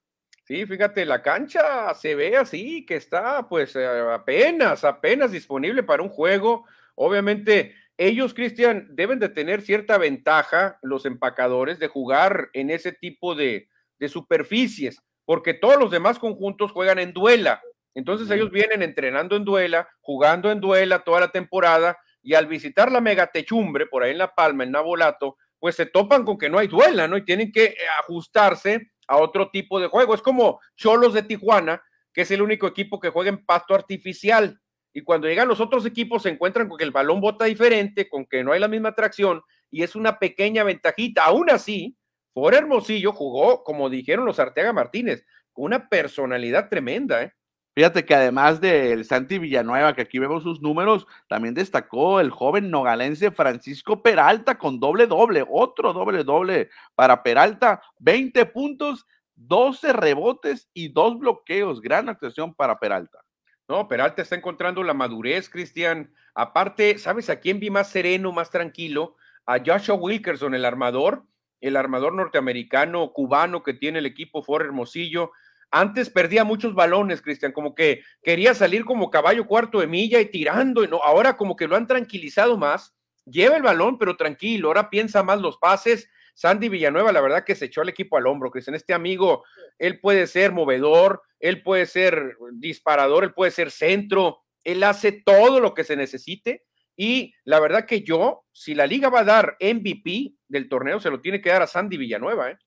Sí, 0.44 0.66
fíjate, 0.66 1.06
la 1.06 1.22
cancha 1.22 1.94
se 1.94 2.16
ve 2.16 2.38
así, 2.38 2.86
que 2.86 2.96
está 2.96 3.48
pues 3.50 3.76
eh, 3.76 3.86
apenas, 3.86 4.84
apenas 4.84 5.32
disponible 5.32 5.84
para 5.84 6.02
un 6.02 6.10
juego. 6.10 6.66
Obviamente, 6.96 7.76
ellos, 7.98 8.34
Cristian, 8.34 8.88
deben 8.92 9.20
de 9.20 9.30
tener 9.30 9.62
cierta 9.62 9.98
ventaja, 9.98 10.80
los 10.82 11.06
empacadores, 11.06 11.80
de 11.80 11.88
jugar 11.88 12.50
en 12.54 12.70
ese 12.70 12.92
tipo 12.92 13.36
de, 13.36 13.70
de 14.00 14.10
superficies, 14.10 15.02
porque 15.26 15.54
todos 15.54 15.78
los 15.78 15.92
demás 15.92 16.20
conjuntos 16.20 16.72
juegan 16.72 17.00
en 17.00 17.14
duela. 17.14 17.62
Entonces 17.96 18.30
ellos 18.30 18.52
vienen 18.52 18.84
entrenando 18.84 19.36
en 19.36 19.44
duela, 19.44 19.90
jugando 20.02 20.52
en 20.52 20.62
duela 20.62 21.00
toda 21.00 21.22
la 21.22 21.32
temporada, 21.32 21.98
y 22.22 22.34
al 22.34 22.46
visitar 22.46 22.92
la 22.92 23.02
megatechumbre 23.02 23.86
por 23.88 24.04
ahí 24.04 24.12
en 24.12 24.18
La 24.18 24.36
Palma, 24.36 24.64
en 24.64 24.72
Nabolato, 24.72 25.38
pues 25.60 25.76
se 25.76 25.86
topan 25.86 26.24
con 26.24 26.38
que 26.38 26.50
no 26.50 26.60
hay 26.60 26.68
duela, 26.68 27.08
¿no? 27.08 27.18
Y 27.18 27.26
tienen 27.26 27.52
que 27.52 27.76
ajustarse 28.00 28.92
a 29.08 29.18
otro 29.18 29.50
tipo 29.50 29.80
de 29.80 29.88
juego. 29.88 30.14
Es 30.14 30.22
como 30.22 30.60
Cholos 30.76 31.14
de 31.14 31.24
Tijuana, 31.24 31.82
que 32.14 32.22
es 32.22 32.32
el 32.32 32.42
único 32.42 32.68
equipo 32.68 33.00
que 33.00 33.10
juega 33.10 33.30
en 33.30 33.46
pasto 33.46 33.74
artificial. 33.74 34.60
Y 34.98 35.04
cuando 35.04 35.28
llegan 35.28 35.48
los 35.48 35.60
otros 35.60 35.86
equipos 35.86 36.24
se 36.24 36.30
encuentran 36.30 36.68
con 36.68 36.76
que 36.76 36.84
el 36.84 36.90
balón 36.90 37.22
bota 37.22 37.46
diferente, 37.46 38.10
con 38.10 38.26
que 38.26 38.44
no 38.44 38.52
hay 38.52 38.60
la 38.60 38.68
misma 38.68 38.96
tracción 38.96 39.44
y 39.70 39.84
es 39.84 39.96
una 39.96 40.18
pequeña 40.18 40.64
ventajita. 40.64 41.24
Aún 41.24 41.52
así, 41.52 41.96
por 42.34 42.56
Hermosillo 42.56 43.12
jugó, 43.12 43.64
como 43.64 43.92
dijeron 43.92 44.26
los 44.26 44.40
Arteaga 44.40 44.74
Martínez, 44.74 45.24
con 45.54 45.66
una 45.66 45.88
personalidad 45.88 46.68
tremenda. 46.68 47.22
¿eh? 47.22 47.32
Fíjate 47.76 48.06
que 48.06 48.16
además 48.16 48.60
del 48.60 49.06
Santi 49.06 49.38
Villanueva, 49.38 49.94
que 49.94 50.02
aquí 50.02 50.18
vemos 50.18 50.42
sus 50.42 50.64
números, 50.64 51.06
también 51.30 51.54
destacó 51.54 52.20
el 52.20 52.32
joven 52.32 52.72
nogalense 52.72 53.30
Francisco 53.30 54.02
Peralta 54.02 54.58
con 54.58 54.80
doble 54.80 55.06
doble, 55.06 55.46
otro 55.48 55.94
doble 55.94 56.24
doble 56.24 56.72
para 56.96 57.22
Peralta, 57.22 57.84
20 58.00 58.48
puntos, 58.48 59.06
12 59.36 59.94
rebotes 59.94 60.68
y 60.74 60.88
dos 60.88 61.20
bloqueos. 61.20 61.82
Gran 61.82 62.10
actuación 62.10 62.56
para 62.56 62.80
Peralta. 62.80 63.20
No, 63.68 63.88
Peralta 63.88 64.22
está 64.22 64.36
encontrando 64.36 64.82
la 64.84 64.94
madurez, 64.94 65.50
Cristian. 65.50 66.14
Aparte, 66.34 66.98
¿sabes 66.98 67.30
a 67.30 67.40
quién 67.40 67.60
vi 67.60 67.70
más 67.70 67.90
sereno, 67.90 68.32
más 68.32 68.50
tranquilo? 68.50 69.18
A 69.46 69.60
Joshua 69.66 69.96
Wilkerson, 69.96 70.56
el 70.56 70.66
armador, 70.66 71.26
el 71.62 71.76
armador 71.76 72.14
norteamericano, 72.14 73.12
cubano 73.12 73.64
que 73.64 73.74
tiene 73.74 74.00
el 74.00 74.06
equipo 74.06 74.44
Ford 74.44 74.66
Hermosillo 74.66 75.32
antes 75.72 76.10
perdía 76.10 76.44
muchos 76.44 76.74
balones, 76.74 77.22
Cristian, 77.22 77.52
como 77.52 77.76
que 77.76 78.04
quería 78.24 78.54
salir 78.54 78.86
como 78.86 79.10
caballo 79.10 79.46
cuarto 79.48 79.80
de 79.80 79.88
milla 79.88 80.20
y 80.22 80.28
tirando, 80.28 80.84
y 80.84 80.88
no, 80.88 81.02
ahora 81.04 81.36
como 81.36 81.56
que 81.56 81.68
lo 81.68 81.76
han 81.76 81.88
tranquilizado 81.88 82.58
más. 82.58 82.96
Lleva 83.26 83.58
el 83.58 83.64
balón, 83.64 83.98
pero 83.98 84.16
tranquilo, 84.16 84.70
ahora 84.70 84.90
piensa 84.90 85.24
más 85.24 85.42
los 85.42 85.58
pases. 85.58 86.10
Sandy 86.38 86.70
Villanueva, 86.70 87.12
la 87.12 87.20
verdad 87.20 87.44
que 87.44 87.56
se 87.56 87.66
echó 87.66 87.82
al 87.82 87.90
equipo 87.90 88.16
al 88.16 88.28
hombro, 88.28 88.52
Cristian. 88.52 88.76
Este 88.76 88.94
amigo, 88.94 89.44
él 89.80 90.00
puede 90.00 90.28
ser 90.28 90.52
movedor, 90.52 91.24
él 91.40 91.64
puede 91.64 91.88
ser 91.88 92.38
disparador, 92.54 93.24
él 93.24 93.34
puede 93.34 93.50
ser 93.50 93.72
centro, 93.72 94.44
él 94.64 94.84
hace 94.84 95.12
todo 95.12 95.60
lo 95.60 95.74
que 95.74 95.84
se 95.84 95.96
necesite. 95.96 96.64
Y 96.96 97.34
la 97.44 97.60
verdad 97.60 97.88
que 97.88 98.04
yo, 98.04 98.46
si 98.52 98.76
la 98.76 98.86
liga 98.86 99.10
va 99.10 99.22
a 99.22 99.24
dar 99.24 99.58
MVP 99.60 100.36
del 100.48 100.70
torneo, 100.70 101.00
se 101.00 101.10
lo 101.10 101.22
tiene 101.22 101.42
que 101.42 101.50
dar 101.50 101.64
a 101.64 101.68
Sandy 101.68 101.98
Villanueva, 101.98 102.52
¿eh? 102.52 102.58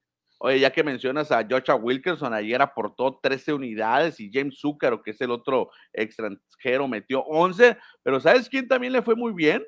Oye, 0.40 0.58
ya 0.58 0.72
que 0.72 0.82
mencionas 0.82 1.30
a 1.30 1.46
Joshua 1.48 1.76
Wilkerson, 1.76 2.34
ayer 2.34 2.60
aportó 2.60 3.20
13 3.22 3.52
unidades 3.52 4.18
y 4.18 4.32
James 4.32 4.58
Zucker, 4.58 4.98
que 5.04 5.12
es 5.12 5.20
el 5.20 5.30
otro 5.30 5.70
extranjero, 5.92 6.88
metió 6.88 7.20
11. 7.20 7.76
Pero 8.02 8.18
¿sabes 8.18 8.48
quién 8.48 8.66
también 8.66 8.94
le 8.94 9.02
fue 9.02 9.14
muy 9.14 9.32
bien? 9.32 9.62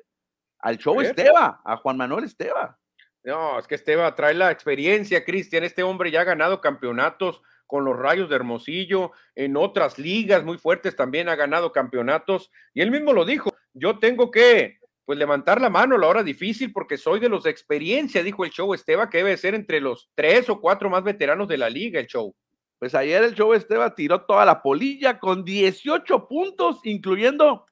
Al 0.59 0.77
show 0.77 0.99
Esteba, 0.99 1.61
a 1.63 1.77
Juan 1.77 1.95
Manuel 1.95 2.25
Esteba. 2.25 2.77
No, 3.23 3.57
es 3.57 3.67
que 3.67 3.75
Esteba 3.75 4.13
trae 4.15 4.33
la 4.33 4.51
experiencia, 4.51 5.23
Cristian. 5.23 5.63
Este 5.63 5.83
hombre 5.83 6.11
ya 6.11 6.21
ha 6.21 6.25
ganado 6.25 6.59
campeonatos 6.59 7.41
con 7.73 7.85
los 7.85 7.97
Rayos 7.97 8.29
de 8.29 8.35
Hermosillo, 8.35 9.13
en 9.33 9.57
otras 9.57 9.97
ligas 9.97 10.43
muy 10.43 10.59
fuertes 10.59 10.95
también 10.95 11.27
ha 11.27 11.35
ganado 11.35 11.71
campeonatos. 11.71 12.51
Y 12.73 12.81
él 12.81 12.91
mismo 12.91 13.13
lo 13.13 13.25
dijo, 13.25 13.49
yo 13.73 13.97
tengo 13.97 14.29
que 14.29 14.77
pues 15.05 15.17
levantar 15.17 15.59
la 15.59 15.69
mano 15.69 15.95
a 15.95 15.97
la 15.97 16.07
hora 16.07 16.23
difícil 16.23 16.71
porque 16.71 16.97
soy 16.97 17.19
de 17.19 17.29
los 17.29 17.43
de 17.43 17.49
experiencia, 17.49 18.21
dijo 18.23 18.45
el 18.45 18.51
show 18.51 18.73
Esteba, 18.73 19.09
que 19.09 19.17
debe 19.17 19.35
ser 19.37 19.55
entre 19.55 19.81
los 19.81 20.09
tres 20.13 20.49
o 20.49 20.61
cuatro 20.61 20.89
más 20.89 21.03
veteranos 21.03 21.47
de 21.47 21.57
la 21.57 21.69
liga 21.69 21.99
el 21.99 22.07
show. 22.07 22.35
Pues 22.79 22.93
ayer 22.95 23.23
el 23.23 23.33
show 23.33 23.53
Esteba 23.53 23.95
tiró 23.95 24.21
toda 24.21 24.45
la 24.45 24.61
polilla 24.61 25.17
con 25.17 25.43
18 25.43 26.27
puntos, 26.27 26.79
incluyendo 26.83 27.65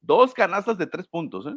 dos 0.00 0.34
canastas 0.34 0.76
de 0.76 0.86
tres 0.86 1.08
puntos. 1.08 1.46
¿eh? 1.46 1.54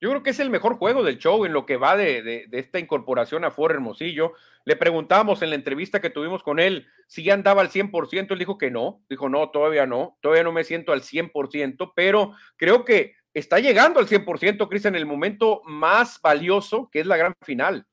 Yo 0.00 0.10
creo 0.10 0.22
que 0.22 0.30
es 0.30 0.40
el 0.40 0.50
mejor 0.50 0.76
juego 0.76 1.02
del 1.02 1.18
show 1.18 1.44
en 1.46 1.52
lo 1.54 1.64
que 1.64 1.78
va 1.78 1.96
de, 1.96 2.22
de, 2.22 2.48
esta 2.52 2.78
incorporación 2.78 3.44
a 3.44 3.50
Ford 3.50 3.72
Hermosillo. 3.72 4.34
Le 4.64 4.76
preguntamos 4.76 5.40
en 5.40 5.50
la 5.50 5.56
entrevista 5.56 6.00
que 6.00 6.10
tuvimos 6.10 6.42
con 6.42 6.58
él 6.58 6.86
si 7.06 7.28
andaba 7.30 7.62
al 7.62 7.70
100%, 7.70 8.32
él 8.32 8.38
dijo 8.38 8.58
que 8.58 8.70
no, 8.70 9.00
dijo 9.08 9.28
no, 9.28 9.50
todavía 9.50 9.86
no, 9.86 10.18
todavía 10.20 10.42
no 10.42 10.52
me 10.52 10.64
siento 10.64 10.92
al 10.92 11.02
100%, 11.02 11.92
pero 11.94 12.34
creo 12.56 12.84
que 12.84 13.14
está 13.32 13.58
llegando 13.58 14.00
al 14.00 14.08
100%, 14.08 14.68
Cris, 14.68 14.84
en 14.84 14.96
el 14.96 15.06
momento 15.06 15.62
más 15.64 16.20
valioso, 16.20 16.90
que 16.90 17.00
es 17.00 17.06
la 17.06 17.16
gran 17.16 17.34
final. 17.42 17.86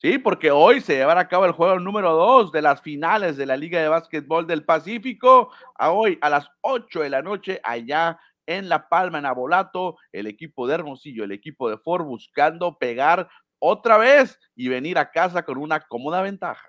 Sí, 0.00 0.18
porque 0.18 0.52
hoy 0.52 0.80
se 0.80 0.94
llevará 0.94 1.22
a 1.22 1.28
cabo 1.28 1.44
el 1.44 1.52
juego 1.52 1.80
número 1.80 2.12
dos 2.12 2.52
de 2.52 2.62
las 2.62 2.80
finales 2.82 3.36
de 3.36 3.46
la 3.46 3.56
Liga 3.56 3.80
de 3.80 3.88
Básquetbol 3.88 4.46
del 4.46 4.64
Pacífico. 4.64 5.50
A 5.74 5.90
hoy, 5.90 6.18
a 6.20 6.30
las 6.30 6.48
8 6.60 7.00
de 7.00 7.10
la 7.10 7.20
noche, 7.20 7.60
allá 7.64 8.16
en 8.48 8.68
La 8.68 8.88
Palma, 8.88 9.18
en 9.18 9.26
Abolato, 9.26 9.96
el 10.10 10.26
equipo 10.26 10.66
de 10.66 10.74
Hermosillo, 10.74 11.24
el 11.24 11.32
equipo 11.32 11.68
de 11.68 11.76
Ford, 11.76 12.04
buscando 12.04 12.78
pegar 12.78 13.28
otra 13.58 13.98
vez 13.98 14.40
y 14.56 14.68
venir 14.68 14.98
a 14.98 15.10
casa 15.10 15.44
con 15.44 15.58
una 15.58 15.80
cómoda 15.80 16.22
ventaja. 16.22 16.66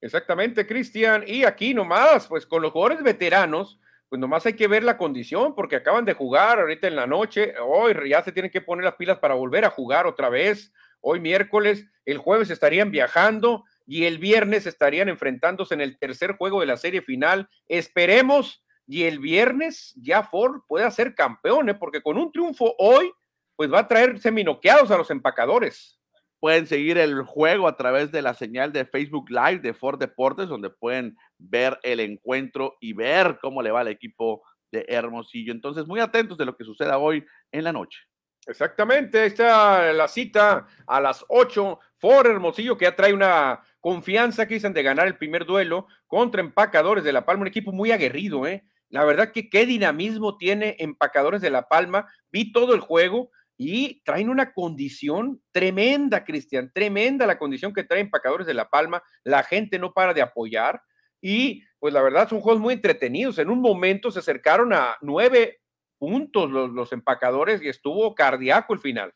Exactamente, 0.00 0.66
Cristian. 0.66 1.24
Y 1.26 1.44
aquí 1.44 1.74
nomás, 1.74 2.26
pues 2.28 2.46
con 2.46 2.62
los 2.62 2.72
jugadores 2.72 3.02
veteranos, 3.02 3.78
pues 4.08 4.18
nomás 4.18 4.46
hay 4.46 4.54
que 4.54 4.68
ver 4.68 4.82
la 4.84 4.96
condición, 4.96 5.54
porque 5.54 5.76
acaban 5.76 6.06
de 6.06 6.14
jugar 6.14 6.60
ahorita 6.60 6.88
en 6.88 6.96
la 6.96 7.06
noche, 7.06 7.52
hoy 7.60 7.94
ya 8.08 8.22
se 8.22 8.32
tienen 8.32 8.50
que 8.50 8.62
poner 8.62 8.86
las 8.86 8.94
pilas 8.94 9.18
para 9.18 9.34
volver 9.34 9.66
a 9.66 9.70
jugar 9.70 10.06
otra 10.06 10.30
vez, 10.30 10.72
hoy 11.02 11.20
miércoles, 11.20 11.84
el 12.06 12.16
jueves 12.16 12.48
estarían 12.48 12.90
viajando 12.90 13.64
y 13.86 14.04
el 14.04 14.16
viernes 14.16 14.66
estarían 14.66 15.10
enfrentándose 15.10 15.74
en 15.74 15.82
el 15.82 15.98
tercer 15.98 16.36
juego 16.38 16.60
de 16.60 16.66
la 16.66 16.78
serie 16.78 17.02
final. 17.02 17.50
Esperemos 17.68 18.64
y 18.88 19.04
el 19.04 19.18
viernes 19.18 19.92
ya 19.96 20.22
Ford 20.22 20.62
pueda 20.66 20.90
ser 20.90 21.14
campeón, 21.14 21.68
¿eh? 21.68 21.74
porque 21.74 22.00
con 22.00 22.16
un 22.16 22.32
triunfo 22.32 22.74
hoy, 22.78 23.12
pues 23.54 23.70
va 23.70 23.80
a 23.80 23.88
traer 23.88 24.18
seminoqueados 24.18 24.90
a 24.90 24.96
los 24.96 25.10
empacadores. 25.10 26.00
Pueden 26.40 26.66
seguir 26.66 26.96
el 26.96 27.22
juego 27.22 27.68
a 27.68 27.76
través 27.76 28.10
de 28.10 28.22
la 28.22 28.32
señal 28.32 28.72
de 28.72 28.86
Facebook 28.86 29.28
Live 29.28 29.58
de 29.58 29.74
Ford 29.74 29.98
Deportes, 29.98 30.48
donde 30.48 30.70
pueden 30.70 31.18
ver 31.36 31.78
el 31.82 32.00
encuentro 32.00 32.76
y 32.80 32.94
ver 32.94 33.38
cómo 33.42 33.60
le 33.60 33.70
va 33.70 33.80
al 33.80 33.88
equipo 33.88 34.42
de 34.72 34.86
Hermosillo. 34.88 35.52
Entonces, 35.52 35.86
muy 35.86 36.00
atentos 36.00 36.38
de 36.38 36.46
lo 36.46 36.56
que 36.56 36.64
suceda 36.64 36.96
hoy 36.96 37.26
en 37.52 37.64
la 37.64 37.72
noche. 37.72 37.98
Exactamente, 38.46 39.26
está 39.26 39.92
la 39.92 40.08
cita 40.08 40.66
a 40.86 41.00
las 41.02 41.26
8. 41.28 41.78
Ford 41.98 42.26
Hermosillo 42.26 42.78
que 42.78 42.86
ya 42.86 42.96
trae 42.96 43.12
una 43.12 43.60
confianza, 43.80 44.46
dicen 44.46 44.72
de 44.72 44.82
ganar 44.82 45.06
el 45.06 45.18
primer 45.18 45.44
duelo 45.44 45.88
contra 46.06 46.40
Empacadores 46.40 47.04
de 47.04 47.12
La 47.12 47.26
Palma, 47.26 47.42
un 47.42 47.48
equipo 47.48 47.72
muy 47.72 47.90
aguerrido, 47.90 48.46
¿eh? 48.46 48.64
La 48.90 49.04
verdad 49.04 49.32
que 49.32 49.50
qué 49.50 49.66
dinamismo 49.66 50.36
tiene 50.36 50.76
Empacadores 50.78 51.40
de 51.40 51.50
La 51.50 51.68
Palma. 51.68 52.06
Vi 52.30 52.52
todo 52.52 52.74
el 52.74 52.80
juego, 52.80 53.30
y 53.60 54.00
traen 54.04 54.30
una 54.30 54.52
condición 54.52 55.42
tremenda, 55.50 56.24
Cristian, 56.24 56.70
tremenda 56.72 57.26
la 57.26 57.38
condición 57.38 57.74
que 57.74 57.82
traen 57.82 58.06
Empacadores 58.06 58.46
de 58.46 58.54
La 58.54 58.70
Palma, 58.70 59.02
la 59.24 59.42
gente 59.42 59.80
no 59.80 59.92
para 59.92 60.14
de 60.14 60.22
apoyar 60.22 60.80
y 61.20 61.64
pues 61.80 61.92
la 61.92 62.00
verdad 62.00 62.28
son 62.28 62.40
juegos 62.40 62.62
muy 62.62 62.74
entretenidos. 62.74 63.38
En 63.38 63.50
un 63.50 63.60
momento 63.60 64.12
se 64.12 64.20
acercaron 64.20 64.72
a 64.72 64.96
nueve 65.00 65.60
puntos 65.98 66.48
los, 66.48 66.70
los 66.70 66.92
empacadores 66.92 67.60
y 67.60 67.68
estuvo 67.68 68.14
cardíaco 68.14 68.72
el 68.74 68.78
final. 68.78 69.12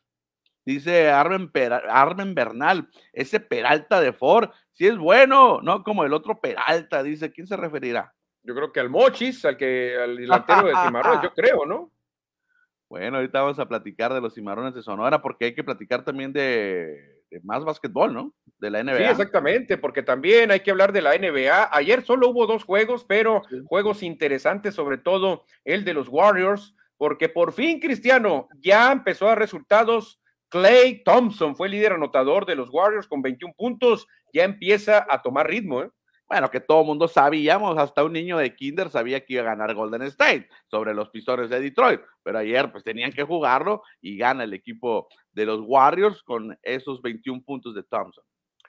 Dice 0.65 1.09
Armen, 1.09 1.49
Armen 1.89 2.35
Bernal, 2.35 2.89
ese 3.13 3.39
Peralta 3.39 4.01
de 4.01 4.11
Ford, 4.11 4.49
si 4.73 4.87
es 4.87 4.97
bueno, 4.97 5.61
no 5.61 5.83
como 5.83 6.03
el 6.03 6.13
otro 6.13 6.41
Peralta, 6.41 7.01
dice, 7.03 7.31
¿quién 7.31 7.47
se 7.47 7.55
referirá? 7.55 8.13
Yo 8.43 8.53
creo 8.53 8.71
que 8.71 8.79
al 8.79 8.89
Mochis, 8.89 9.45
al 9.45 9.57
que 9.57 9.97
al 9.97 10.17
delantero 10.17 10.67
de 10.67 10.73
Cimarrón, 10.85 11.21
yo 11.21 11.33
creo, 11.33 11.65
¿no? 11.65 11.91
Bueno, 12.93 13.17
ahorita 13.17 13.41
vamos 13.41 13.57
a 13.57 13.67
platicar 13.67 14.13
de 14.13 14.21
los 14.21 14.35
cimarrones 14.35 14.75
de 14.75 14.83
Sonora 14.83 15.19
porque 15.19 15.45
hay 15.45 15.55
que 15.55 15.63
platicar 15.63 16.05
también 16.05 16.31
de, 16.31 17.23
de, 17.31 17.39
más 17.41 17.65
básquetbol, 17.65 18.13
¿no? 18.13 18.35
De 18.59 18.69
la 18.69 18.83
NBA. 18.83 18.97
Sí, 18.97 19.03
exactamente, 19.03 19.77
porque 19.79 20.03
también 20.03 20.51
hay 20.51 20.59
que 20.59 20.69
hablar 20.69 20.91
de 20.91 21.01
la 21.01 21.17
NBA. 21.17 21.75
Ayer 21.75 22.03
solo 22.03 22.29
hubo 22.29 22.45
dos 22.45 22.63
juegos, 22.63 23.03
pero 23.03 23.41
sí. 23.49 23.63
juegos 23.65 24.03
interesantes, 24.03 24.75
sobre 24.75 24.99
todo 24.99 25.43
el 25.65 25.85
de 25.85 25.95
los 25.95 26.07
Warriors, 26.07 26.75
porque 26.97 27.29
por 27.29 27.53
fin, 27.53 27.79
Cristiano, 27.79 28.47
ya 28.59 28.91
empezó 28.91 29.25
a 29.25 29.29
dar 29.29 29.39
resultados. 29.39 30.21
Clay 30.49 31.01
Thompson 31.03 31.55
fue 31.55 31.69
líder 31.69 31.93
anotador 31.93 32.45
de 32.45 32.55
los 32.55 32.69
Warriors 32.71 33.07
con 33.07 33.23
21 33.23 33.55
puntos, 33.57 34.07
ya 34.31 34.43
empieza 34.43 35.03
a 35.09 35.19
tomar 35.23 35.47
ritmo, 35.47 35.81
¿eh? 35.81 35.89
Bueno, 36.33 36.49
que 36.49 36.61
todo 36.61 36.81
el 36.81 36.87
mundo 36.87 37.07
sabíamos, 37.07 37.77
hasta 37.77 38.03
un 38.03 38.11
niño 38.11 38.39
de 38.39 38.55
kinder 38.55 38.89
sabía 38.89 39.23
que 39.23 39.33
iba 39.33 39.43
a 39.43 39.55
ganar 39.55 39.75
Golden 39.75 40.01
State 40.01 40.49
sobre 40.65 40.95
los 40.95 41.09
Pistones 41.09 41.47
de 41.51 41.61
Detroit, 41.61 42.01
pero 42.23 42.39
ayer 42.39 42.71
pues 42.71 42.83
tenían 42.83 43.11
que 43.11 43.21
jugarlo 43.21 43.83
y 44.01 44.17
gana 44.17 44.43
el 44.43 44.53
equipo 44.55 45.07
de 45.31 45.45
los 45.45 45.61
Warriors 45.63 46.23
con 46.23 46.57
esos 46.63 47.03
21 47.03 47.43
puntos 47.43 47.75
de 47.75 47.83
Thompson. 47.83 48.23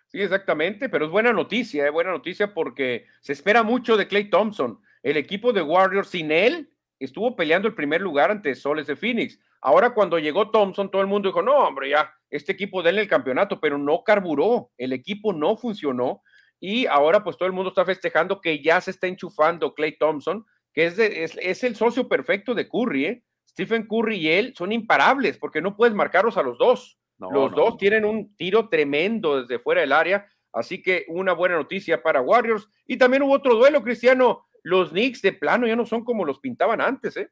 Sí, 0.08 0.20
exactamente, 0.20 0.90
pero 0.90 1.06
es 1.06 1.10
buena 1.10 1.32
noticia, 1.32 1.86
es 1.86 1.92
buena 1.92 2.10
noticia 2.10 2.52
porque 2.52 3.06
se 3.22 3.32
espera 3.32 3.62
mucho 3.62 3.96
de 3.96 4.08
Clay 4.08 4.28
Thompson. 4.28 4.78
El 5.02 5.16
equipo 5.16 5.54
de 5.54 5.62
Warriors 5.62 6.08
sin 6.08 6.32
él 6.32 6.70
estuvo 6.98 7.34
peleando 7.34 7.66
el 7.66 7.74
primer 7.74 8.02
lugar 8.02 8.30
ante 8.30 8.54
Soles 8.54 8.86
de 8.86 8.94
Phoenix. 8.94 9.40
Ahora 9.62 9.94
cuando 9.94 10.18
llegó 10.18 10.50
Thompson, 10.50 10.90
todo 10.90 11.00
el 11.00 11.08
mundo 11.08 11.30
dijo, 11.30 11.40
no, 11.40 11.56
hombre, 11.56 11.88
ya, 11.88 12.12
este 12.28 12.52
equipo 12.52 12.82
denle 12.82 13.00
el 13.00 13.08
campeonato, 13.08 13.58
pero 13.58 13.78
no 13.78 14.04
carburó, 14.04 14.70
el 14.76 14.92
equipo 14.92 15.32
no 15.32 15.56
funcionó 15.56 16.20
y 16.60 16.86
ahora 16.86 17.22
pues 17.22 17.36
todo 17.36 17.46
el 17.46 17.52
mundo 17.52 17.70
está 17.70 17.84
festejando 17.84 18.40
que 18.40 18.62
ya 18.62 18.80
se 18.80 18.90
está 18.90 19.06
enchufando 19.06 19.74
Clay 19.74 19.96
Thompson, 19.98 20.46
que 20.72 20.86
es, 20.86 20.98
es, 20.98 21.64
el 21.64 21.76
socio 21.76 22.08
perfecto 22.08 22.54
de 22.54 22.68
Curry, 22.68 23.06
¿eh? 23.06 23.24
Stephen 23.46 23.86
Curry 23.86 24.16
y 24.16 24.28
él 24.28 24.54
son 24.56 24.72
imparables 24.72 25.38
porque 25.38 25.62
no 25.62 25.76
puedes 25.76 25.94
marcarlos 25.94 26.36
a 26.36 26.42
los 26.42 26.58
dos. 26.58 26.98
los 27.18 27.52
dos 27.52 27.76
tienen 27.76 28.04
un 28.04 28.34
tiro 28.36 28.68
tremendo 28.68 29.40
desde 29.40 29.60
fuera 29.60 29.82
del 29.82 29.92
área, 29.92 30.26
así 30.52 30.82
que 30.82 31.04
una 31.08 31.32
buena 31.32 31.54
noticia 31.56 32.02
para 32.02 32.20
Warriors. 32.20 32.68
Y 32.86 32.96
también 32.96 33.22
hubo 33.22 33.34
otro 33.34 33.54
duelo, 33.54 33.82
Cristiano. 33.82 34.46
Los 34.62 34.90
Knicks 34.90 35.22
de 35.22 35.32
plano 35.32 35.66
ya 35.66 35.76
no 35.76 35.86
son 35.86 36.02
como 36.02 36.24
los 36.24 36.40
pintaban 36.40 36.80
antes, 36.80 37.16
¿eh? 37.16 37.30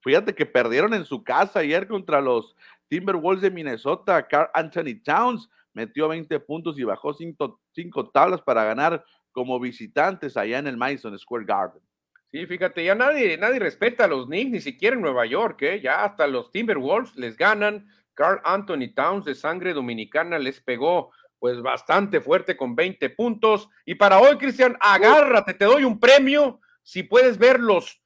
Fíjate 0.00 0.34
que 0.34 0.46
perdieron 0.46 0.94
en 0.94 1.04
su 1.04 1.22
casa 1.22 1.60
ayer 1.60 1.86
contra 1.86 2.20
los 2.20 2.56
Timberwolves 2.88 3.42
de 3.42 3.50
Minnesota. 3.50 4.26
Carl 4.26 4.50
Anthony 4.54 5.00
Towns 5.04 5.48
metió 5.72 6.08
20 6.08 6.40
puntos 6.40 6.78
y 6.78 6.84
bajó 6.84 7.14
cinco, 7.14 7.60
cinco 7.72 8.10
tablas 8.10 8.40
para 8.42 8.64
ganar 8.64 9.04
como 9.32 9.60
visitantes 9.60 10.36
allá 10.36 10.58
en 10.58 10.66
el 10.66 10.76
Madison 10.76 11.18
Square 11.18 11.44
Garden. 11.44 11.82
Sí, 12.30 12.46
fíjate, 12.46 12.84
ya 12.84 12.94
nadie, 12.94 13.36
nadie 13.36 13.58
respeta 13.58 14.04
a 14.04 14.08
los 14.08 14.26
Knicks, 14.26 14.50
ni 14.50 14.60
siquiera 14.60 14.94
en 14.94 15.02
Nueva 15.02 15.26
York, 15.26 15.62
¿eh? 15.62 15.80
ya 15.80 16.04
hasta 16.04 16.26
los 16.26 16.52
Timberwolves 16.52 17.16
les 17.16 17.36
ganan. 17.36 17.88
Carl 18.14 18.40
Anthony 18.44 18.92
Towns 18.94 19.24
de 19.24 19.34
sangre 19.34 19.72
dominicana 19.72 20.38
les 20.38 20.60
pegó 20.60 21.10
pues 21.40 21.60
bastante 21.62 22.20
fuerte 22.20 22.56
con 22.56 22.76
20 22.76 23.10
puntos. 23.10 23.68
Y 23.84 23.94
para 23.96 24.20
hoy, 24.20 24.36
Cristian, 24.36 24.76
agárrate, 24.80 25.54
te 25.54 25.64
doy 25.64 25.84
un 25.84 25.98
premio 25.98 26.60
si 26.82 27.02
puedes 27.02 27.38
ver 27.38 27.58
los, 27.58 28.00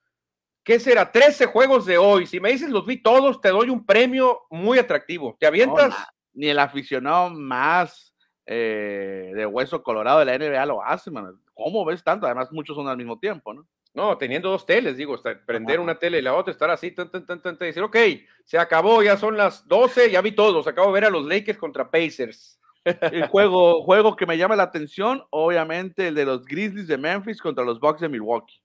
¿qué 0.63 0.79
será? 0.79 1.11
13 1.11 1.47
juegos 1.47 1.85
de 1.85 1.99
hoy. 1.99 2.27
Si 2.27 2.41
me 2.41 2.53
dices 2.53 2.71
los 2.71 2.87
vi 2.87 3.03
todos, 3.03 3.41
te 3.41 3.49
doy 3.49 3.69
un 3.69 3.85
premio 3.85 4.43
muy 4.51 4.79
atractivo. 4.79 5.37
¿Te 5.39 5.47
avientas? 5.47 5.95
Ni 6.35 6.49
el 6.49 6.59
aficionado 6.59 7.31
más 7.31 8.15
eh, 8.47 9.33
de 9.35 9.47
hueso 9.47 9.83
colorado 9.83 10.19
de 10.19 10.27
la 10.27 10.39
NBA 10.39 10.67
lo 10.67 10.85
hace, 10.85 11.11
man. 11.11 11.41
¿Cómo 11.55 11.85
ves 11.85 12.03
tanto? 12.03 12.27
Además, 12.27 12.53
muchos 12.53 12.77
son 12.77 12.89
al 12.89 12.97
mismo 12.97 13.19
tiempo, 13.19 13.55
¿no? 13.55 13.67
No, 13.95 14.19
teniendo 14.19 14.51
dos 14.51 14.67
teles, 14.67 14.97
digo, 14.97 15.17
prender 15.47 15.79
una 15.79 15.97
tele 15.97 16.19
y 16.19 16.23
la 16.23 16.35
otra, 16.35 16.51
estar 16.51 16.69
así, 16.69 16.91
tan, 16.91 17.09
tan, 17.13 17.25
tan, 17.25 17.41
tan, 17.41 17.57
decir, 17.57 17.83
ok, 17.83 17.97
se 18.43 18.59
acabó, 18.59 19.05
ya 19.05 19.17
son 19.17 19.37
las 19.37 19.69
12, 19.69 20.11
ya 20.11 20.21
vi 20.21 20.33
todos, 20.33 20.67
acabo 20.67 20.89
de 20.89 20.95
ver 20.95 21.05
a 21.05 21.11
los 21.11 21.25
Lakers 21.27 21.59
contra 21.59 21.89
Pacers. 21.89 22.61
El 22.85 23.29
juego, 23.29 23.83
juego 23.85 24.17
que 24.17 24.27
me 24.27 24.37
llama 24.37 24.57
la 24.57 24.65
atención, 24.65 25.23
obviamente, 25.31 26.09
el 26.09 26.17
de 26.17 26.27
los 26.27 26.45
Grizzlies 26.45 26.89
de 26.89 26.99
Memphis 26.99 27.41
contra 27.41 27.65
los 27.65 27.79
Bucks 27.79 28.01
de 28.01 28.09
Milwaukee. 28.09 28.61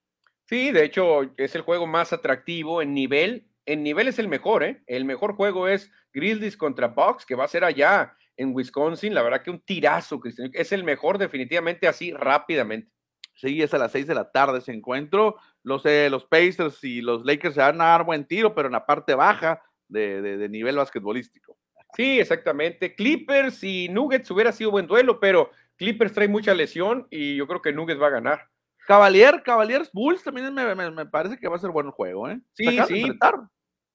Sí, 0.46 0.72
de 0.72 0.84
hecho, 0.84 1.22
es 1.38 1.54
el 1.54 1.62
juego 1.62 1.86
más 1.86 2.12
atractivo 2.12 2.82
en 2.82 2.96
nivel. 2.96 3.46
En 3.66 3.84
nivel 3.84 4.08
es 4.08 4.20
el 4.20 4.28
mejor, 4.28 4.64
¿eh? 4.64 4.84
El 4.88 5.06
mejor 5.06 5.36
juego 5.36 5.68
es 5.68 5.92
Grizzlies 6.14 6.58
contra 6.58 6.88
Bucks, 6.88 7.26
que 7.26 7.36
va 7.36 7.46
a 7.46 7.50
ser 7.50 7.64
allá 7.64 8.16
en 8.36 8.56
Wisconsin. 8.56 9.14
La 9.14 9.22
verdad 9.22 9.44
que 9.44 9.52
un 9.52 9.62
tirazo, 9.62 10.20
Cristian. 10.20 10.50
Es 10.54 10.72
el 10.72 10.84
mejor 10.84 11.18
definitivamente 11.18 11.88
así 11.88 12.12
rápidamente. 12.14 12.92
Sí, 13.36 13.62
es 13.62 13.74
a 13.74 13.78
las 13.78 13.92
seis 13.92 14.06
de 14.08 14.16
la 14.16 14.32
tarde 14.32 14.60
ese 14.60 14.74
encuentro. 14.74 15.38
Los, 15.64 15.86
eh, 15.86 16.10
los 16.10 16.26
Pacers 16.26 16.84
y 16.84 17.02
los 17.02 17.24
Lakers 17.26 17.56
se 17.56 17.62
van 17.62 17.80
a 17.82 17.86
dar 17.86 18.04
buen 18.04 18.26
tiro, 18.26 18.54
pero 18.54 18.68
en 18.68 18.74
la 18.74 18.86
parte 18.86 19.14
baja 19.14 19.62
de, 19.88 20.48
nivel 20.50 20.76
basquetbolístico. 20.76 21.58
Sí, 21.96 22.20
exactamente. 22.20 22.96
Clippers 22.96 23.64
y 23.64 23.88
Nuggets 23.90 24.30
hubiera 24.32 24.52
sido 24.52 24.72
buen 24.72 24.88
duelo, 24.88 25.20
pero 25.20 25.52
Clippers 25.78 26.14
trae 26.14 26.28
mucha 26.28 26.54
lesión 26.54 27.08
y 27.10 27.36
yo 27.36 27.48
creo 27.48 27.62
que 27.62 27.74
Nuggets 27.74 28.02
va 28.02 28.08
a 28.08 28.12
ganar. 28.12 28.48
Cavalier, 28.90 29.44
Cavaliers 29.44 29.92
Bulls 29.94 30.24
también 30.24 30.52
me, 30.52 31.06
parece 31.06 31.38
que 31.38 31.48
va 31.48 31.58
a 31.58 31.60
ser 31.60 31.70
buen 31.70 31.92
juego, 31.92 32.28
¿eh? 32.28 32.42
Sí, 32.56 32.66
sí. 32.88 33.06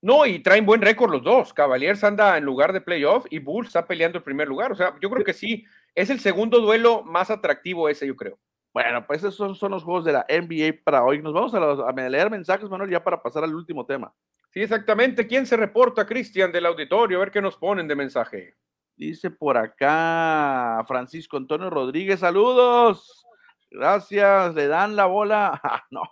No, 0.00 0.24
y 0.24 0.38
traen 0.38 0.64
buen 0.64 0.80
récord 0.80 1.10
los 1.10 1.24
dos. 1.24 1.52
Cavaliers 1.52 2.04
anda 2.04 2.38
en 2.38 2.44
lugar 2.44 2.72
de 2.72 2.80
playoff 2.80 3.26
y 3.28 3.40
Bulls 3.40 3.66
está 3.66 3.88
peleando 3.88 4.18
el 4.18 4.22
primer 4.22 4.46
lugar. 4.46 4.70
O 4.70 4.76
sea, 4.76 4.94
yo 5.02 5.10
creo 5.10 5.24
que 5.24 5.32
sí, 5.32 5.64
es 5.96 6.10
el 6.10 6.20
segundo 6.20 6.60
duelo 6.60 7.02
más 7.02 7.28
atractivo 7.28 7.88
ese, 7.88 8.06
yo 8.06 8.14
creo. 8.14 8.38
Bueno, 8.72 9.04
pues 9.04 9.18
esos 9.18 9.34
son, 9.34 9.56
son 9.56 9.72
los 9.72 9.82
juegos 9.82 10.04
de 10.04 10.12
la 10.12 10.26
NBA 10.28 10.84
para 10.84 11.02
hoy. 11.02 11.20
Nos 11.20 11.32
vamos 11.32 11.52
a, 11.54 11.92
leer 12.08 12.30
mensajes, 12.30 12.70
Manuel, 12.70 12.90
ya 12.90 13.02
para 13.02 13.20
pasar 13.20 13.42
al 13.42 13.52
último 13.52 13.84
tema. 13.84 14.14
Sí, 14.52 14.60
exactamente. 14.60 15.26
¿Quién 15.26 15.44
se 15.44 15.56
reporta, 15.56 16.06
Cristian, 16.06 16.52
del 16.52 16.66
auditorio? 16.66 17.16
A 17.16 17.20
ver 17.20 17.32
qué 17.32 17.42
nos 17.42 17.56
ponen 17.56 17.88
de 17.88 17.96
mensaje. 17.96 18.54
Dice 18.94 19.28
por 19.28 19.56
acá 19.56 20.84
Francisco 20.86 21.36
Antonio 21.36 21.68
Rodríguez, 21.68 22.20
saludos. 22.20 23.23
Gracias, 23.74 24.54
le 24.54 24.68
dan 24.68 24.94
la 24.94 25.06
bola. 25.06 25.60
No, 25.90 26.02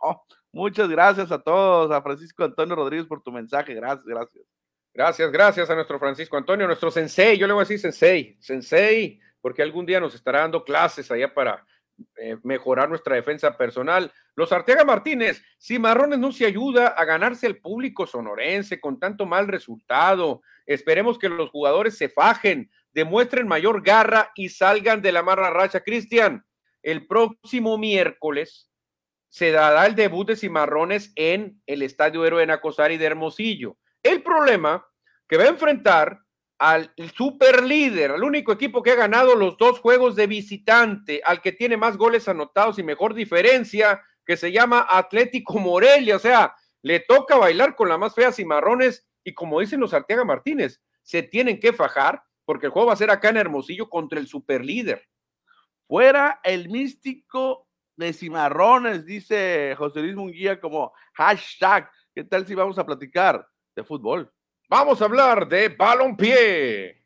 muchas 0.52 0.88
gracias 0.88 1.30
a 1.30 1.38
todos, 1.38 1.90
a 1.92 2.02
Francisco 2.02 2.44
Antonio 2.44 2.74
Rodríguez 2.74 3.06
por 3.06 3.22
tu 3.22 3.30
mensaje. 3.30 3.72
Gracias, 3.74 4.04
gracias. 4.04 4.44
Gracias, 4.92 5.32
gracias 5.32 5.70
a 5.70 5.74
nuestro 5.74 5.98
Francisco 5.98 6.36
Antonio, 6.36 6.66
nuestro 6.66 6.90
sensei. 6.90 7.38
Yo 7.38 7.46
le 7.46 7.52
voy 7.52 7.62
a 7.62 7.64
decir 7.64 7.78
sensei, 7.78 8.36
sensei, 8.40 9.20
porque 9.40 9.62
algún 9.62 9.86
día 9.86 10.00
nos 10.00 10.14
estará 10.14 10.40
dando 10.40 10.64
clases 10.64 11.10
allá 11.10 11.32
para 11.32 11.64
eh, 12.16 12.36
mejorar 12.42 12.88
nuestra 12.88 13.14
defensa 13.14 13.56
personal. 13.56 14.12
Los 14.34 14.52
Arteaga 14.52 14.84
Martínez, 14.84 15.42
si 15.56 15.78
Marrones 15.78 16.18
no 16.18 16.32
se 16.32 16.44
ayuda 16.44 16.88
a 16.88 17.04
ganarse 17.04 17.46
el 17.46 17.60
público 17.60 18.06
sonorense 18.06 18.80
con 18.80 18.98
tanto 18.98 19.24
mal 19.24 19.46
resultado, 19.46 20.42
esperemos 20.66 21.18
que 21.18 21.28
los 21.28 21.50
jugadores 21.50 21.96
se 21.96 22.08
fajen, 22.08 22.70
demuestren 22.92 23.46
mayor 23.46 23.82
garra 23.82 24.32
y 24.34 24.48
salgan 24.48 25.00
de 25.00 25.12
la 25.12 25.22
marra 25.22 25.50
racha. 25.50 25.80
Cristian, 25.80 26.44
el 26.82 27.06
próximo 27.06 27.78
miércoles 27.78 28.68
se 29.28 29.50
dará 29.50 29.86
el 29.86 29.94
debut 29.94 30.28
de 30.28 30.36
Cimarrones 30.36 31.12
en 31.16 31.62
el 31.66 31.82
Estadio 31.82 32.26
Héroe 32.26 32.46
Nacosari 32.46 32.98
de 32.98 33.06
Hermosillo. 33.06 33.78
El 34.02 34.22
problema 34.22 34.86
que 35.26 35.38
va 35.38 35.44
a 35.44 35.48
enfrentar 35.48 36.20
al 36.58 36.92
super 37.16 37.62
líder, 37.62 38.12
al 38.12 38.22
único 38.22 38.52
equipo 38.52 38.82
que 38.82 38.92
ha 38.92 38.94
ganado 38.94 39.34
los 39.34 39.56
dos 39.56 39.80
juegos 39.80 40.14
de 40.16 40.26
visitante, 40.26 41.22
al 41.24 41.40
que 41.40 41.52
tiene 41.52 41.76
más 41.76 41.96
goles 41.96 42.28
anotados 42.28 42.78
y 42.78 42.82
mejor 42.82 43.14
diferencia, 43.14 44.02
que 44.24 44.36
se 44.36 44.52
llama 44.52 44.86
Atlético 44.88 45.58
Morelia. 45.58 46.16
O 46.16 46.20
sea, 46.20 46.54
le 46.82 47.00
toca 47.00 47.36
bailar 47.36 47.74
con 47.74 47.88
la 47.88 47.98
más 47.98 48.14
fea 48.14 48.32
Cimarrones 48.32 49.08
y 49.24 49.34
como 49.34 49.60
dicen 49.60 49.80
los 49.80 49.94
Arteaga 49.94 50.24
Martínez, 50.24 50.82
se 51.02 51.22
tienen 51.22 51.58
que 51.58 51.72
fajar 51.72 52.22
porque 52.44 52.66
el 52.66 52.72
juego 52.72 52.88
va 52.88 52.92
a 52.92 52.96
ser 52.96 53.10
acá 53.10 53.30
en 53.30 53.38
Hermosillo 53.38 53.88
contra 53.88 54.20
el 54.20 54.26
super 54.26 54.64
líder. 54.64 55.02
Fuera 55.92 56.40
el 56.42 56.70
místico 56.70 57.68
de 57.96 58.14
Cimarrones, 58.14 59.04
dice 59.04 59.74
José 59.76 60.00
Luis 60.00 60.16
Munguía 60.16 60.58
como 60.58 60.90
hashtag. 61.12 61.90
¿Qué 62.14 62.24
tal 62.24 62.46
si 62.46 62.54
vamos 62.54 62.78
a 62.78 62.86
platicar 62.86 63.46
de 63.76 63.84
fútbol? 63.84 64.32
Vamos 64.70 65.02
a 65.02 65.04
hablar 65.04 65.46
de 65.46 65.68
balompié. 65.68 67.04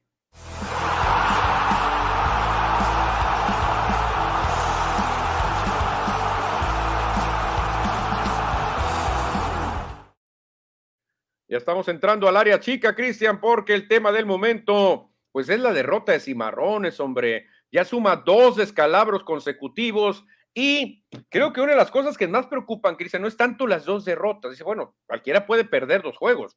Ya 11.48 11.56
estamos 11.56 11.88
entrando 11.88 12.28
al 12.28 12.36
área 12.36 12.60
chica, 12.60 12.94
Cristian, 12.94 13.40
porque 13.40 13.74
el 13.74 13.88
tema 13.88 14.12
del 14.12 14.26
momento, 14.26 15.10
pues 15.32 15.48
es 15.48 15.58
la 15.58 15.72
derrota 15.72 16.12
de 16.12 16.20
Cimarrones, 16.20 17.00
hombre. 17.00 17.48
Ya 17.70 17.84
suma 17.84 18.16
dos 18.16 18.56
descalabros 18.56 19.24
consecutivos 19.24 20.24
y 20.54 21.04
creo 21.28 21.52
que 21.52 21.60
una 21.60 21.72
de 21.72 21.78
las 21.78 21.90
cosas 21.90 22.16
que 22.16 22.26
más 22.26 22.46
preocupan, 22.46 22.96
Cristian, 22.96 23.20
no 23.20 23.28
es 23.28 23.36
tanto 23.36 23.66
las 23.66 23.84
dos 23.84 24.06
derrotas. 24.06 24.52
Dice, 24.52 24.64
bueno, 24.64 24.96
cualquiera 25.06 25.46
puede 25.46 25.64
perder 25.64 26.02
dos 26.02 26.16
juegos, 26.16 26.56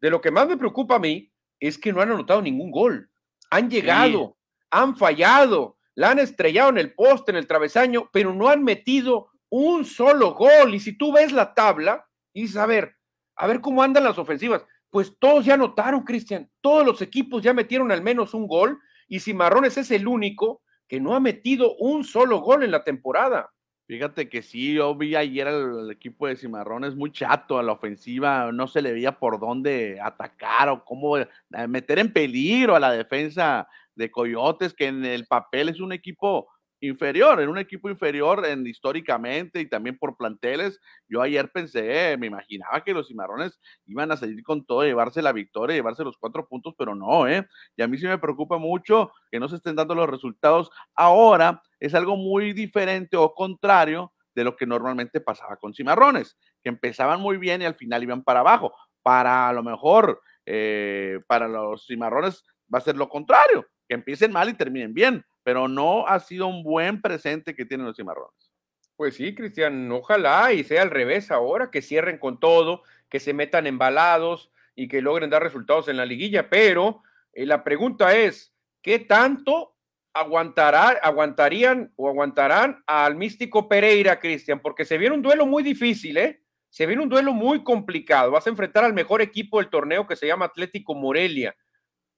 de 0.00 0.10
lo 0.10 0.20
que 0.20 0.30
más 0.30 0.46
me 0.46 0.58
preocupa 0.58 0.96
a 0.96 0.98
mí 0.98 1.32
es 1.58 1.78
que 1.78 1.92
no 1.92 2.02
han 2.02 2.10
anotado 2.10 2.42
ningún 2.42 2.70
gol. 2.70 3.10
Han 3.50 3.70
llegado, 3.70 4.36
han 4.70 4.96
fallado, 4.96 5.78
la 5.94 6.10
han 6.10 6.18
estrellado 6.18 6.68
en 6.68 6.78
el 6.78 6.94
poste, 6.94 7.30
en 7.32 7.38
el 7.38 7.46
travesaño, 7.46 8.10
pero 8.12 8.34
no 8.34 8.48
han 8.48 8.62
metido 8.62 9.30
un 9.48 9.86
solo 9.86 10.34
gol. 10.34 10.74
Y 10.74 10.80
si 10.80 10.98
tú 10.98 11.12
ves 11.12 11.32
la 11.32 11.54
tabla 11.54 12.06
y 12.34 12.42
dices, 12.42 12.58
a 12.58 12.66
ver, 12.66 12.96
a 13.36 13.46
ver 13.46 13.62
cómo 13.62 13.82
andan 13.82 14.04
las 14.04 14.18
ofensivas, 14.18 14.66
pues 14.90 15.16
todos 15.18 15.44
ya 15.44 15.54
anotaron, 15.54 16.02
Cristian. 16.02 16.50
Todos 16.60 16.84
los 16.84 17.00
equipos 17.00 17.42
ya 17.42 17.54
metieron 17.54 17.90
al 17.90 18.02
menos 18.02 18.34
un 18.34 18.46
gol 18.46 18.78
y 19.08 19.20
Cimarrones 19.20 19.76
es 19.76 19.90
el 19.90 20.06
único 20.06 20.62
que 20.88 21.00
no 21.00 21.14
ha 21.14 21.20
metido 21.20 21.74
un 21.76 22.04
solo 22.04 22.40
gol 22.40 22.62
en 22.62 22.70
la 22.70 22.84
temporada. 22.84 23.50
Fíjate 23.88 24.28
que 24.28 24.42
sí, 24.42 24.74
yo 24.74 24.96
vi 24.96 25.14
ayer 25.14 25.46
al 25.46 25.90
equipo 25.92 26.26
de 26.26 26.36
Cimarrones 26.36 26.96
muy 26.96 27.12
chato 27.12 27.58
a 27.58 27.62
la 27.62 27.72
ofensiva, 27.72 28.50
no 28.50 28.66
se 28.66 28.82
le 28.82 28.92
veía 28.92 29.18
por 29.18 29.38
dónde 29.38 30.00
atacar 30.02 30.68
o 30.68 30.84
cómo 30.84 31.18
eh, 31.18 31.28
meter 31.68 32.00
en 32.00 32.12
peligro 32.12 32.74
a 32.74 32.80
la 32.80 32.90
defensa 32.90 33.68
de 33.94 34.10
Coyotes, 34.10 34.74
que 34.74 34.86
en 34.86 35.04
el 35.04 35.26
papel 35.26 35.68
es 35.68 35.80
un 35.80 35.92
equipo 35.92 36.48
inferior, 36.80 37.40
en 37.40 37.48
un 37.48 37.58
equipo 37.58 37.88
inferior 37.88 38.44
en, 38.46 38.66
históricamente 38.66 39.60
y 39.60 39.68
también 39.68 39.98
por 39.98 40.16
planteles. 40.16 40.80
Yo 41.08 41.22
ayer 41.22 41.50
pensé, 41.50 42.16
me 42.18 42.26
imaginaba 42.26 42.82
que 42.84 42.92
los 42.92 43.08
cimarrones 43.08 43.58
iban 43.86 44.12
a 44.12 44.16
salir 44.16 44.42
con 44.42 44.64
todo, 44.64 44.84
llevarse 44.84 45.22
la 45.22 45.32
victoria, 45.32 45.76
llevarse 45.76 46.04
los 46.04 46.16
cuatro 46.18 46.46
puntos, 46.46 46.74
pero 46.76 46.94
no, 46.94 47.26
¿eh? 47.26 47.46
Y 47.76 47.82
a 47.82 47.88
mí 47.88 47.98
sí 47.98 48.06
me 48.06 48.18
preocupa 48.18 48.58
mucho 48.58 49.12
que 49.30 49.40
no 49.40 49.48
se 49.48 49.56
estén 49.56 49.76
dando 49.76 49.94
los 49.94 50.08
resultados. 50.08 50.70
Ahora 50.94 51.62
es 51.80 51.94
algo 51.94 52.16
muy 52.16 52.52
diferente 52.52 53.16
o 53.16 53.34
contrario 53.34 54.12
de 54.34 54.44
lo 54.44 54.54
que 54.54 54.66
normalmente 54.66 55.20
pasaba 55.20 55.56
con 55.56 55.72
cimarrones, 55.72 56.36
que 56.62 56.68
empezaban 56.68 57.20
muy 57.20 57.38
bien 57.38 57.62
y 57.62 57.64
al 57.64 57.74
final 57.74 58.02
iban 58.02 58.22
para 58.22 58.40
abajo. 58.40 58.74
Para 59.02 59.48
a 59.48 59.52
lo 59.52 59.62
mejor, 59.62 60.20
eh, 60.44 61.20
para 61.26 61.48
los 61.48 61.86
cimarrones 61.86 62.44
va 62.72 62.78
a 62.78 62.82
ser 62.82 62.96
lo 62.96 63.08
contrario, 63.08 63.66
que 63.88 63.94
empiecen 63.94 64.32
mal 64.32 64.48
y 64.50 64.54
terminen 64.54 64.92
bien 64.92 65.24
pero 65.46 65.68
no 65.68 66.08
ha 66.08 66.18
sido 66.18 66.48
un 66.48 66.64
buen 66.64 67.00
presente 67.00 67.54
que 67.54 67.64
tienen 67.64 67.86
los 67.86 67.94
cimarrones. 67.94 68.50
Pues 68.96 69.14
sí, 69.14 69.32
Cristian, 69.32 69.92
ojalá 69.92 70.52
y 70.52 70.64
sea 70.64 70.82
al 70.82 70.90
revés 70.90 71.30
ahora, 71.30 71.70
que 71.70 71.82
cierren 71.82 72.18
con 72.18 72.40
todo, 72.40 72.82
que 73.08 73.20
se 73.20 73.32
metan 73.32 73.68
embalados 73.68 74.50
y 74.74 74.88
que 74.88 75.00
logren 75.00 75.30
dar 75.30 75.44
resultados 75.44 75.86
en 75.86 75.98
la 75.98 76.04
liguilla, 76.04 76.50
pero 76.50 77.00
eh, 77.32 77.46
la 77.46 77.62
pregunta 77.62 78.16
es, 78.16 78.52
¿qué 78.82 78.98
tanto 78.98 79.76
aguantará, 80.12 80.98
aguantarían 81.00 81.92
o 81.94 82.08
aguantarán 82.08 82.82
al 82.84 83.14
místico 83.14 83.68
Pereira, 83.68 84.18
Cristian? 84.18 84.58
Porque 84.58 84.84
se 84.84 84.98
viene 84.98 85.14
un 85.14 85.22
duelo 85.22 85.46
muy 85.46 85.62
difícil, 85.62 86.16
¿eh? 86.16 86.42
Se 86.70 86.86
viene 86.86 87.04
un 87.04 87.08
duelo 87.08 87.32
muy 87.32 87.62
complicado. 87.62 88.32
Vas 88.32 88.48
a 88.48 88.50
enfrentar 88.50 88.82
al 88.82 88.94
mejor 88.94 89.22
equipo 89.22 89.60
del 89.60 89.70
torneo 89.70 90.08
que 90.08 90.16
se 90.16 90.26
llama 90.26 90.46
Atlético 90.46 90.96
Morelia. 90.96 91.54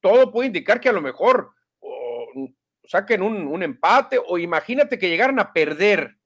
Todo 0.01 0.33
puede 0.33 0.47
indicar 0.47 0.81
que 0.81 0.89
a 0.89 0.93
lo 0.93 1.03
mejor 1.03 1.58
saquen 2.89 3.21
un, 3.21 3.63
empate 3.63 4.19
o 4.19 4.39
imagínate 4.39 4.99
que 4.99 5.11
llegaran 5.11 5.39
a 5.39 5.53
perder. 5.53 6.17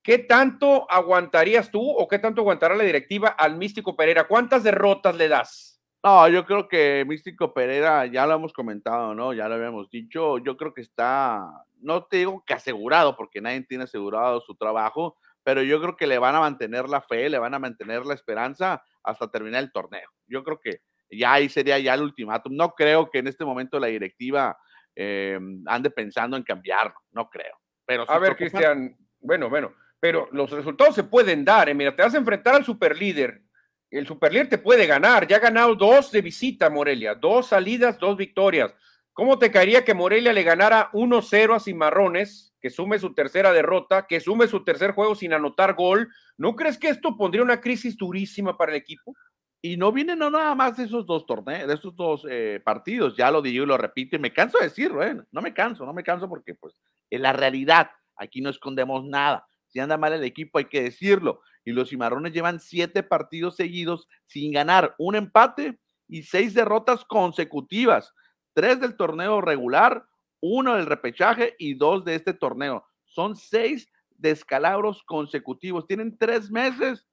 ¿Qué 0.00 0.18
tanto 0.18 0.90
aguantarías 0.90 1.72
tú 1.72 1.82
o 1.90 2.06
qué 2.06 2.20
tanto 2.20 2.40
aguantará 2.40 2.76
la 2.76 2.84
directiva 2.84 3.30
al 3.30 3.56
Místico 3.56 3.96
Pereira? 3.96 4.28
¿Cuántas 4.28 4.62
derrotas 4.62 5.16
le 5.16 5.26
das? 5.26 5.82
No, 6.04 6.28
yo 6.28 6.46
creo 6.46 6.68
que 6.68 7.04
Místico 7.06 7.52
Pereira, 7.52 8.06
ya 8.06 8.26
lo 8.26 8.34
hemos 8.34 8.52
comentado, 8.52 9.12
¿no? 9.12 9.34
Ya 9.34 9.48
lo 9.48 9.56
habíamos 9.56 9.90
dicho, 9.90 10.38
yo 10.38 10.56
creo 10.56 10.72
que 10.72 10.82
está, 10.82 11.64
no 11.80 12.04
te 12.04 12.18
digo 12.18 12.44
que 12.46 12.54
asegurado, 12.54 13.16
porque 13.16 13.40
nadie 13.40 13.62
tiene 13.62 13.84
asegurado 13.84 14.40
su 14.40 14.54
trabajo, 14.54 15.16
pero 15.42 15.64
yo 15.64 15.80
creo 15.80 15.96
que 15.96 16.06
le 16.06 16.18
van 16.18 16.36
a 16.36 16.40
mantener 16.40 16.88
la 16.88 17.00
fe, 17.00 17.28
le 17.28 17.40
van 17.40 17.54
a 17.54 17.58
mantener 17.58 18.06
la 18.06 18.14
esperanza 18.14 18.84
hasta 19.02 19.32
terminar 19.32 19.64
el 19.64 19.72
torneo. 19.72 20.08
Yo 20.28 20.44
creo 20.44 20.60
que 20.60 20.80
ya 21.10 21.32
ahí 21.32 21.48
sería 21.48 21.78
ya 21.80 21.94
el 21.94 22.02
ultimátum. 22.02 22.54
No 22.54 22.74
creo 22.74 23.10
que 23.10 23.18
en 23.18 23.26
este 23.26 23.44
momento 23.44 23.80
la 23.80 23.88
directiva 23.88 24.56
eh, 25.00 25.38
ande 25.66 25.90
pensando 25.90 26.36
en 26.36 26.42
cambiarlo, 26.42 26.96
no 27.12 27.30
creo. 27.30 27.56
Pero 27.86 28.04
a 28.10 28.18
ver, 28.18 28.34
Cristian, 28.34 28.96
bueno, 29.20 29.48
bueno, 29.48 29.72
pero 30.00 30.28
los 30.32 30.50
resultados 30.50 30.96
se 30.96 31.04
pueden 31.04 31.44
dar. 31.44 31.68
Eh. 31.68 31.74
Mira, 31.74 31.94
te 31.94 32.02
vas 32.02 32.14
a 32.14 32.18
enfrentar 32.18 32.56
al 32.56 32.64
superlíder. 32.64 33.42
El 33.90 34.08
superlíder 34.08 34.48
te 34.48 34.58
puede 34.58 34.86
ganar. 34.86 35.28
Ya 35.28 35.36
ha 35.36 35.40
ganado 35.40 35.76
dos 35.76 36.10
de 36.10 36.20
visita, 36.20 36.68
Morelia. 36.68 37.14
Dos 37.14 37.46
salidas, 37.46 37.96
dos 37.96 38.16
victorias. 38.16 38.74
¿Cómo 39.12 39.38
te 39.38 39.52
caería 39.52 39.84
que 39.84 39.94
Morelia 39.94 40.32
le 40.32 40.42
ganara 40.42 40.90
1-0 40.92 41.54
a 41.54 41.60
Cimarrones, 41.60 42.52
que 42.60 42.68
sume 42.68 42.98
su 42.98 43.14
tercera 43.14 43.52
derrota, 43.52 44.04
que 44.08 44.18
sume 44.18 44.48
su 44.48 44.64
tercer 44.64 44.92
juego 44.92 45.14
sin 45.14 45.32
anotar 45.32 45.74
gol? 45.74 46.08
¿No 46.36 46.56
crees 46.56 46.76
que 46.76 46.88
esto 46.88 47.16
pondría 47.16 47.44
una 47.44 47.60
crisis 47.60 47.96
durísima 47.96 48.56
para 48.56 48.72
el 48.72 48.78
equipo? 48.78 49.14
Y 49.60 49.76
no 49.76 49.90
vienen 49.90 50.20
nada 50.20 50.54
más 50.54 50.76
de 50.76 50.84
esos 50.84 51.04
dos 51.04 51.26
torneos, 51.26 51.68
esos 51.70 51.94
dos 51.96 52.24
eh, 52.30 52.60
partidos, 52.64 53.16
ya 53.16 53.30
lo 53.30 53.42
digo 53.42 53.64
y 53.64 53.66
lo 53.66 53.76
repito, 53.76 54.14
y 54.14 54.20
me 54.20 54.32
canso 54.32 54.58
de 54.58 54.64
decirlo, 54.64 55.02
¿eh? 55.02 55.20
no 55.32 55.42
me 55.42 55.52
canso, 55.52 55.84
no 55.84 55.92
me 55.92 56.04
canso 56.04 56.28
porque 56.28 56.54
pues 56.54 56.80
en 57.10 57.22
la 57.22 57.32
realidad, 57.32 57.90
aquí 58.16 58.40
no 58.40 58.50
escondemos 58.50 59.04
nada. 59.04 59.46
Si 59.66 59.80
anda 59.80 59.98
mal 59.98 60.12
el 60.12 60.24
equipo 60.24 60.58
hay 60.58 60.66
que 60.66 60.82
decirlo. 60.82 61.40
Y 61.64 61.72
los 61.72 61.90
cimarrones 61.90 62.32
llevan 62.32 62.60
siete 62.60 63.02
partidos 63.02 63.56
seguidos 63.56 64.08
sin 64.26 64.52
ganar, 64.52 64.94
un 64.96 65.16
empate 65.16 65.78
y 66.06 66.22
seis 66.22 66.54
derrotas 66.54 67.04
consecutivas. 67.04 68.14
Tres 68.54 68.80
del 68.80 68.96
torneo 68.96 69.40
regular, 69.40 70.06
uno 70.40 70.76
del 70.76 70.86
repechaje 70.86 71.54
y 71.58 71.74
dos 71.74 72.04
de 72.04 72.14
este 72.14 72.32
torneo. 72.32 72.86
Son 73.04 73.36
seis 73.36 73.90
descalabros 74.10 75.02
consecutivos. 75.02 75.86
Tienen 75.86 76.16
tres 76.16 76.50
meses 76.50 77.06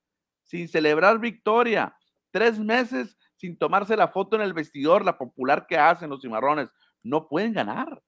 sin 0.43 0.69
celebrar 0.69 1.19
victoria 1.19 1.95
tres 2.35 2.59
meses 2.59 3.17
sin 3.37 3.57
tomarse 3.57 3.95
la 3.95 4.09
foto 4.09 4.35
en 4.35 4.41
el 4.41 4.51
vestidor, 4.51 5.05
la 5.05 5.17
popular 5.17 5.67
que 5.69 5.77
hacen 5.77 6.09
los 6.09 6.21
cimarrones. 6.21 6.67
No 7.01 7.29
pueden 7.29 7.53
ganar. 7.53 8.01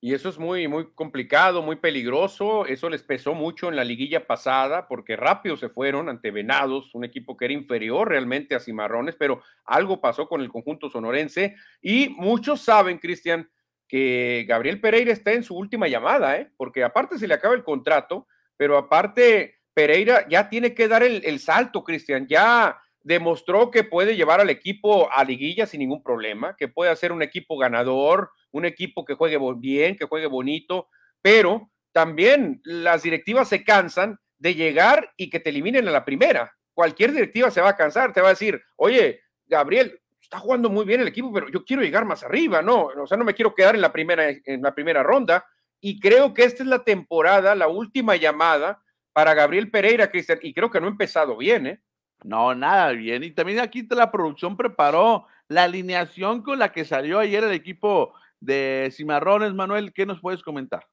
Y 0.00 0.14
eso 0.14 0.28
es 0.28 0.36
muy, 0.36 0.66
muy 0.66 0.92
complicado, 0.94 1.62
muy 1.62 1.76
peligroso. 1.76 2.66
Eso 2.66 2.90
les 2.90 3.04
pesó 3.04 3.34
mucho 3.34 3.68
en 3.68 3.76
la 3.76 3.84
liguilla 3.84 4.26
pasada, 4.26 4.88
porque 4.88 5.14
rápido 5.14 5.56
se 5.56 5.68
fueron 5.68 6.08
ante 6.08 6.32
Venados, 6.32 6.92
un 6.92 7.04
equipo 7.04 7.36
que 7.36 7.44
era 7.44 7.54
inferior 7.54 8.08
realmente 8.08 8.56
a 8.56 8.60
Cimarrones, 8.60 9.14
pero 9.14 9.40
algo 9.64 10.00
pasó 10.00 10.28
con 10.28 10.40
el 10.40 10.48
conjunto 10.48 10.90
sonorense. 10.90 11.54
Y 11.80 12.08
muchos 12.08 12.62
saben, 12.62 12.98
Cristian, 12.98 13.48
que 13.86 14.44
Gabriel 14.48 14.80
Pereira 14.80 15.12
está 15.12 15.32
en 15.34 15.44
su 15.44 15.56
última 15.56 15.86
llamada, 15.86 16.36
¿eh? 16.36 16.50
porque 16.56 16.82
aparte 16.82 17.16
se 17.16 17.28
le 17.28 17.34
acaba 17.34 17.54
el 17.54 17.62
contrato, 17.62 18.26
pero 18.56 18.76
aparte 18.76 19.60
Pereira 19.72 20.26
ya 20.28 20.48
tiene 20.48 20.74
que 20.74 20.88
dar 20.88 21.04
el, 21.04 21.24
el 21.24 21.38
salto, 21.38 21.84
Cristian. 21.84 22.26
Ya 22.26 22.80
demostró 23.06 23.70
que 23.70 23.84
puede 23.84 24.16
llevar 24.16 24.40
al 24.40 24.50
equipo 24.50 25.08
a 25.12 25.22
liguilla 25.22 25.64
sin 25.64 25.78
ningún 25.78 26.02
problema, 26.02 26.56
que 26.56 26.66
puede 26.66 26.90
hacer 26.90 27.12
un 27.12 27.22
equipo 27.22 27.56
ganador, 27.56 28.32
un 28.50 28.64
equipo 28.64 29.04
que 29.04 29.14
juegue 29.14 29.38
bien, 29.58 29.96
que 29.96 30.06
juegue 30.06 30.26
bonito, 30.26 30.88
pero 31.22 31.70
también 31.92 32.60
las 32.64 33.04
directivas 33.04 33.48
se 33.48 33.62
cansan 33.62 34.18
de 34.38 34.56
llegar 34.56 35.12
y 35.16 35.30
que 35.30 35.38
te 35.38 35.50
eliminen 35.50 35.86
a 35.86 35.92
la 35.92 36.04
primera. 36.04 36.52
Cualquier 36.74 37.12
directiva 37.12 37.52
se 37.52 37.60
va 37.60 37.68
a 37.68 37.76
cansar, 37.76 38.12
te 38.12 38.20
va 38.20 38.26
a 38.26 38.30
decir, 38.30 38.60
oye, 38.74 39.20
Gabriel, 39.46 40.00
está 40.20 40.40
jugando 40.40 40.68
muy 40.68 40.84
bien 40.84 41.00
el 41.00 41.06
equipo, 41.06 41.32
pero 41.32 41.48
yo 41.48 41.64
quiero 41.64 41.82
llegar 41.82 42.04
más 42.06 42.24
arriba, 42.24 42.60
¿no? 42.60 42.86
O 42.86 43.06
sea, 43.06 43.16
no 43.16 43.24
me 43.24 43.34
quiero 43.34 43.54
quedar 43.54 43.76
en 43.76 43.82
la 43.82 43.92
primera, 43.92 44.30
en 44.30 44.62
la 44.62 44.74
primera 44.74 45.04
ronda. 45.04 45.46
Y 45.80 46.00
creo 46.00 46.34
que 46.34 46.42
esta 46.42 46.64
es 46.64 46.68
la 46.68 46.82
temporada, 46.82 47.54
la 47.54 47.68
última 47.68 48.16
llamada 48.16 48.82
para 49.12 49.32
Gabriel 49.32 49.70
Pereira, 49.70 50.10
Cristian, 50.10 50.40
y 50.42 50.52
creo 50.52 50.72
que 50.72 50.80
no 50.80 50.88
ha 50.88 50.90
empezado 50.90 51.36
bien, 51.36 51.68
¿eh? 51.68 51.80
No, 52.24 52.54
nada 52.54 52.92
bien. 52.92 53.22
Y 53.24 53.30
también 53.30 53.60
aquí 53.60 53.86
la 53.90 54.10
producción 54.10 54.56
preparó 54.56 55.26
la 55.48 55.64
alineación 55.64 56.42
con 56.42 56.58
la 56.58 56.72
que 56.72 56.84
salió 56.84 57.18
ayer 57.18 57.44
el 57.44 57.52
equipo 57.52 58.14
de 58.40 58.90
Cimarrones. 58.92 59.54
Manuel, 59.54 59.92
¿qué 59.92 60.06
nos 60.06 60.20
puedes 60.20 60.42
comentar? 60.42 60.86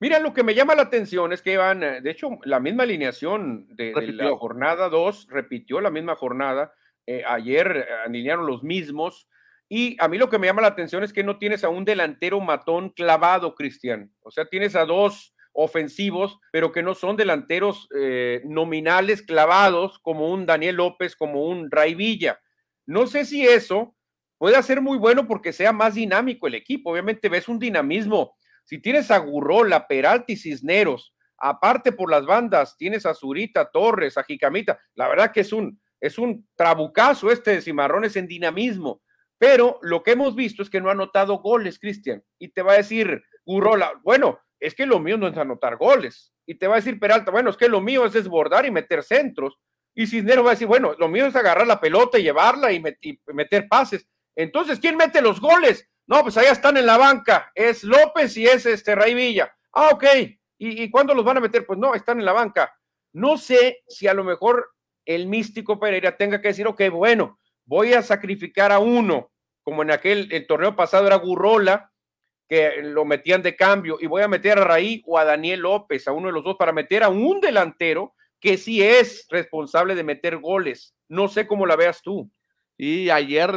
Mira, 0.00 0.20
lo 0.20 0.32
que 0.32 0.44
me 0.44 0.54
llama 0.54 0.76
la 0.76 0.82
atención 0.82 1.32
es 1.32 1.42
que 1.42 1.56
van, 1.56 1.82
eh, 1.82 2.00
de 2.00 2.10
hecho, 2.10 2.38
la 2.44 2.60
misma 2.60 2.84
alineación 2.84 3.66
de, 3.74 3.92
la 4.12 4.30
jornada 4.36 4.88
2 4.88 5.26
repitió 5.28 5.80
la 5.80 5.90
misma 5.90 6.14
jornada. 6.14 6.72
Eh, 7.06 7.24
ayer 7.26 7.88
eh, 7.88 7.92
alinearon 8.06 8.46
los 8.46 8.62
mismos. 8.62 9.28
Y 9.68 9.96
a 10.00 10.08
mí 10.08 10.16
lo 10.16 10.30
que 10.30 10.38
me 10.38 10.46
llama 10.46 10.62
la 10.62 10.68
atención 10.68 11.02
es 11.02 11.12
que 11.12 11.24
no 11.24 11.38
tienes 11.38 11.64
a 11.64 11.68
un 11.68 11.84
delantero 11.84 12.40
matón 12.40 12.90
clavado, 12.90 13.54
Cristian. 13.54 14.12
O 14.22 14.30
sea, 14.30 14.46
tienes 14.46 14.76
a 14.76 14.84
dos 14.84 15.34
ofensivos, 15.60 16.38
pero 16.52 16.70
que 16.70 16.84
no 16.84 16.94
son 16.94 17.16
delanteros 17.16 17.88
eh, 17.96 18.42
nominales 18.44 19.22
clavados 19.22 19.98
como 19.98 20.30
un 20.30 20.46
Daniel 20.46 20.76
López, 20.76 21.16
como 21.16 21.46
un 21.46 21.68
Ray 21.68 21.96
Villa. 21.96 22.40
No 22.86 23.08
sé 23.08 23.24
si 23.24 23.44
eso 23.44 23.96
puede 24.38 24.62
ser 24.62 24.80
muy 24.80 24.98
bueno 24.98 25.26
porque 25.26 25.52
sea 25.52 25.72
más 25.72 25.94
dinámico 25.94 26.46
el 26.46 26.54
equipo. 26.54 26.92
Obviamente 26.92 27.28
ves 27.28 27.48
un 27.48 27.58
dinamismo. 27.58 28.36
Si 28.62 28.78
tienes 28.78 29.10
a 29.10 29.18
Gurrola, 29.18 29.88
Peralta 29.88 30.32
y 30.32 30.36
Cisneros, 30.36 31.12
aparte 31.36 31.90
por 31.90 32.08
las 32.08 32.24
bandas, 32.24 32.76
tienes 32.76 33.04
a 33.04 33.12
Zurita, 33.12 33.68
Torres, 33.68 34.16
a 34.16 34.22
Jicamita. 34.22 34.78
La 34.94 35.08
verdad 35.08 35.32
que 35.32 35.40
es 35.40 35.52
un, 35.52 35.80
es 36.00 36.18
un 36.18 36.46
trabucazo 36.54 37.32
este 37.32 37.50
de 37.50 37.62
Cimarrones 37.62 38.14
en 38.14 38.28
dinamismo. 38.28 39.02
Pero 39.38 39.80
lo 39.82 40.04
que 40.04 40.12
hemos 40.12 40.36
visto 40.36 40.62
es 40.62 40.70
que 40.70 40.80
no 40.80 40.88
ha 40.88 40.92
anotado 40.92 41.38
goles, 41.38 41.80
Cristian. 41.80 42.22
Y 42.38 42.48
te 42.48 42.62
va 42.62 42.74
a 42.74 42.76
decir 42.76 43.24
Gurrola, 43.44 43.92
bueno, 44.04 44.38
es 44.60 44.74
que 44.74 44.86
lo 44.86 44.98
mío 44.98 45.16
no 45.16 45.28
es 45.28 45.36
anotar 45.36 45.76
goles. 45.76 46.32
Y 46.46 46.54
te 46.54 46.66
va 46.66 46.74
a 46.74 46.78
decir 46.78 46.98
Peralta, 46.98 47.30
bueno, 47.30 47.50
es 47.50 47.56
que 47.56 47.68
lo 47.68 47.80
mío 47.80 48.04
es 48.06 48.12
desbordar 48.12 48.66
y 48.66 48.70
meter 48.70 49.02
centros. 49.02 49.58
Y 49.94 50.06
Cisneros 50.06 50.44
va 50.44 50.50
a 50.50 50.54
decir, 50.54 50.66
bueno, 50.66 50.94
lo 50.98 51.08
mío 51.08 51.26
es 51.26 51.36
agarrar 51.36 51.66
la 51.66 51.80
pelota 51.80 52.18
y 52.18 52.22
llevarla 52.22 52.72
y, 52.72 52.82
meter 53.26 53.68
pases. 53.68 54.06
Entonces, 54.36 54.78
¿quién 54.78 54.96
mete 54.96 55.20
los 55.20 55.40
goles? 55.40 55.88
No, 56.06 56.22
pues 56.22 56.36
allá 56.36 56.52
están 56.52 56.76
en 56.76 56.86
la 56.86 56.96
banca. 56.96 57.50
Es 57.54 57.84
López 57.84 58.36
y 58.36 58.46
es 58.46 58.64
este 58.66 58.94
Ray 58.94 59.14
Villa. 59.14 59.52
Ah, 59.72 59.90
ok. 59.92 60.04
¿Y, 60.58 60.82
¿Y 60.82 60.90
cuándo 60.90 61.14
los 61.14 61.24
van 61.24 61.36
a 61.36 61.40
meter? 61.40 61.66
Pues 61.66 61.78
no, 61.78 61.94
están 61.94 62.18
en 62.18 62.24
la 62.24 62.32
banca. 62.32 62.72
No 63.12 63.36
sé 63.36 63.82
si 63.88 64.06
a 64.06 64.14
lo 64.14 64.24
mejor 64.24 64.70
el 65.04 65.26
místico 65.26 65.80
Pereira 65.80 66.16
tenga 66.16 66.40
que 66.40 66.48
decir, 66.48 66.66
ok, 66.66 66.82
bueno, 66.90 67.38
voy 67.64 67.94
a 67.94 68.02
sacrificar 68.02 68.72
a 68.72 68.78
uno, 68.78 69.32
como 69.62 69.82
en 69.82 69.90
aquel 69.90 70.28
el 70.32 70.46
torneo 70.46 70.76
pasado 70.76 71.06
era 71.06 71.16
Gurrola, 71.16 71.92
que 72.48 72.82
lo 72.82 73.04
metían 73.04 73.42
de 73.42 73.54
cambio 73.54 73.98
y 74.00 74.06
voy 74.06 74.22
a 74.22 74.28
meter 74.28 74.58
a 74.58 74.64
Raí 74.64 75.02
o 75.06 75.18
a 75.18 75.24
Daniel 75.24 75.60
López, 75.60 76.08
a 76.08 76.12
uno 76.12 76.28
de 76.28 76.32
los 76.32 76.44
dos, 76.44 76.56
para 76.56 76.72
meter 76.72 77.02
a 77.02 77.10
un 77.10 77.40
delantero 77.40 78.14
que 78.40 78.56
sí 78.56 78.82
es 78.82 79.26
responsable 79.30 79.94
de 79.94 80.04
meter 80.04 80.38
goles. 80.38 80.94
No 81.08 81.28
sé 81.28 81.46
cómo 81.46 81.66
la 81.66 81.76
veas 81.76 82.02
tú. 82.02 82.30
Y 82.76 83.10
ayer, 83.10 83.50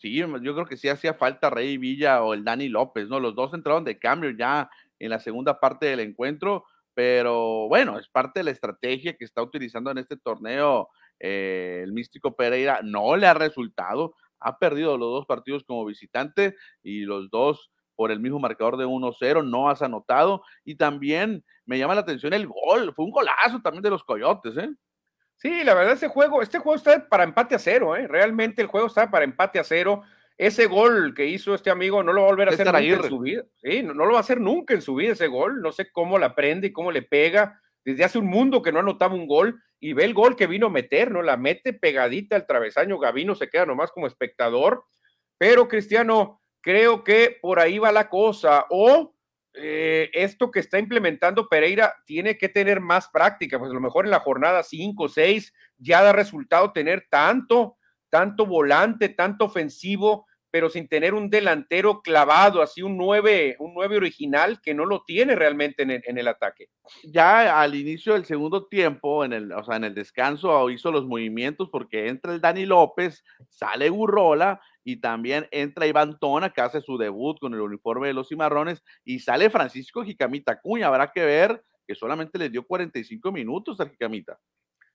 sí, 0.00 0.16
yo 0.16 0.54
creo 0.54 0.66
que 0.66 0.76
sí 0.76 0.88
hacía 0.88 1.14
falta 1.14 1.48
Rey 1.48 1.78
Villa 1.78 2.22
o 2.22 2.34
el 2.34 2.44
Dani 2.44 2.68
López, 2.68 3.08
¿no? 3.08 3.20
Los 3.20 3.34
dos 3.36 3.54
entraron 3.54 3.84
de 3.84 3.98
cambio 3.98 4.30
ya 4.30 4.68
en 4.98 5.10
la 5.10 5.20
segunda 5.20 5.60
parte 5.60 5.86
del 5.86 6.00
encuentro, 6.00 6.64
pero 6.92 7.68
bueno, 7.68 7.98
es 7.98 8.08
parte 8.08 8.40
de 8.40 8.44
la 8.44 8.50
estrategia 8.50 9.16
que 9.16 9.24
está 9.24 9.42
utilizando 9.42 9.90
en 9.92 9.98
este 9.98 10.16
torneo 10.16 10.88
eh, 11.20 11.82
el 11.84 11.92
místico 11.92 12.34
Pereira. 12.34 12.80
No 12.82 13.16
le 13.16 13.28
ha 13.28 13.34
resultado, 13.34 14.16
ha 14.40 14.58
perdido 14.58 14.98
los 14.98 15.10
dos 15.10 15.26
partidos 15.26 15.62
como 15.62 15.84
visitante 15.84 16.56
y 16.82 17.00
los 17.02 17.30
dos 17.30 17.70
por 17.94 18.10
el 18.10 18.20
mismo 18.20 18.38
marcador 18.38 18.76
de 18.76 18.86
1-0, 18.86 19.44
no 19.44 19.68
has 19.68 19.82
anotado. 19.82 20.42
Y 20.64 20.76
también 20.76 21.44
me 21.66 21.78
llama 21.78 21.94
la 21.94 22.02
atención 22.02 22.32
el 22.32 22.46
gol, 22.46 22.92
fue 22.94 23.04
un 23.04 23.10
golazo 23.10 23.60
también 23.62 23.82
de 23.82 23.90
los 23.90 24.04
Coyotes, 24.04 24.56
¿eh? 24.56 24.70
Sí, 25.36 25.64
la 25.64 25.74
verdad, 25.74 25.94
ese 25.94 26.08
juego, 26.08 26.42
este 26.42 26.58
juego 26.58 26.76
está 26.76 27.08
para 27.08 27.24
empate 27.24 27.54
a 27.54 27.58
cero, 27.58 27.96
¿eh? 27.96 28.06
Realmente 28.06 28.62
el 28.62 28.68
juego 28.68 28.86
está 28.86 29.10
para 29.10 29.24
empate 29.24 29.58
a 29.58 29.64
cero. 29.64 30.02
Ese 30.36 30.66
gol 30.66 31.14
que 31.14 31.26
hizo 31.26 31.54
este 31.54 31.70
amigo 31.70 32.02
no 32.02 32.12
lo 32.12 32.22
va 32.22 32.28
a 32.28 32.30
volver 32.30 32.48
a 32.48 32.52
hacer 32.52 32.66
nunca 32.66 32.80
en 32.80 33.02
su 33.08 33.18
vida. 33.20 33.44
Sí, 33.62 33.82
no, 33.82 33.92
lo 33.94 34.12
va 34.12 34.18
a 34.18 34.20
hacer 34.20 34.40
nunca 34.40 34.74
en 34.74 34.82
su 34.82 34.94
vida 34.94 35.12
ese 35.12 35.28
gol. 35.28 35.60
No 35.60 35.70
sé 35.70 35.90
cómo 35.92 36.18
la 36.18 36.34
prende 36.34 36.68
y 36.68 36.72
cómo 36.72 36.90
le 36.90 37.02
pega. 37.02 37.60
Desde 37.84 38.04
hace 38.04 38.18
un 38.18 38.26
mundo 38.26 38.62
que 38.62 38.72
no 38.72 38.80
anotaba 38.80 39.14
un 39.14 39.26
gol 39.26 39.60
y 39.78 39.92
ve 39.92 40.04
el 40.04 40.14
gol 40.14 40.34
que 40.34 40.46
vino 40.46 40.68
a 40.68 40.70
meter, 40.70 41.10
¿no? 41.10 41.22
La 41.22 41.36
mete 41.36 41.72
pegadita 41.72 42.36
al 42.36 42.46
travesaño. 42.46 42.98
Gavino 42.98 43.34
se 43.34 43.48
queda 43.48 43.66
nomás 43.66 43.92
como 43.92 44.06
espectador. 44.06 44.84
Pero 45.38 45.68
Cristiano, 45.68 46.40
creo 46.64 47.04
que 47.04 47.36
por 47.40 47.60
ahí 47.60 47.78
va 47.78 47.92
la 47.92 48.08
cosa. 48.08 48.66
O 48.70 49.14
eh, 49.52 50.10
esto 50.14 50.50
que 50.50 50.60
está 50.60 50.78
implementando 50.78 51.48
Pereira 51.48 51.94
tiene 52.06 52.36
que 52.36 52.48
tener 52.48 52.80
más 52.80 53.08
práctica, 53.08 53.58
pues 53.58 53.70
a 53.70 53.74
lo 53.74 53.80
mejor 53.80 54.06
en 54.06 54.10
la 54.10 54.18
jornada 54.18 54.64
5 54.64 55.04
o 55.04 55.08
6 55.08 55.52
ya 55.78 56.02
da 56.02 56.12
resultado 56.12 56.72
tener 56.72 57.06
tanto, 57.08 57.76
tanto 58.10 58.46
volante, 58.46 59.10
tanto 59.10 59.44
ofensivo, 59.44 60.26
pero 60.50 60.70
sin 60.70 60.88
tener 60.88 61.14
un 61.14 61.30
delantero 61.30 62.00
clavado, 62.00 62.62
así 62.62 62.80
un 62.80 62.96
9, 62.96 63.56
un 63.58 63.74
9 63.74 63.96
original 63.96 64.60
que 64.62 64.72
no 64.72 64.86
lo 64.86 65.02
tiene 65.04 65.34
realmente 65.34 65.82
en 65.82 65.90
el, 65.90 66.02
en 66.06 66.16
el, 66.16 66.28
ataque. 66.28 66.68
Ya 67.02 67.60
al 67.60 67.74
inicio 67.74 68.14
del 68.14 68.24
segundo 68.24 68.66
tiempo, 68.66 69.24
en 69.24 69.32
el, 69.32 69.52
o 69.52 69.64
sea, 69.64 69.76
en 69.76 69.84
el 69.84 69.94
descanso, 69.94 70.70
hizo 70.70 70.90
los 70.92 71.06
movimientos 71.06 71.68
porque 71.70 72.08
entra 72.08 72.32
el 72.32 72.40
Dani 72.40 72.66
López, 72.66 73.24
sale 73.48 73.88
Gurrola 73.88 74.60
y 74.84 74.96
también 74.96 75.48
entra 75.50 75.86
Iván 75.86 76.18
Tona, 76.18 76.50
que 76.50 76.60
hace 76.60 76.80
su 76.82 76.98
debut 76.98 77.38
con 77.40 77.54
el 77.54 77.60
uniforme 77.60 78.08
de 78.08 78.14
los 78.14 78.28
cimarrones, 78.28 78.84
y 79.02 79.18
sale 79.18 79.48
Francisco 79.50 80.04
Jicamita 80.04 80.60
Cuña. 80.60 80.88
Habrá 80.88 81.10
que 81.10 81.24
ver 81.24 81.64
que 81.86 81.94
solamente 81.94 82.38
le 82.38 82.50
dio 82.50 82.66
45 82.66 83.32
minutos 83.32 83.80
a 83.80 83.88
Jicamita. 83.88 84.38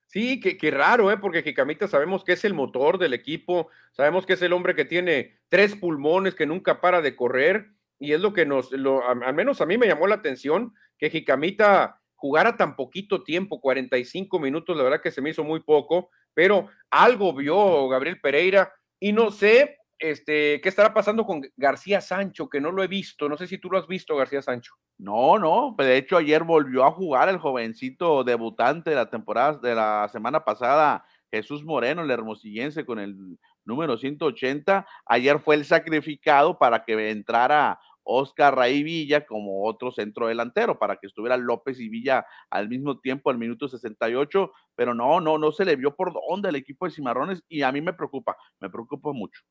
Sí, 0.05 0.39
qué, 0.39 0.71
raro, 0.71 1.11
¿eh? 1.11 1.17
porque 1.17 1.43
Jicamita 1.43 1.87
sabemos 1.87 2.23
que 2.23 2.33
es 2.33 2.43
el 2.43 2.55
motor 2.55 2.97
del 2.97 3.13
equipo, 3.13 3.69
sabemos 3.91 4.25
que 4.25 4.33
es 4.33 4.41
el 4.41 4.53
hombre 4.53 4.75
que 4.75 4.85
tiene 4.85 5.39
tres 5.49 5.75
pulmones, 5.75 6.33
que 6.33 6.47
nunca 6.47 6.81
para 6.81 7.01
de 7.01 7.15
correr, 7.15 7.71
y 7.99 8.13
es 8.13 8.21
lo 8.21 8.33
que 8.33 8.45
nos, 8.45 8.71
lo, 8.71 9.07
al 9.07 9.35
menos 9.35 9.61
a 9.61 9.67
mí 9.67 9.77
me 9.77 9.87
llamó 9.87 10.07
la 10.07 10.15
atención, 10.15 10.73
que 10.97 11.11
Jicamita 11.11 12.01
jugara 12.15 12.57
tan 12.57 12.75
poquito 12.75 13.23
tiempo, 13.23 13.61
45 13.61 14.39
minutos, 14.39 14.75
la 14.75 14.83
verdad 14.83 15.01
que 15.01 15.11
se 15.11 15.21
me 15.21 15.29
hizo 15.29 15.43
muy 15.43 15.59
poco, 15.59 16.09
pero 16.33 16.69
algo 16.89 17.33
vio 17.33 17.87
Gabriel 17.87 18.19
Pereira, 18.19 18.73
y 18.99 19.13
no 19.13 19.31
sé 19.31 19.78
este, 19.99 20.61
¿qué 20.61 20.69
estará 20.69 20.93
pasando 20.93 21.25
con 21.25 21.41
García 21.57 22.01
Sancho? 22.01 22.49
Que 22.49 22.61
no 22.61 22.71
lo 22.71 22.83
he 22.83 22.87
visto. 22.87 23.27
No 23.27 23.37
sé 23.37 23.47
si 23.47 23.57
tú 23.57 23.69
lo 23.69 23.77
has 23.77 23.87
visto, 23.87 24.15
García 24.15 24.41
Sancho. 24.41 24.73
No, 24.97 25.37
no. 25.37 25.75
De 25.77 25.97
hecho, 25.97 26.17
ayer 26.17 26.43
volvió 26.43 26.85
a 26.85 26.91
jugar 26.91 27.29
el 27.29 27.37
jovencito 27.37 28.23
debutante 28.23 28.89
de 28.91 28.95
la 28.95 29.09
temporada 29.09 29.59
de 29.59 29.75
la 29.75 30.09
semana 30.11 30.43
pasada, 30.43 31.05
Jesús 31.31 31.63
Moreno, 31.63 32.01
el 32.01 32.11
hermosillense, 32.11 32.85
con 32.85 32.99
el 32.99 33.37
número 33.65 33.97
180. 33.97 34.87
Ayer 35.05 35.39
fue 35.39 35.55
el 35.55 35.65
sacrificado 35.65 36.57
para 36.57 36.83
que 36.85 37.11
entrara 37.11 37.79
Oscar 38.03 38.55
Raí 38.55 38.81
Villa 38.81 39.25
como 39.25 39.65
otro 39.65 39.91
centro 39.91 40.27
delantero, 40.27 40.79
para 40.79 40.95
que 40.95 41.07
estuviera 41.07 41.37
López 41.37 41.79
y 41.79 41.89
Villa 41.89 42.25
al 42.49 42.67
mismo 42.67 42.99
tiempo 42.99 43.29
al 43.29 43.37
minuto 43.37 43.67
68, 43.67 44.51
pero 44.75 44.95
no, 44.95 45.21
no, 45.21 45.37
no 45.37 45.51
se 45.51 45.65
le 45.65 45.75
vio 45.75 45.95
por 45.95 46.13
dónde 46.13 46.49
el 46.49 46.55
equipo 46.55 46.85
de 46.85 46.91
Cimarrones 46.91 47.43
y 47.47 47.61
a 47.61 47.71
mí 47.71 47.81
me 47.81 47.93
preocupa, 47.93 48.35
me 48.59 48.69
preocupa 48.69 49.11
mucho. 49.13 49.41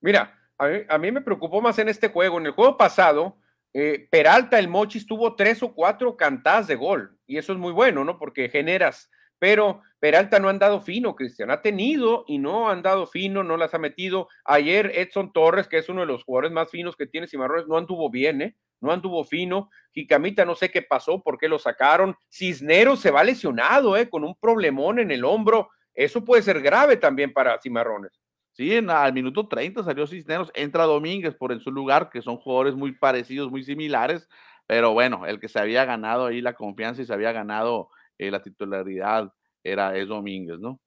Mira, 0.00 0.36
a 0.58 0.98
mí, 0.98 1.12
me 1.12 1.20
preocupó 1.20 1.60
más 1.60 1.78
en 1.78 1.88
este 1.88 2.08
juego. 2.08 2.38
En 2.38 2.46
el 2.46 2.52
juego 2.52 2.76
pasado, 2.76 3.36
eh, 3.74 4.08
Peralta, 4.10 4.58
el 4.58 4.68
Mochis, 4.68 5.06
tuvo 5.06 5.34
tres 5.36 5.62
o 5.62 5.74
cuatro 5.74 6.16
cantadas 6.16 6.66
de 6.66 6.76
gol. 6.76 7.18
Y 7.26 7.36
eso 7.36 7.52
es 7.52 7.58
muy 7.58 7.72
bueno, 7.72 8.04
¿no? 8.04 8.18
Porque 8.18 8.48
generas. 8.48 9.10
Pero 9.38 9.82
Peralta 9.98 10.38
no 10.38 10.48
han 10.48 10.58
dado 10.58 10.80
fino, 10.80 11.14
Cristian. 11.14 11.50
Ha 11.50 11.60
tenido 11.60 12.24
y 12.26 12.38
no 12.38 12.70
han 12.70 12.82
dado 12.82 13.06
fino, 13.06 13.42
no 13.42 13.56
las 13.56 13.74
ha 13.74 13.78
metido. 13.78 14.28
Ayer 14.44 14.92
Edson 14.94 15.32
Torres, 15.32 15.68
que 15.68 15.78
es 15.78 15.88
uno 15.88 16.00
de 16.00 16.06
los 16.06 16.24
jugadores 16.24 16.52
más 16.52 16.70
finos 16.70 16.96
que 16.96 17.06
tiene 17.06 17.28
Cimarrones, 17.28 17.66
no 17.66 17.76
anduvo 17.76 18.10
bien, 18.10 18.40
¿eh? 18.40 18.56
No 18.80 18.92
anduvo 18.92 19.24
fino. 19.24 19.70
Jicamita 19.92 20.44
no 20.44 20.54
sé 20.54 20.70
qué 20.70 20.80
pasó, 20.80 21.22
por 21.22 21.38
qué 21.38 21.48
lo 21.48 21.58
sacaron. 21.58 22.16
Cisneros 22.30 23.00
se 23.00 23.10
va 23.10 23.24
lesionado, 23.24 23.96
¿eh? 23.96 24.08
Con 24.08 24.24
un 24.24 24.34
problemón 24.36 24.98
en 24.98 25.10
el 25.10 25.24
hombro. 25.24 25.68
Eso 25.94 26.24
puede 26.24 26.42
ser 26.42 26.62
grave 26.62 26.96
también 26.96 27.32
para 27.32 27.60
Cimarrones. 27.60 28.20
Sí, 28.56 28.74
al 28.74 29.12
minuto 29.12 29.48
30 29.48 29.82
salió 29.82 30.06
Cisneros, 30.06 30.50
entra 30.54 30.84
Domínguez 30.84 31.34
por 31.34 31.52
en 31.52 31.60
su 31.60 31.70
lugar, 31.70 32.08
que 32.08 32.22
son 32.22 32.38
jugadores 32.38 32.74
muy 32.74 32.92
parecidos, 32.92 33.50
muy 33.50 33.62
similares, 33.62 34.30
pero 34.66 34.94
bueno, 34.94 35.26
el 35.26 35.38
que 35.38 35.48
se 35.48 35.58
había 35.58 35.84
ganado 35.84 36.24
ahí 36.24 36.40
la 36.40 36.54
confianza 36.54 37.02
y 37.02 37.04
se 37.04 37.12
había 37.12 37.32
ganado 37.32 37.90
eh, 38.16 38.30
la 38.30 38.40
titularidad 38.40 39.30
era 39.62 39.94
es 39.94 40.08
Domínguez, 40.08 40.58
¿no? 40.58 40.80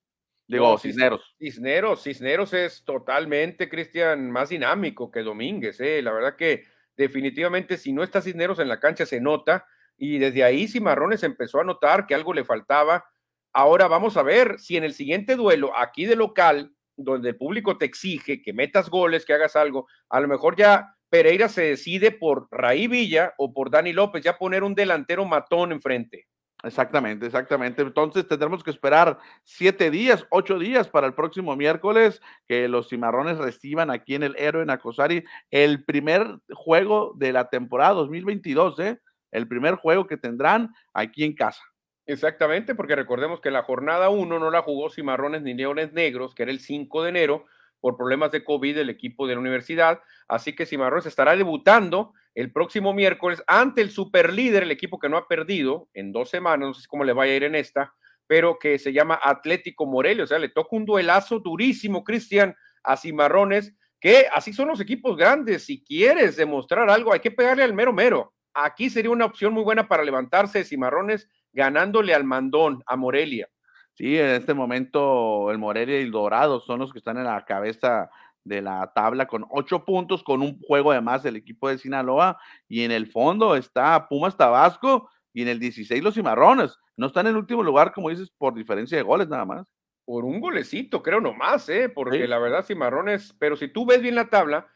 Digo, 0.47 0.79
Cisneros. 0.79 1.35
Cisneros, 1.37 2.01
Cisneros 2.01 2.53
es 2.53 2.83
totalmente, 2.83 3.69
Cristian, 3.69 4.31
más 4.31 4.49
dinámico 4.49 5.11
que 5.11 5.21
Domínguez, 5.21 5.79
¿eh? 5.79 6.01
La 6.01 6.11
verdad 6.11 6.35
que 6.35 6.63
definitivamente 6.97 7.77
si 7.77 7.93
no 7.93 8.01
está 8.01 8.19
Cisneros 8.19 8.57
en 8.57 8.67
la 8.67 8.79
cancha 8.79 9.05
se 9.05 9.21
nota 9.21 9.67
y 9.95 10.17
desde 10.17 10.43
ahí 10.43 10.67
Cimarrones 10.67 11.21
empezó 11.21 11.59
a 11.59 11.63
notar 11.63 12.07
que 12.07 12.15
algo 12.15 12.33
le 12.33 12.45
faltaba. 12.45 13.05
Ahora 13.53 13.87
vamos 13.87 14.17
a 14.17 14.23
ver 14.23 14.57
si 14.57 14.75
en 14.75 14.85
el 14.85 14.95
siguiente 14.95 15.35
duelo 15.35 15.77
aquí 15.77 16.07
de 16.07 16.15
local 16.15 16.73
donde 16.99 17.29
el 17.29 17.37
público 17.37 17.77
te 17.77 17.85
exige 17.85 18.41
que 18.41 18.53
metas 18.53 18.89
goles, 18.89 19.25
que 19.25 19.33
hagas 19.33 19.55
algo, 19.55 19.87
a 20.09 20.19
lo 20.19 20.27
mejor 20.27 20.55
ya 20.55 20.95
Pereira 21.09 21.49
se 21.49 21.63
decide 21.63 22.11
por 22.11 22.47
Raí 22.51 22.87
Villa 22.87 23.33
o 23.37 23.53
por 23.53 23.71
Dani 23.71 23.93
López, 23.93 24.23
ya 24.23 24.37
poner 24.37 24.63
un 24.63 24.75
delantero 24.75 25.25
matón 25.25 25.71
enfrente. 25.71 26.27
Exactamente, 26.61 27.25
exactamente. 27.25 27.81
Entonces 27.81 28.27
tendremos 28.27 28.63
que 28.63 28.71
esperar 28.71 29.17
siete 29.43 29.89
días, 29.89 30.25
ocho 30.29 30.59
días 30.59 30.89
para 30.89 31.07
el 31.07 31.13
próximo 31.13 31.55
miércoles 31.55 32.21
que 32.47 32.67
los 32.67 32.89
cimarrones 32.89 33.37
reciban 33.37 33.89
aquí 33.89 34.15
en 34.15 34.23
el 34.23 34.35
Héroe 34.37 34.63
en 34.63 34.69
Acosari 34.69 35.23
el 35.51 35.85
primer 35.85 36.39
juego 36.51 37.13
de 37.15 37.31
la 37.31 37.49
temporada 37.49 37.93
2022, 37.93 38.79
¿eh? 38.79 38.99
El 39.31 39.47
primer 39.47 39.75
juego 39.75 40.05
que 40.05 40.17
tendrán 40.17 40.73
aquí 40.93 41.23
en 41.23 41.33
casa. 41.33 41.61
Exactamente, 42.09 42.73
porque 42.73 42.95
recordemos 42.95 43.39
que 43.39 43.51
la 43.51 43.61
jornada 43.61 44.09
1 44.09 44.39
no 44.39 44.49
la 44.49 44.63
jugó 44.63 44.89
Cimarrones 44.89 45.43
ni 45.43 45.53
Leones 45.53 45.93
Negros, 45.93 46.33
que 46.33 46.41
era 46.41 46.51
el 46.51 46.59
5 46.59 47.03
de 47.03 47.09
enero, 47.09 47.45
por 47.81 47.97
problemas 47.97 48.31
de 48.31 48.43
COVID 48.43 48.75
del 48.75 48.89
equipo 48.89 49.27
de 49.27 49.35
la 49.35 49.39
universidad. 49.39 50.01
Así 50.27 50.55
que 50.55 50.65
Cimarrones 50.65 51.05
estará 51.05 51.35
debutando 51.35 52.13
el 52.33 52.51
próximo 52.51 52.95
miércoles 52.95 53.43
ante 53.45 53.81
el 53.81 53.91
superlíder, 53.91 54.63
el 54.63 54.71
equipo 54.71 54.97
que 54.97 55.07
no 55.07 55.17
ha 55.17 55.27
perdido 55.27 55.87
en 55.93 56.11
dos 56.11 56.31
semanas, 56.31 56.69
no 56.69 56.73
sé 56.73 56.87
cómo 56.87 57.03
le 57.03 57.13
vaya 57.13 57.33
a 57.33 57.35
ir 57.35 57.43
en 57.43 57.53
esta, 57.53 57.93
pero 58.25 58.57
que 58.57 58.79
se 58.79 58.91
llama 58.91 59.19
Atlético 59.21 59.85
Morelia. 59.85 60.23
O 60.23 60.27
sea, 60.27 60.39
le 60.39 60.49
toca 60.49 60.75
un 60.75 60.85
duelazo 60.85 61.37
durísimo, 61.37 62.03
Cristian, 62.03 62.55
a 62.83 62.97
Cimarrones, 62.97 63.75
que 64.01 64.25
así 64.33 64.51
son 64.51 64.69
los 64.69 64.81
equipos 64.81 65.15
grandes. 65.15 65.63
Si 65.63 65.83
quieres 65.83 66.37
demostrar 66.37 66.89
algo, 66.89 67.13
hay 67.13 67.19
que 67.19 67.29
pegarle 67.29 67.61
al 67.61 67.75
mero 67.75 67.93
mero. 67.93 68.33
Aquí 68.55 68.89
sería 68.89 69.11
una 69.11 69.25
opción 69.25 69.53
muy 69.53 69.61
buena 69.61 69.87
para 69.87 70.03
levantarse 70.03 70.57
de 70.57 70.65
Cimarrones 70.65 71.29
ganándole 71.53 72.13
al 72.13 72.23
Mandón, 72.23 72.83
a 72.85 72.95
Morelia. 72.95 73.49
Sí, 73.93 74.17
en 74.17 74.27
este 74.27 74.53
momento 74.53 75.51
el 75.51 75.57
Morelia 75.57 75.99
y 75.99 76.03
el 76.03 76.11
Dorado 76.11 76.61
son 76.61 76.79
los 76.79 76.91
que 76.91 76.99
están 76.99 77.17
en 77.17 77.25
la 77.25 77.43
cabeza 77.45 78.09
de 78.43 78.61
la 78.61 78.91
tabla 78.93 79.27
con 79.27 79.45
ocho 79.49 79.83
puntos, 79.83 80.23
con 80.23 80.41
un 80.41 80.59
juego 80.61 80.91
además 80.91 81.23
del 81.23 81.35
equipo 81.35 81.69
de 81.69 81.77
Sinaloa, 81.77 82.37
y 82.67 82.83
en 82.83 82.91
el 82.91 83.11
fondo 83.11 83.55
está 83.55 84.07
Pumas 84.07 84.37
Tabasco 84.37 85.09
y 85.33 85.41
en 85.41 85.49
el 85.49 85.59
16 85.59 86.03
los 86.03 86.15
Cimarrones. 86.15 86.77
No 86.95 87.07
están 87.07 87.27
en 87.27 87.31
el 87.31 87.37
último 87.37 87.63
lugar, 87.63 87.93
como 87.93 88.09
dices, 88.09 88.31
por 88.37 88.53
diferencia 88.53 88.97
de 88.97 89.03
goles 89.03 89.27
nada 89.27 89.45
más. 89.45 89.67
Por 90.05 90.25
un 90.25 90.39
golecito, 90.39 91.03
creo 91.03 91.21
nomás, 91.21 91.69
¿eh? 91.69 91.89
porque 91.89 92.27
la 92.27 92.39
verdad 92.39 92.65
Cimarrones, 92.65 93.35
pero 93.37 93.55
si 93.55 93.67
tú 93.67 93.85
ves 93.85 94.01
bien 94.01 94.15
la 94.15 94.29
tabla, 94.29 94.67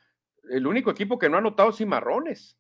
el 0.49 0.67
único 0.67 0.91
equipo 0.91 1.17
que 1.17 1.30
no 1.30 1.38
ha 1.38 1.39
anotado 1.39 1.69
es 1.69 1.78
Cimarrones. 1.78 2.57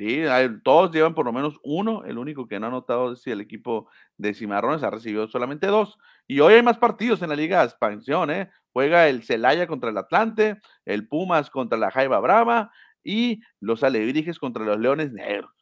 Sí, 0.00 0.22
todos 0.64 0.92
llevan 0.92 1.14
por 1.14 1.26
lo 1.26 1.32
menos 1.32 1.60
uno. 1.62 2.04
El 2.06 2.16
único 2.16 2.48
que 2.48 2.58
no 2.58 2.68
ha 2.68 2.70
notado 2.70 3.12
es 3.12 3.20
si 3.20 3.32
el 3.32 3.42
equipo 3.42 3.90
de 4.16 4.32
Cimarrones 4.32 4.82
ha 4.82 4.88
recibido 4.88 5.28
solamente 5.28 5.66
dos. 5.66 5.98
Y 6.26 6.40
hoy 6.40 6.54
hay 6.54 6.62
más 6.62 6.78
partidos 6.78 7.20
en 7.20 7.28
la 7.28 7.36
Liga 7.36 7.58
de 7.58 7.66
Expansión. 7.66 8.30
¿eh? 8.30 8.48
Juega 8.72 9.08
el 9.08 9.22
Celaya 9.24 9.66
contra 9.66 9.90
el 9.90 9.98
Atlante, 9.98 10.58
el 10.86 11.06
Pumas 11.06 11.50
contra 11.50 11.76
la 11.76 11.90
Jaiba 11.90 12.18
Brava 12.18 12.72
y 13.04 13.42
los 13.60 13.84
Alebrijes 13.84 14.38
contra 14.38 14.64
los 14.64 14.80
Leones 14.80 15.12
Negros. 15.12 15.52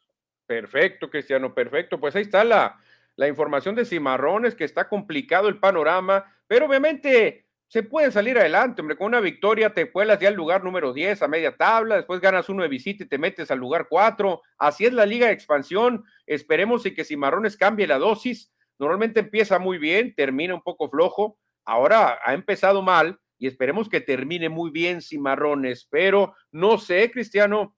Perfecto, 0.45 1.09
Cristiano, 1.09 1.53
perfecto. 1.53 1.99
Pues 1.99 2.15
ahí 2.15 2.21
está 2.21 2.45
la, 2.45 2.79
la 3.17 3.27
información 3.27 3.75
de 3.75 3.83
Cimarrones, 3.83 4.55
que 4.55 4.63
está 4.63 4.87
complicado 4.87 5.49
el 5.49 5.59
panorama, 5.59 6.33
pero 6.47 6.65
obviamente 6.65 7.45
se 7.69 7.83
puede 7.83 8.11
salir 8.11 8.35
adelante, 8.35 8.81
hombre, 8.81 8.97
con 8.97 9.05
una 9.05 9.19
victoria 9.19 9.75
te 9.75 9.91
cuelas 9.91 10.19
ya 10.19 10.29
al 10.29 10.33
lugar 10.33 10.63
número 10.63 10.91
10 10.91 11.21
a 11.21 11.27
media 11.27 11.55
tabla, 11.55 11.97
después 11.97 12.19
ganas 12.19 12.49
uno 12.49 12.63
de 12.63 12.67
visita 12.67 13.03
y 13.03 13.07
te 13.07 13.19
metes 13.19 13.51
al 13.51 13.59
lugar 13.59 13.85
4, 13.87 14.41
así 14.57 14.87
es 14.87 14.93
la 14.93 15.05
liga 15.05 15.27
de 15.27 15.33
expansión, 15.33 16.03
esperemos 16.25 16.83
y 16.87 16.95
que 16.95 17.05
Cimarrones 17.05 17.57
cambie 17.57 17.85
la 17.85 17.99
dosis, 17.99 18.51
normalmente 18.79 19.19
empieza 19.19 19.59
muy 19.59 19.77
bien, 19.77 20.15
termina 20.15 20.55
un 20.55 20.63
poco 20.63 20.89
flojo, 20.89 21.37
ahora 21.63 22.17
ha 22.25 22.33
empezado 22.33 22.81
mal 22.81 23.19
y 23.37 23.45
esperemos 23.45 23.87
que 23.87 24.01
termine 24.01 24.49
muy 24.49 24.71
bien 24.71 25.03
Cimarrones, 25.03 25.87
pero 25.91 26.33
no 26.51 26.79
sé, 26.79 27.11
Cristiano, 27.11 27.75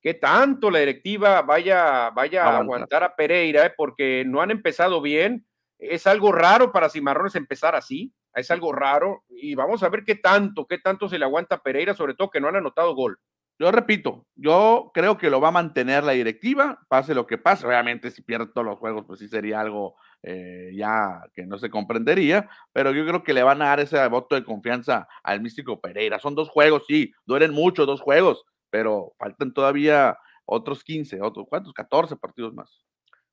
qué 0.00 0.14
tanto 0.14 0.70
la 0.70 0.78
directiva 0.78 1.42
vaya, 1.42 2.08
vaya 2.10 2.46
a 2.46 2.58
aguantar 2.60 3.04
a 3.04 3.14
Pereira, 3.14 3.66
¿eh? 3.66 3.74
porque 3.76 4.24
no 4.26 4.40
han 4.40 4.50
empezado 4.50 5.02
bien, 5.02 5.46
es 5.78 6.06
algo 6.06 6.32
raro 6.32 6.72
para 6.72 6.88
Cimarrones 6.88 7.34
empezar 7.34 7.74
así, 7.74 8.14
es 8.34 8.50
algo 8.50 8.72
raro 8.72 9.24
y 9.28 9.54
vamos 9.54 9.82
a 9.82 9.88
ver 9.88 10.04
qué 10.04 10.14
tanto, 10.14 10.66
qué 10.66 10.78
tanto 10.78 11.08
se 11.08 11.18
le 11.18 11.24
aguanta 11.24 11.56
a 11.56 11.62
Pereira, 11.62 11.94
sobre 11.94 12.14
todo 12.14 12.30
que 12.30 12.40
no 12.40 12.48
han 12.48 12.56
anotado 12.56 12.94
gol. 12.94 13.18
Yo 13.56 13.70
repito, 13.70 14.26
yo 14.34 14.90
creo 14.92 15.16
que 15.16 15.30
lo 15.30 15.40
va 15.40 15.48
a 15.48 15.52
mantener 15.52 16.02
la 16.02 16.12
directiva, 16.12 16.80
pase 16.88 17.14
lo 17.14 17.26
que 17.26 17.38
pase. 17.38 17.66
Obviamente, 17.66 18.10
si 18.10 18.22
pierde 18.22 18.48
todos 18.48 18.66
los 18.66 18.78
juegos, 18.78 19.04
pues 19.06 19.20
sí 19.20 19.28
sería 19.28 19.60
algo 19.60 19.94
eh, 20.24 20.72
ya 20.74 21.22
que 21.34 21.46
no 21.46 21.58
se 21.58 21.70
comprendería, 21.70 22.48
pero 22.72 22.90
yo 22.90 23.06
creo 23.06 23.22
que 23.22 23.32
le 23.32 23.44
van 23.44 23.62
a 23.62 23.66
dar 23.66 23.80
ese 23.80 24.04
voto 24.08 24.34
de 24.34 24.44
confianza 24.44 25.06
al 25.22 25.40
místico 25.40 25.80
Pereira. 25.80 26.18
Son 26.18 26.34
dos 26.34 26.48
juegos, 26.48 26.84
sí, 26.88 27.12
duelen 27.26 27.52
mucho, 27.52 27.86
dos 27.86 28.00
juegos, 28.00 28.44
pero 28.70 29.14
faltan 29.18 29.54
todavía 29.54 30.18
otros 30.46 30.82
15, 30.82 31.22
otros, 31.22 31.46
¿cuántos? 31.48 31.72
14 31.72 32.16
partidos 32.16 32.54
más. 32.54 32.84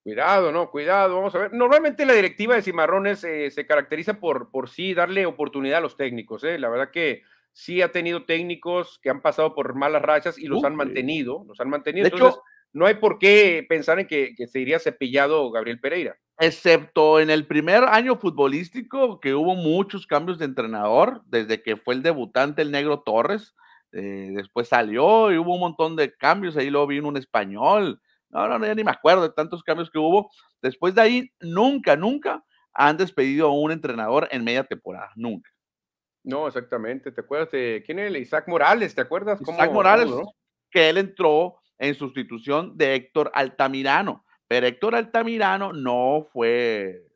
Cuidado, 0.03 0.51
no, 0.51 0.71
cuidado, 0.71 1.15
vamos 1.15 1.35
a 1.35 1.39
ver. 1.39 1.53
Normalmente 1.53 2.05
la 2.05 2.13
directiva 2.13 2.55
de 2.55 2.63
Cimarrones 2.63 3.23
eh, 3.23 3.51
se 3.51 3.67
caracteriza 3.67 4.19
por, 4.19 4.49
por 4.49 4.69
sí 4.69 4.95
darle 4.95 5.27
oportunidad 5.27 5.77
a 5.77 5.81
los 5.81 5.95
técnicos. 5.95 6.43
¿eh? 6.43 6.57
La 6.57 6.69
verdad 6.69 6.89
que 6.91 7.21
sí 7.53 7.83
ha 7.83 7.91
tenido 7.91 8.25
técnicos 8.25 8.99
que 9.03 9.11
han 9.11 9.21
pasado 9.21 9.53
por 9.53 9.75
malas 9.75 10.01
rachas 10.01 10.39
y 10.39 10.47
los 10.47 10.63
han 10.63 10.75
mantenido, 10.75 11.43
los 11.47 11.59
han 11.59 11.69
mantenido. 11.69 12.05
De 12.05 12.15
Entonces, 12.15 12.39
hecho, 12.39 12.43
no 12.73 12.87
hay 12.87 12.95
por 12.95 13.19
qué 13.19 13.63
pensar 13.69 13.99
en 13.99 14.07
que, 14.07 14.33
que, 14.35 14.47
se 14.47 14.59
iría 14.59 14.79
cepillado 14.79 15.51
Gabriel 15.51 15.79
Pereira. 15.79 16.17
Excepto 16.39 17.19
en 17.19 17.29
el 17.29 17.45
primer 17.45 17.83
año 17.83 18.15
futbolístico, 18.15 19.19
que 19.19 19.35
hubo 19.35 19.53
muchos 19.53 20.07
cambios 20.07 20.39
de 20.39 20.45
entrenador, 20.45 21.21
desde 21.27 21.61
que 21.61 21.77
fue 21.77 21.93
el 21.93 22.01
debutante 22.01 22.63
el 22.63 22.71
Negro 22.71 23.01
Torres, 23.01 23.53
eh, 23.91 24.31
después 24.33 24.69
salió 24.69 25.31
y 25.31 25.37
hubo 25.37 25.53
un 25.53 25.59
montón 25.59 25.95
de 25.95 26.15
cambios, 26.15 26.57
ahí 26.57 26.71
luego 26.71 26.87
vino 26.87 27.07
un 27.07 27.17
español, 27.17 28.01
no, 28.31 28.47
no, 28.47 28.65
ya 28.65 28.75
ni 28.75 28.83
me 28.83 28.91
acuerdo 28.91 29.23
de 29.23 29.33
tantos 29.33 29.61
cambios 29.63 29.89
que 29.89 29.99
hubo. 29.99 30.31
Después 30.61 30.95
de 30.95 31.01
ahí, 31.01 31.31
nunca, 31.39 31.95
nunca 31.95 32.43
han 32.73 32.97
despedido 32.97 33.47
a 33.47 33.53
un 33.53 33.71
entrenador 33.71 34.27
en 34.31 34.43
media 34.43 34.63
temporada, 34.63 35.11
nunca. 35.15 35.49
No, 36.23 36.47
exactamente. 36.47 37.11
¿Te 37.11 37.21
acuerdas 37.21 37.51
de 37.51 37.83
quién 37.85 37.99
era? 37.99 38.17
Isaac 38.17 38.47
Morales, 38.47 38.95
¿te 38.95 39.01
acuerdas? 39.01 39.41
Isaac 39.41 39.71
Morales, 39.71 40.09
que 40.69 40.89
él 40.89 40.97
entró 40.97 41.57
en 41.77 41.95
sustitución 41.95 42.77
de 42.77 42.95
Héctor 42.95 43.31
Altamirano, 43.33 44.23
pero 44.47 44.67
Héctor 44.67 44.95
Altamirano 44.95 45.73
no 45.73 46.27
fue, 46.31 47.07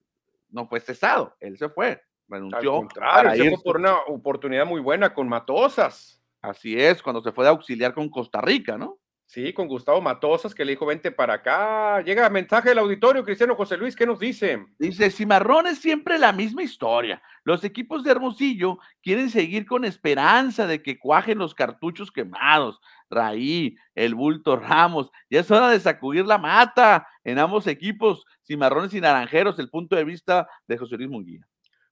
no 0.50 0.68
fue 0.68 0.80
cesado, 0.80 1.36
él 1.40 1.58
se 1.58 1.70
fue, 1.70 2.02
renunció. 2.28 2.88
Al 3.00 3.38
se 3.38 3.50
fue 3.52 3.64
por 3.64 3.78
una 3.78 3.96
oportunidad 4.08 4.66
muy 4.66 4.82
buena 4.82 5.14
con 5.14 5.30
Matosas. 5.30 6.20
Así 6.42 6.80
es, 6.80 7.02
cuando 7.02 7.22
se 7.22 7.32
fue 7.32 7.46
de 7.46 7.52
auxiliar 7.52 7.94
con 7.94 8.10
Costa 8.10 8.42
Rica, 8.42 8.78
¿no? 8.78 8.98
Sí, 9.28 9.54
con 9.54 9.68
Gustavo 9.68 10.02
Matosas, 10.02 10.54
que 10.54 10.64
le 10.64 10.74
dijo, 10.74 10.86
vente 10.86 11.12
para 11.12 11.34
acá. 11.34 12.02
Llega 12.02 12.30
mensaje 12.30 12.70
del 12.70 12.78
auditorio, 12.78 13.24
Cristiano 13.24 13.56
José 13.56 13.76
Luis, 13.76 13.96
¿qué 13.96 14.06
nos 14.06 14.20
dice? 14.20 14.64
Dice, 14.78 15.10
Cimarrón 15.10 15.68
es 15.68 15.80
siempre 15.80 16.20
la 16.20 16.32
misma 16.32 16.62
historia. 16.62 17.22
Los 17.44 17.64
equipos 17.64 18.04
de 18.04 18.12
Hermosillo 18.12 18.78
quieren 19.02 19.30
seguir 19.32 19.66
con 19.66 19.84
esperanza 19.84 20.68
de 20.68 20.82
que 20.82 21.00
cuajen 21.00 21.40
los 21.40 21.56
cartuchos 21.56 22.12
quemados. 22.12 22.80
Raí, 23.10 23.76
el 23.96 24.14
bulto 24.14 24.58
Ramos. 24.58 25.10
Ya 25.30 25.42
es 25.42 25.52
hora 25.52 25.70
de 25.70 25.80
sacudir 25.80 26.26
la 26.26 26.38
mata 26.38 27.08
en 27.24 27.40
ambos 27.40 27.66
equipos, 27.68 28.26
Cimarrones 28.46 28.94
y 28.94 29.02
Naranjeros, 29.02 29.58
el 29.58 29.70
punto 29.70 29.96
de 29.96 30.04
vista 30.04 30.48
de 30.68 30.78
José 30.78 30.98
Luis 30.98 31.10
Munguía. 31.10 31.46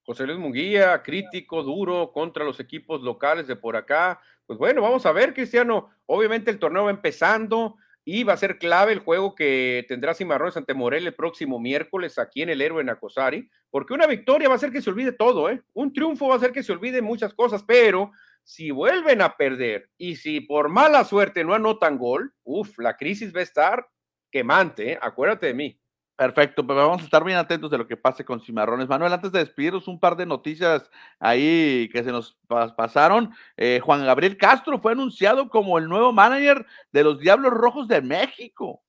José 0.05 0.25
Luis 0.25 0.37
Munguía, 0.37 1.01
crítico, 1.01 1.63
duro 1.63 2.11
contra 2.11 2.43
los 2.43 2.59
equipos 2.59 3.01
locales 3.01 3.47
de 3.47 3.55
por 3.55 3.75
acá. 3.75 4.19
Pues 4.45 4.59
bueno, 4.59 4.81
vamos 4.81 5.05
a 5.05 5.11
ver, 5.11 5.33
Cristiano. 5.33 5.89
Obviamente 6.05 6.51
el 6.51 6.59
torneo 6.59 6.85
va 6.85 6.91
empezando 6.91 7.75
y 8.05 8.23
va 8.23 8.33
a 8.33 8.37
ser 8.37 8.57
clave 8.57 8.91
el 8.91 8.99
juego 8.99 9.33
que 9.33 9.85
tendrá 9.87 10.13
Cimarrones 10.13 10.57
ante 10.57 10.73
Morel 10.73 11.07
el 11.07 11.13
próximo 11.13 11.59
miércoles 11.59 12.19
aquí 12.19 12.41
en 12.41 12.49
el 12.49 12.61
Héroe 12.61 12.83
Nacosari, 12.83 13.49
porque 13.69 13.93
una 13.93 14.07
victoria 14.07 14.49
va 14.49 14.55
a 14.55 14.57
hacer 14.57 14.71
que 14.71 14.81
se 14.81 14.89
olvide 14.89 15.13
todo, 15.13 15.49
¿eh? 15.49 15.61
Un 15.73 15.93
triunfo 15.93 16.27
va 16.27 16.33
a 16.33 16.37
hacer 16.37 16.51
que 16.51 16.63
se 16.63 16.73
olvide 16.73 17.01
muchas 17.01 17.33
cosas, 17.33 17.63
pero 17.63 18.11
si 18.43 18.71
vuelven 18.71 19.21
a 19.21 19.37
perder 19.37 19.89
y 19.97 20.17
si 20.17 20.41
por 20.41 20.67
mala 20.67 21.05
suerte 21.05 21.45
no 21.45 21.53
anotan 21.53 21.97
gol, 21.97 22.33
uff, 22.43 22.77
la 22.79 22.97
crisis 22.97 23.33
va 23.33 23.39
a 23.39 23.43
estar 23.43 23.87
quemante, 24.29 24.93
¿eh? 24.93 24.99
Acuérdate 25.01 25.47
de 25.47 25.53
mí. 25.53 25.79
Perfecto, 26.15 26.65
pero 26.65 26.87
vamos 26.87 27.01
a 27.01 27.05
estar 27.05 27.23
bien 27.23 27.37
atentos 27.39 27.71
de 27.71 27.77
lo 27.77 27.87
que 27.87 27.97
pase 27.97 28.23
con 28.23 28.39
Cimarrones. 28.39 28.87
Manuel, 28.87 29.13
antes 29.13 29.31
de 29.31 29.39
despedirnos, 29.39 29.87
un 29.87 29.99
par 29.99 30.15
de 30.15 30.27
noticias 30.27 30.89
ahí 31.19 31.89
que 31.91 32.03
se 32.03 32.11
nos 32.11 32.37
pasaron. 32.77 33.31
Eh, 33.57 33.79
Juan 33.83 34.05
Gabriel 34.05 34.37
Castro 34.37 34.79
fue 34.79 34.91
anunciado 34.91 35.49
como 35.49 35.79
el 35.79 35.89
nuevo 35.89 36.13
manager 36.13 36.67
de 36.91 37.03
los 37.03 37.19
Diablos 37.19 37.51
Rojos 37.51 37.87
de 37.87 38.01
México. 38.01 38.83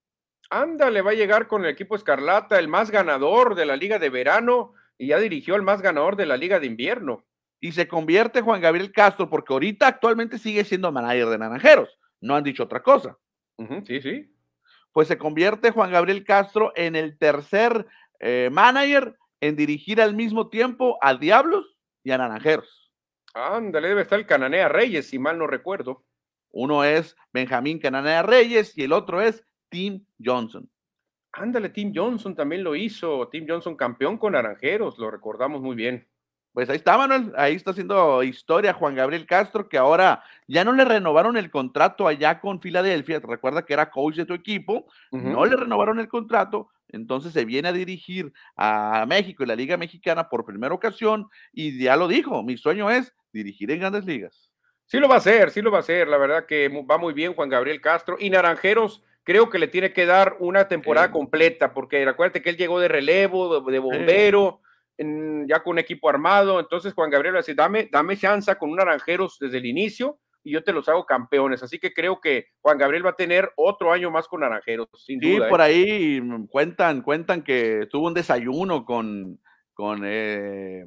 Ándale, 0.51 1.01
va 1.01 1.13
a 1.13 1.15
llegar 1.15 1.49
con 1.49 1.65
el 1.65 1.71
equipo 1.71 1.97
Escarlata, 1.97 2.59
el 2.59 2.69
más 2.69 2.91
ganador 2.91 3.55
de 3.55 3.65
la 3.65 3.77
Liga 3.77 3.99
de 3.99 4.11
Verano, 4.11 4.75
y 4.99 5.09
ya 5.09 5.19
dirigió 5.19 5.55
al 5.55 5.63
más 5.63 5.81
ganador 5.81 6.17
de 6.17 6.27
la 6.27 6.37
Liga 6.37 6.61
de 6.61 6.67
Invierno. 6.67 7.25
Y 7.59 7.73
se 7.73 7.89
convierte 7.89 8.43
Juan 8.43 8.61
Gabriel 8.61 8.93
Castro, 8.93 9.31
porque 9.31 9.55
ahorita 9.55 9.87
actualmente 9.87 10.39
sigue 10.39 10.63
siendo 10.65 10.93
manager 10.93 11.29
de 11.29 11.39
Naranjeros. 11.39 11.99
No 12.21 12.37
han 12.37 12.45
dicho 12.45 12.65
otra 12.65 12.83
cosa. 12.83 13.17
sí, 13.87 14.03
sí 14.03 14.34
pues 14.95 15.09
se 15.09 15.19
convierte 15.19 15.73
Juan 15.73 15.91
Gabriel 15.91 16.25
Castro 16.25 16.73
en 16.77 16.95
el 16.95 17.19
tercer 17.19 17.87
eh, 18.21 18.49
manager 18.51 19.19
en 19.41 19.57
dirigir 19.57 20.01
al 20.01 20.15
mismo 20.15 20.49
tiempo 20.49 20.97
a 21.03 21.15
Diablos 21.15 21.77
y 22.05 22.13
a 22.13 22.19
Naranjeros. 22.19 22.93
Ándale, 23.35 23.89
debe 23.89 24.03
estar 24.03 24.21
el 24.21 24.27
Cananea 24.27 24.69
Reyes, 24.69 25.09
si 25.09 25.19
mal 25.19 25.37
no 25.37 25.49
recuerdo. 25.49 26.05
Uno 26.53 26.85
es 26.85 27.17
Benjamín 27.33 27.81
Cananea 27.81 28.23
Reyes 28.23 28.79
y 28.79 28.85
el 28.85 28.93
otro 28.93 29.21
es 29.21 29.45
Tim 29.69 30.07
Johnson. 30.25 30.71
Ándale, 31.33 31.71
Tim 31.71 31.93
Johnson 31.93 32.37
también 32.37 32.63
lo 32.63 32.77
hizo. 32.77 33.29
Tim 33.31 33.47
Johnson 33.49 33.77
campeón 33.77 34.17
con 34.17 34.35
Naranjeros, 34.35 34.97
lo 34.99 35.11
recordamos 35.11 35.61
muy 35.61 35.75
bien. 35.75 36.09
Pues 36.55 36.71
ahí 36.71 36.77
está, 36.77 36.97
Manuel, 36.97 37.33
ahí 37.37 37.57
está 37.57 37.73
haciendo 37.73 38.23
historia 38.23 38.73
Juan 38.73 38.95
Gabriel 38.95 39.27
Castro, 39.27 39.69
que 39.69 39.77
ahora 39.77 40.23
ya 40.47 40.63
no 40.63 40.73
le 40.73 40.85
renovaron 40.85 41.37
el 41.37 41.51
contrato 41.51 42.07
allá 42.07 42.39
con 42.39 42.61
Filadelfia, 42.61 43.19
recuerda 43.19 43.65
que 43.65 43.73
era 43.73 43.91
coach 43.91 44.15
de 44.15 44.25
tu 44.25 44.35
equipo, 44.35 44.87
no 45.11 45.45
le 45.47 45.57
renovaron 45.57 45.99
el 45.99 46.07
contrato, 46.07 46.69
entonces 46.91 47.33
se 47.33 47.45
viene 47.45 47.71
a 47.71 47.73
dirigir 47.73 48.33
a 48.57 49.05
México 49.09 49.43
y 49.43 49.47
la 49.47 49.57
Liga 49.57 49.77
Mexicana 49.77 50.29
por 50.29 50.45
primera 50.45 50.73
ocasión 50.73 51.27
y 51.53 51.77
ya 51.83 51.97
lo 51.97 52.07
dijo, 52.07 52.45
mi 52.45 52.57
sueño 52.57 52.89
es 52.89 53.13
dirigir 53.33 53.73
en 53.73 53.81
grandes 53.81 54.05
ligas. 54.05 54.53
Sí 54.87 54.99
lo 54.99 55.09
va 55.09 55.17
a 55.17 55.19
hacer, 55.19 55.51
sí 55.51 55.61
lo 55.61 55.73
va 55.73 55.79
a 55.79 55.81
hacer, 55.81 56.07
la 56.07 56.19
verdad 56.19 56.47
que 56.47 56.69
va 56.89 56.99
muy 56.99 57.15
bien 57.15 57.35
Juan 57.35 57.49
Gabriel 57.49 57.81
Castro 57.81 58.17
y 58.21 58.31
Naranjeros 58.31 59.03
creo 59.25 59.51
que 59.51 59.59
le 59.59 59.67
tiene 59.67 59.93
que 59.93 60.07
dar 60.07 60.37
una 60.39 60.69
temporada 60.69 61.11
completa, 61.11 61.75
porque 61.75 62.05
recuérdate 62.05 62.43
que 62.43 62.51
él 62.51 62.57
llegó 62.57 62.79
de 62.79 62.87
relevo, 62.87 63.61
de, 63.61 63.79
bombero 63.81 64.61
ya 64.99 65.63
con 65.63 65.73
un 65.73 65.79
equipo 65.79 66.09
armado. 66.09 66.61
Entonces 66.61 66.93
Juan 66.95 67.11
Gabriel 67.11 67.35
va 67.35 67.39
a 67.39 67.43
decir, 67.43 67.57
dame, 67.57 67.89
dame 67.91 68.17
chance 68.17 68.55
con 68.57 68.71
un 68.71 68.77
Naranjeros 68.77 69.39
desde 69.39 69.59
el 69.59 69.67
inicio 69.67 70.19
y 70.45 70.53
yo 70.53 70.63
te 70.63 70.73
los 70.73 70.89
hago 70.89 71.07
campeones. 71.07 71.63
Así 71.63 71.79
que 71.79 71.93
creo 71.93 72.21
que 72.21 72.49
Juan 72.61 72.79
Gabriel 72.79 73.05
va 73.05 73.11
a 73.11 73.17
tener 73.17 73.51
otro 73.57 73.93
año 73.93 74.11
más 74.11 74.29
con 74.29 74.41
Naranjeros, 74.41 74.89
sin 75.05 75.19
sí, 75.21 75.37
duda. 75.37 75.49
por 75.49 75.61
¿eh? 75.61 75.65
ahí 75.65 76.23
cuentan, 76.51 77.03
cuentan 77.03 77.43
que 77.43 77.89
tuvo 77.91 78.07
un 78.07 78.15
desayuno 78.15 78.85
con, 78.85 79.41
con, 79.73 80.03
eh, 80.05 80.87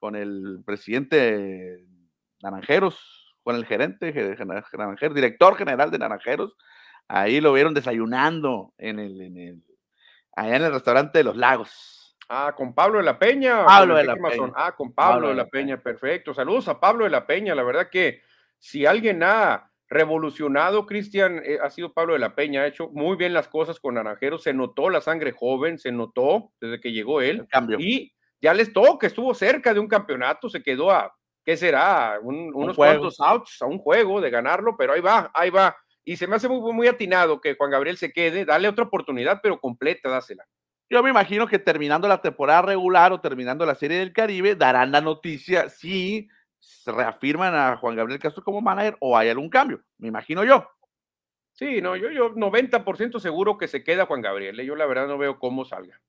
con 0.00 0.16
el 0.16 0.62
presidente 0.64 1.84
Naranjeros, 2.42 3.36
con 3.42 3.56
el 3.56 3.66
gerente 3.66 4.12
Naranjeros, 4.46 5.14
director 5.14 5.56
general 5.56 5.90
de 5.90 5.98
Naranjeros. 5.98 6.56
Ahí 7.08 7.40
lo 7.40 7.52
vieron 7.52 7.74
desayunando 7.74 8.74
en 8.78 8.98
el, 8.98 9.20
en 9.20 9.36
el, 9.36 9.62
allá 10.34 10.56
en 10.56 10.62
el 10.62 10.72
restaurante 10.72 11.18
de 11.18 11.24
los 11.24 11.36
lagos. 11.36 11.97
Ah, 12.28 12.54
con 12.54 12.74
Pablo 12.74 12.98
de 12.98 13.04
la 13.04 13.18
Peña. 13.18 13.64
Pablo 13.64 13.96
de 13.96 14.04
la 14.04 14.16
Peña. 14.16 14.52
Ah, 14.54 14.74
con 14.76 14.92
Pablo, 14.92 15.28
de 15.28 15.34
la, 15.34 15.46
Peña. 15.46 15.80
perfecto. 15.80 16.34
Saludos 16.34 16.68
a 16.68 16.78
Pablo 16.78 17.04
de 17.04 17.10
la 17.10 17.26
Peña. 17.26 17.54
La 17.54 17.62
verdad 17.62 17.88
que 17.90 18.20
si 18.58 18.84
alguien 18.84 19.22
ha 19.22 19.70
revolucionado, 19.88 20.84
Cristian, 20.84 21.40
eh, 21.42 21.58
ha 21.62 21.70
sido 21.70 21.94
Pablo 21.94 22.12
de 22.12 22.18
la 22.18 22.34
Peña. 22.34 22.62
Ha 22.62 22.66
hecho 22.66 22.90
muy 22.90 23.16
bien 23.16 23.32
las 23.32 23.48
cosas 23.48 23.80
con 23.80 23.94
Naranjeros. 23.94 24.42
Se 24.42 24.52
notó 24.52 24.90
la 24.90 25.00
sangre 25.00 25.32
joven, 25.32 25.78
se 25.78 25.90
notó 25.90 26.52
desde 26.60 26.80
que 26.80 26.92
llegó 26.92 27.22
él. 27.22 27.46
cambio. 27.48 27.78
Y 27.80 28.12
ya 28.40 28.54
les 28.54 28.72
toca, 28.72 29.06
estuvo 29.06 29.34
cerca 29.34 29.74
de 29.74 29.80
un 29.80 29.88
campeonato, 29.88 30.48
se 30.48 30.62
quedó 30.62 30.90
a, 30.90 31.12
¿qué 31.44 31.56
será? 31.56 32.18
unos 32.22 32.76
cuantos 32.76 33.20
outs 33.20 33.60
a 33.62 33.66
un 33.66 33.78
juego 33.78 34.20
de 34.20 34.30
ganarlo, 34.30 34.76
pero 34.76 34.92
ahí 34.92 35.00
va, 35.00 35.30
ahí 35.34 35.50
va. 35.50 35.76
Y 36.04 36.16
se 36.16 36.26
me 36.26 36.36
hace 36.36 36.48
muy, 36.48 36.72
muy 36.72 36.86
atinado 36.86 37.40
que 37.40 37.56
Juan 37.56 37.70
Gabriel 37.70 37.96
se 37.96 38.12
quede, 38.12 38.44
dale 38.44 38.68
otra 38.68 38.84
oportunidad, 38.84 39.40
pero 39.42 39.60
completa, 39.60 40.08
dásela. 40.08 40.44
Yo 40.90 41.02
me 41.02 41.10
imagino 41.10 41.46
que 41.46 41.58
terminando 41.58 42.08
la 42.08 42.22
temporada 42.22 42.62
regular 42.62 43.12
o 43.12 43.20
terminando 43.20 43.66
la 43.66 43.74
Serie 43.74 43.98
del 43.98 44.12
Caribe, 44.12 44.54
darán 44.54 44.90
la 44.90 45.00
noticia 45.00 45.68
si 45.68 46.28
reafirman 46.86 47.54
a 47.54 47.76
Juan 47.76 47.96
Gabriel 47.96 48.20
Castro 48.20 48.42
como 48.42 48.60
manager 48.60 48.96
o 49.00 49.16
hay 49.16 49.28
algún 49.28 49.50
cambio, 49.50 49.82
me 49.98 50.08
imagino 50.08 50.44
yo. 50.44 50.68
Sí, 51.52 51.82
no, 51.82 51.96
yo, 51.96 52.10
yo 52.10 52.34
90% 52.34 53.18
seguro 53.18 53.58
que 53.58 53.66
se 53.66 53.82
queda 53.82 54.06
Juan 54.06 54.22
Gabriel. 54.22 54.60
¿eh? 54.60 54.64
Yo 54.64 54.76
la 54.76 54.86
verdad 54.86 55.08
no 55.08 55.18
veo 55.18 55.40
cómo 55.40 55.64
salga. 55.64 56.00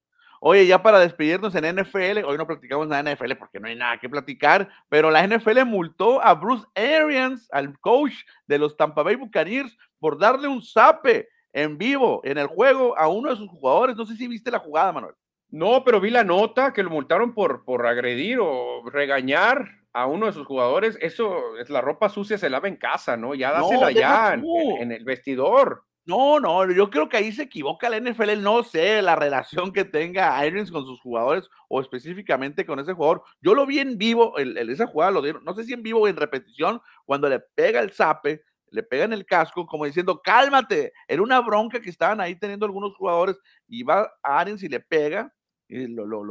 Oye, 0.42 0.66
ya 0.68 0.82
para 0.82 1.00
despedirnos 1.00 1.54
en 1.56 1.76
NFL, 1.76 2.24
hoy 2.24 2.38
no 2.38 2.48
platicamos 2.48 2.88
nada 2.88 3.04
de 3.04 3.16
NFL 3.16 3.34
porque 3.34 3.60
no 3.60 3.68
hay 3.68 3.76
nada 3.76 3.98
que 3.98 4.08
platicar, 4.08 4.70
pero 4.88 5.12
la 5.12 5.28
NFL 5.28 5.66
multó 5.66 6.22
a 6.22 6.36
Bruce 6.36 6.66
Arians, 6.76 7.50
al 7.52 7.78
coach 7.80 8.14
de 8.48 8.60
los 8.60 8.78
Tampa 8.78 9.04
Bay 9.04 9.16
Buccaneers, 9.16 9.76
por 10.00 10.18
darle 10.18 10.48
un 10.48 10.62
zape 10.62 11.28
en 11.54 11.78
vivo 11.78 12.22
en 12.24 12.38
el 12.38 12.48
juego 12.48 12.98
a 12.98 13.08
uno 13.08 13.30
de 13.30 13.38
sus 13.38 13.50
jugadores. 13.50 13.96
No 13.96 14.06
sé 14.06 14.16
si 14.16 14.28
viste 14.28 14.52
la 14.52 14.60
jugada, 14.60 14.92
Manuel. 14.92 15.16
No, 15.52 15.84
pero 15.84 16.00
vi 16.00 16.12
la 16.12 16.24
nota 16.24 16.74
que 16.74 16.84
lo 16.84 16.92
multaron 16.92 17.34
por, 17.34 17.66
por 17.66 17.88
agredir 17.88 18.40
o 18.40 18.84
regañar 18.90 19.68
a 19.94 20.06
uno 20.06 20.28
de 20.28 20.34
sus 20.34 20.46
jugadores. 20.46 20.98
Eso 21.02 21.58
es 21.58 21.70
la 21.70 21.82
ropa 21.82 22.10
sucia, 22.10 22.38
se 22.38 22.50
lava 22.50 22.68
en 22.68 22.76
casa, 22.76 23.18
¿no? 23.18 23.34
Ya 23.34 23.52
dásela 23.52 23.92
ya 23.92 24.34
en, 24.34 24.92
el 24.92 25.04
vestidor. 25.04 25.86
No, 26.06 26.40
no, 26.40 26.72
yo 26.72 26.90
creo 26.90 27.08
que 27.08 27.18
ahí 27.18 27.32
se 27.32 27.44
equivoca 27.44 27.90
la 27.90 28.00
NFL, 28.00 28.42
no 28.42 28.64
sé 28.64 29.00
la 29.02 29.16
relación 29.16 29.72
que 29.72 29.86
tenga 29.86 30.44
Irons 30.46 30.72
con 30.72 30.84
sus 30.84 31.00
jugadores 31.02 31.48
o 31.68 31.82
específicamente 31.82 32.66
con 32.66 32.80
ese 32.80 32.94
jugador. 32.94 33.22
Yo 33.42 33.54
lo 33.54 33.68
vi 33.68 33.80
en 33.80 33.98
vivo, 33.98 34.36
el, 34.38 34.58
esa 34.70 34.88
jugada 34.88 35.12
lo 35.12 35.22
dieron, 35.22 35.44
no 35.44 35.54
sé 35.54 35.66
si 35.66 35.74
en 35.74 35.84
vivo 35.84 36.02
o 36.02 36.08
en 36.08 36.16
repetición, 36.16 36.82
cuando 37.06 37.30
le 37.30 37.40
pega 37.40 37.80
el 37.82 37.92
zape, 37.92 38.44
le 38.72 38.84
pega 38.84 39.06
en 39.06 39.14
el 39.14 39.26
casco, 39.26 39.66
como 39.66 39.86
diciendo, 39.86 40.22
cálmate, 40.22 40.94
era 41.08 41.22
una 41.22 41.42
bronca 41.42 41.80
que 41.80 41.90
estaban 41.90 42.22
ahí 42.22 42.36
teniendo 42.36 42.66
algunos 42.66 42.96
jugadores, 42.96 43.38
y 43.68 43.84
va 43.84 44.12
a 44.24 44.40
Arians 44.40 44.64
y 44.64 44.70
le 44.70 44.80
pega, 44.80 45.34
y 45.68 45.88
lo, 45.88 46.06
lo, 46.06 46.24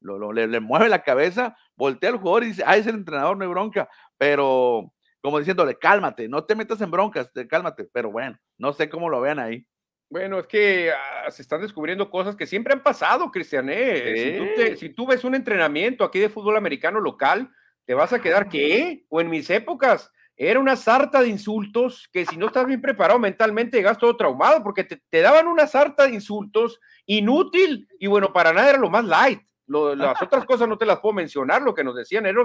lo, 0.00 0.32
le, 0.32 0.46
le, 0.46 0.60
mueve 0.60 0.88
la 0.88 1.02
cabeza, 1.02 1.56
voltea 1.76 2.10
al 2.10 2.18
jugador 2.18 2.44
y 2.44 2.48
dice, 2.48 2.62
ah, 2.66 2.76
es 2.76 2.86
el 2.86 2.96
entrenador, 2.96 3.36
no 3.36 3.44
hay 3.44 3.50
bronca, 3.50 3.88
pero 4.18 4.92
como 5.26 5.40
diciéndole, 5.40 5.76
cálmate, 5.76 6.28
no 6.28 6.44
te 6.44 6.54
metas 6.54 6.80
en 6.80 6.90
broncas, 6.90 7.30
cálmate, 7.48 7.84
pero 7.92 8.12
bueno, 8.12 8.38
no 8.58 8.72
sé 8.72 8.88
cómo 8.88 9.08
lo 9.08 9.20
vean 9.20 9.40
ahí. 9.40 9.66
Bueno, 10.08 10.38
es 10.38 10.46
que 10.46 10.92
ah, 10.92 11.28
se 11.30 11.42
están 11.42 11.62
descubriendo 11.62 12.08
cosas 12.10 12.36
que 12.36 12.46
siempre 12.46 12.72
han 12.72 12.82
pasado, 12.82 13.30
Cristian. 13.30 13.68
¿eh? 13.68 14.76
Si, 14.76 14.90
tú 14.90 15.06
ves 15.06 15.24
un 15.24 15.34
entrenamiento 15.34 16.04
aquí 16.04 16.20
de 16.20 16.28
fútbol 16.28 16.56
americano 16.56 17.00
local, 17.00 17.50
te 17.84 17.94
vas 17.94 18.12
a 18.12 18.20
quedar, 18.20 18.48
¿qué? 18.48 19.04
O 19.08 19.20
en 19.20 19.28
mis 19.28 19.50
épocas, 19.50 20.12
era 20.36 20.60
una 20.60 20.76
sarta 20.76 21.22
de 21.22 21.28
insultos 21.28 22.08
que 22.12 22.26
si 22.26 22.36
no 22.36 22.46
estás 22.46 22.66
bien 22.66 22.82
preparado 22.82 23.18
mentalmente 23.18 23.78
llegas 23.78 23.96
todo 23.96 24.16
traumado 24.16 24.62
porque 24.62 24.84
te, 24.84 25.20
daban 25.22 25.48
una 25.48 25.66
sarta 25.66 26.06
de 26.06 26.14
insultos 26.14 26.78
inútil 27.06 27.88
y 27.98 28.06
bueno, 28.06 28.32
para 28.32 28.52
nada 28.52 28.70
era 28.70 28.78
lo 28.78 28.90
más 28.90 29.04
light. 29.04 29.40
las 29.66 30.20
otras 30.20 30.44
cosas 30.46 30.68
no 30.68 30.76
te 30.76 30.84
las 30.84 31.00
puedo 31.00 31.14
mencionar, 31.14 31.62
lo 31.62 31.74
que 31.74 31.84
nos 31.84 31.96
decían 31.96 32.26
era 32.26 32.40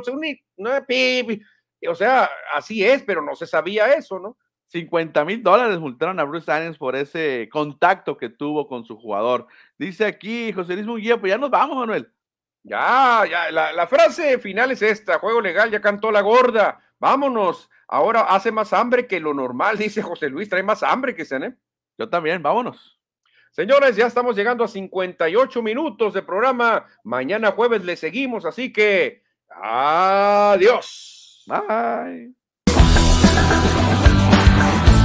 una, 0.57 0.85
o 1.89 1.95
sea, 1.95 2.29
así 2.55 2.85
es, 2.85 3.03
pero 3.03 3.21
no 3.21 3.35
se 3.35 3.45
sabía 3.45 3.93
eso, 3.93 4.19
¿no? 4.19 4.37
50 4.67 5.25
mil 5.25 5.43
dólares 5.43 5.79
multaron 5.79 6.17
a 6.21 6.23
Bruce 6.23 6.49
Arians 6.49 6.77
por 6.77 6.95
ese 6.95 7.49
contacto 7.51 8.15
que 8.15 8.29
tuvo 8.29 8.69
con 8.69 8.85
su 8.85 8.95
jugador. 8.95 9.47
Dice 9.77 10.05
aquí 10.05 10.53
José 10.53 10.75
Luis 10.75 10.85
Munguía, 10.85 11.19
pues 11.19 11.31
ya 11.31 11.37
nos 11.37 11.49
vamos, 11.49 11.75
Manuel. 11.75 12.09
Ya, 12.63 13.25
ya, 13.29 13.51
la, 13.51 13.73
la, 13.73 13.87
frase 13.87 14.37
final 14.37 14.71
es 14.71 14.81
esta, 14.81 15.19
juego 15.19 15.41
legal, 15.41 15.71
ya 15.71 15.81
cantó 15.81 16.11
la 16.11 16.21
gorda, 16.21 16.79
vámonos, 16.99 17.70
ahora 17.91 18.21
hace 18.21 18.51
más 18.51 18.73
hambre 18.73 19.05
que 19.05 19.19
lo 19.19 19.33
normal, 19.35 19.77
dice 19.77 20.01
José 20.01 20.29
Luis, 20.29 20.49
trae 20.49 20.63
más 20.63 20.81
hambre 20.81 21.13
que 21.13 21.23
¿eh? 21.23 21.53
Yo 21.97 22.09
también, 22.09 22.41
vámonos. 22.41 22.97
Señores, 23.51 23.97
ya 23.97 24.07
estamos 24.07 24.35
llegando 24.35 24.63
a 24.63 24.67
58 24.67 25.61
minutos 25.61 26.13
de 26.13 26.21
programa, 26.21 26.85
mañana 27.03 27.51
jueves 27.51 27.83
le 27.83 27.97
seguimos, 27.97 28.45
así 28.45 28.71
que 28.71 29.21
adiós. 29.49 31.43
Bye. 31.47 32.33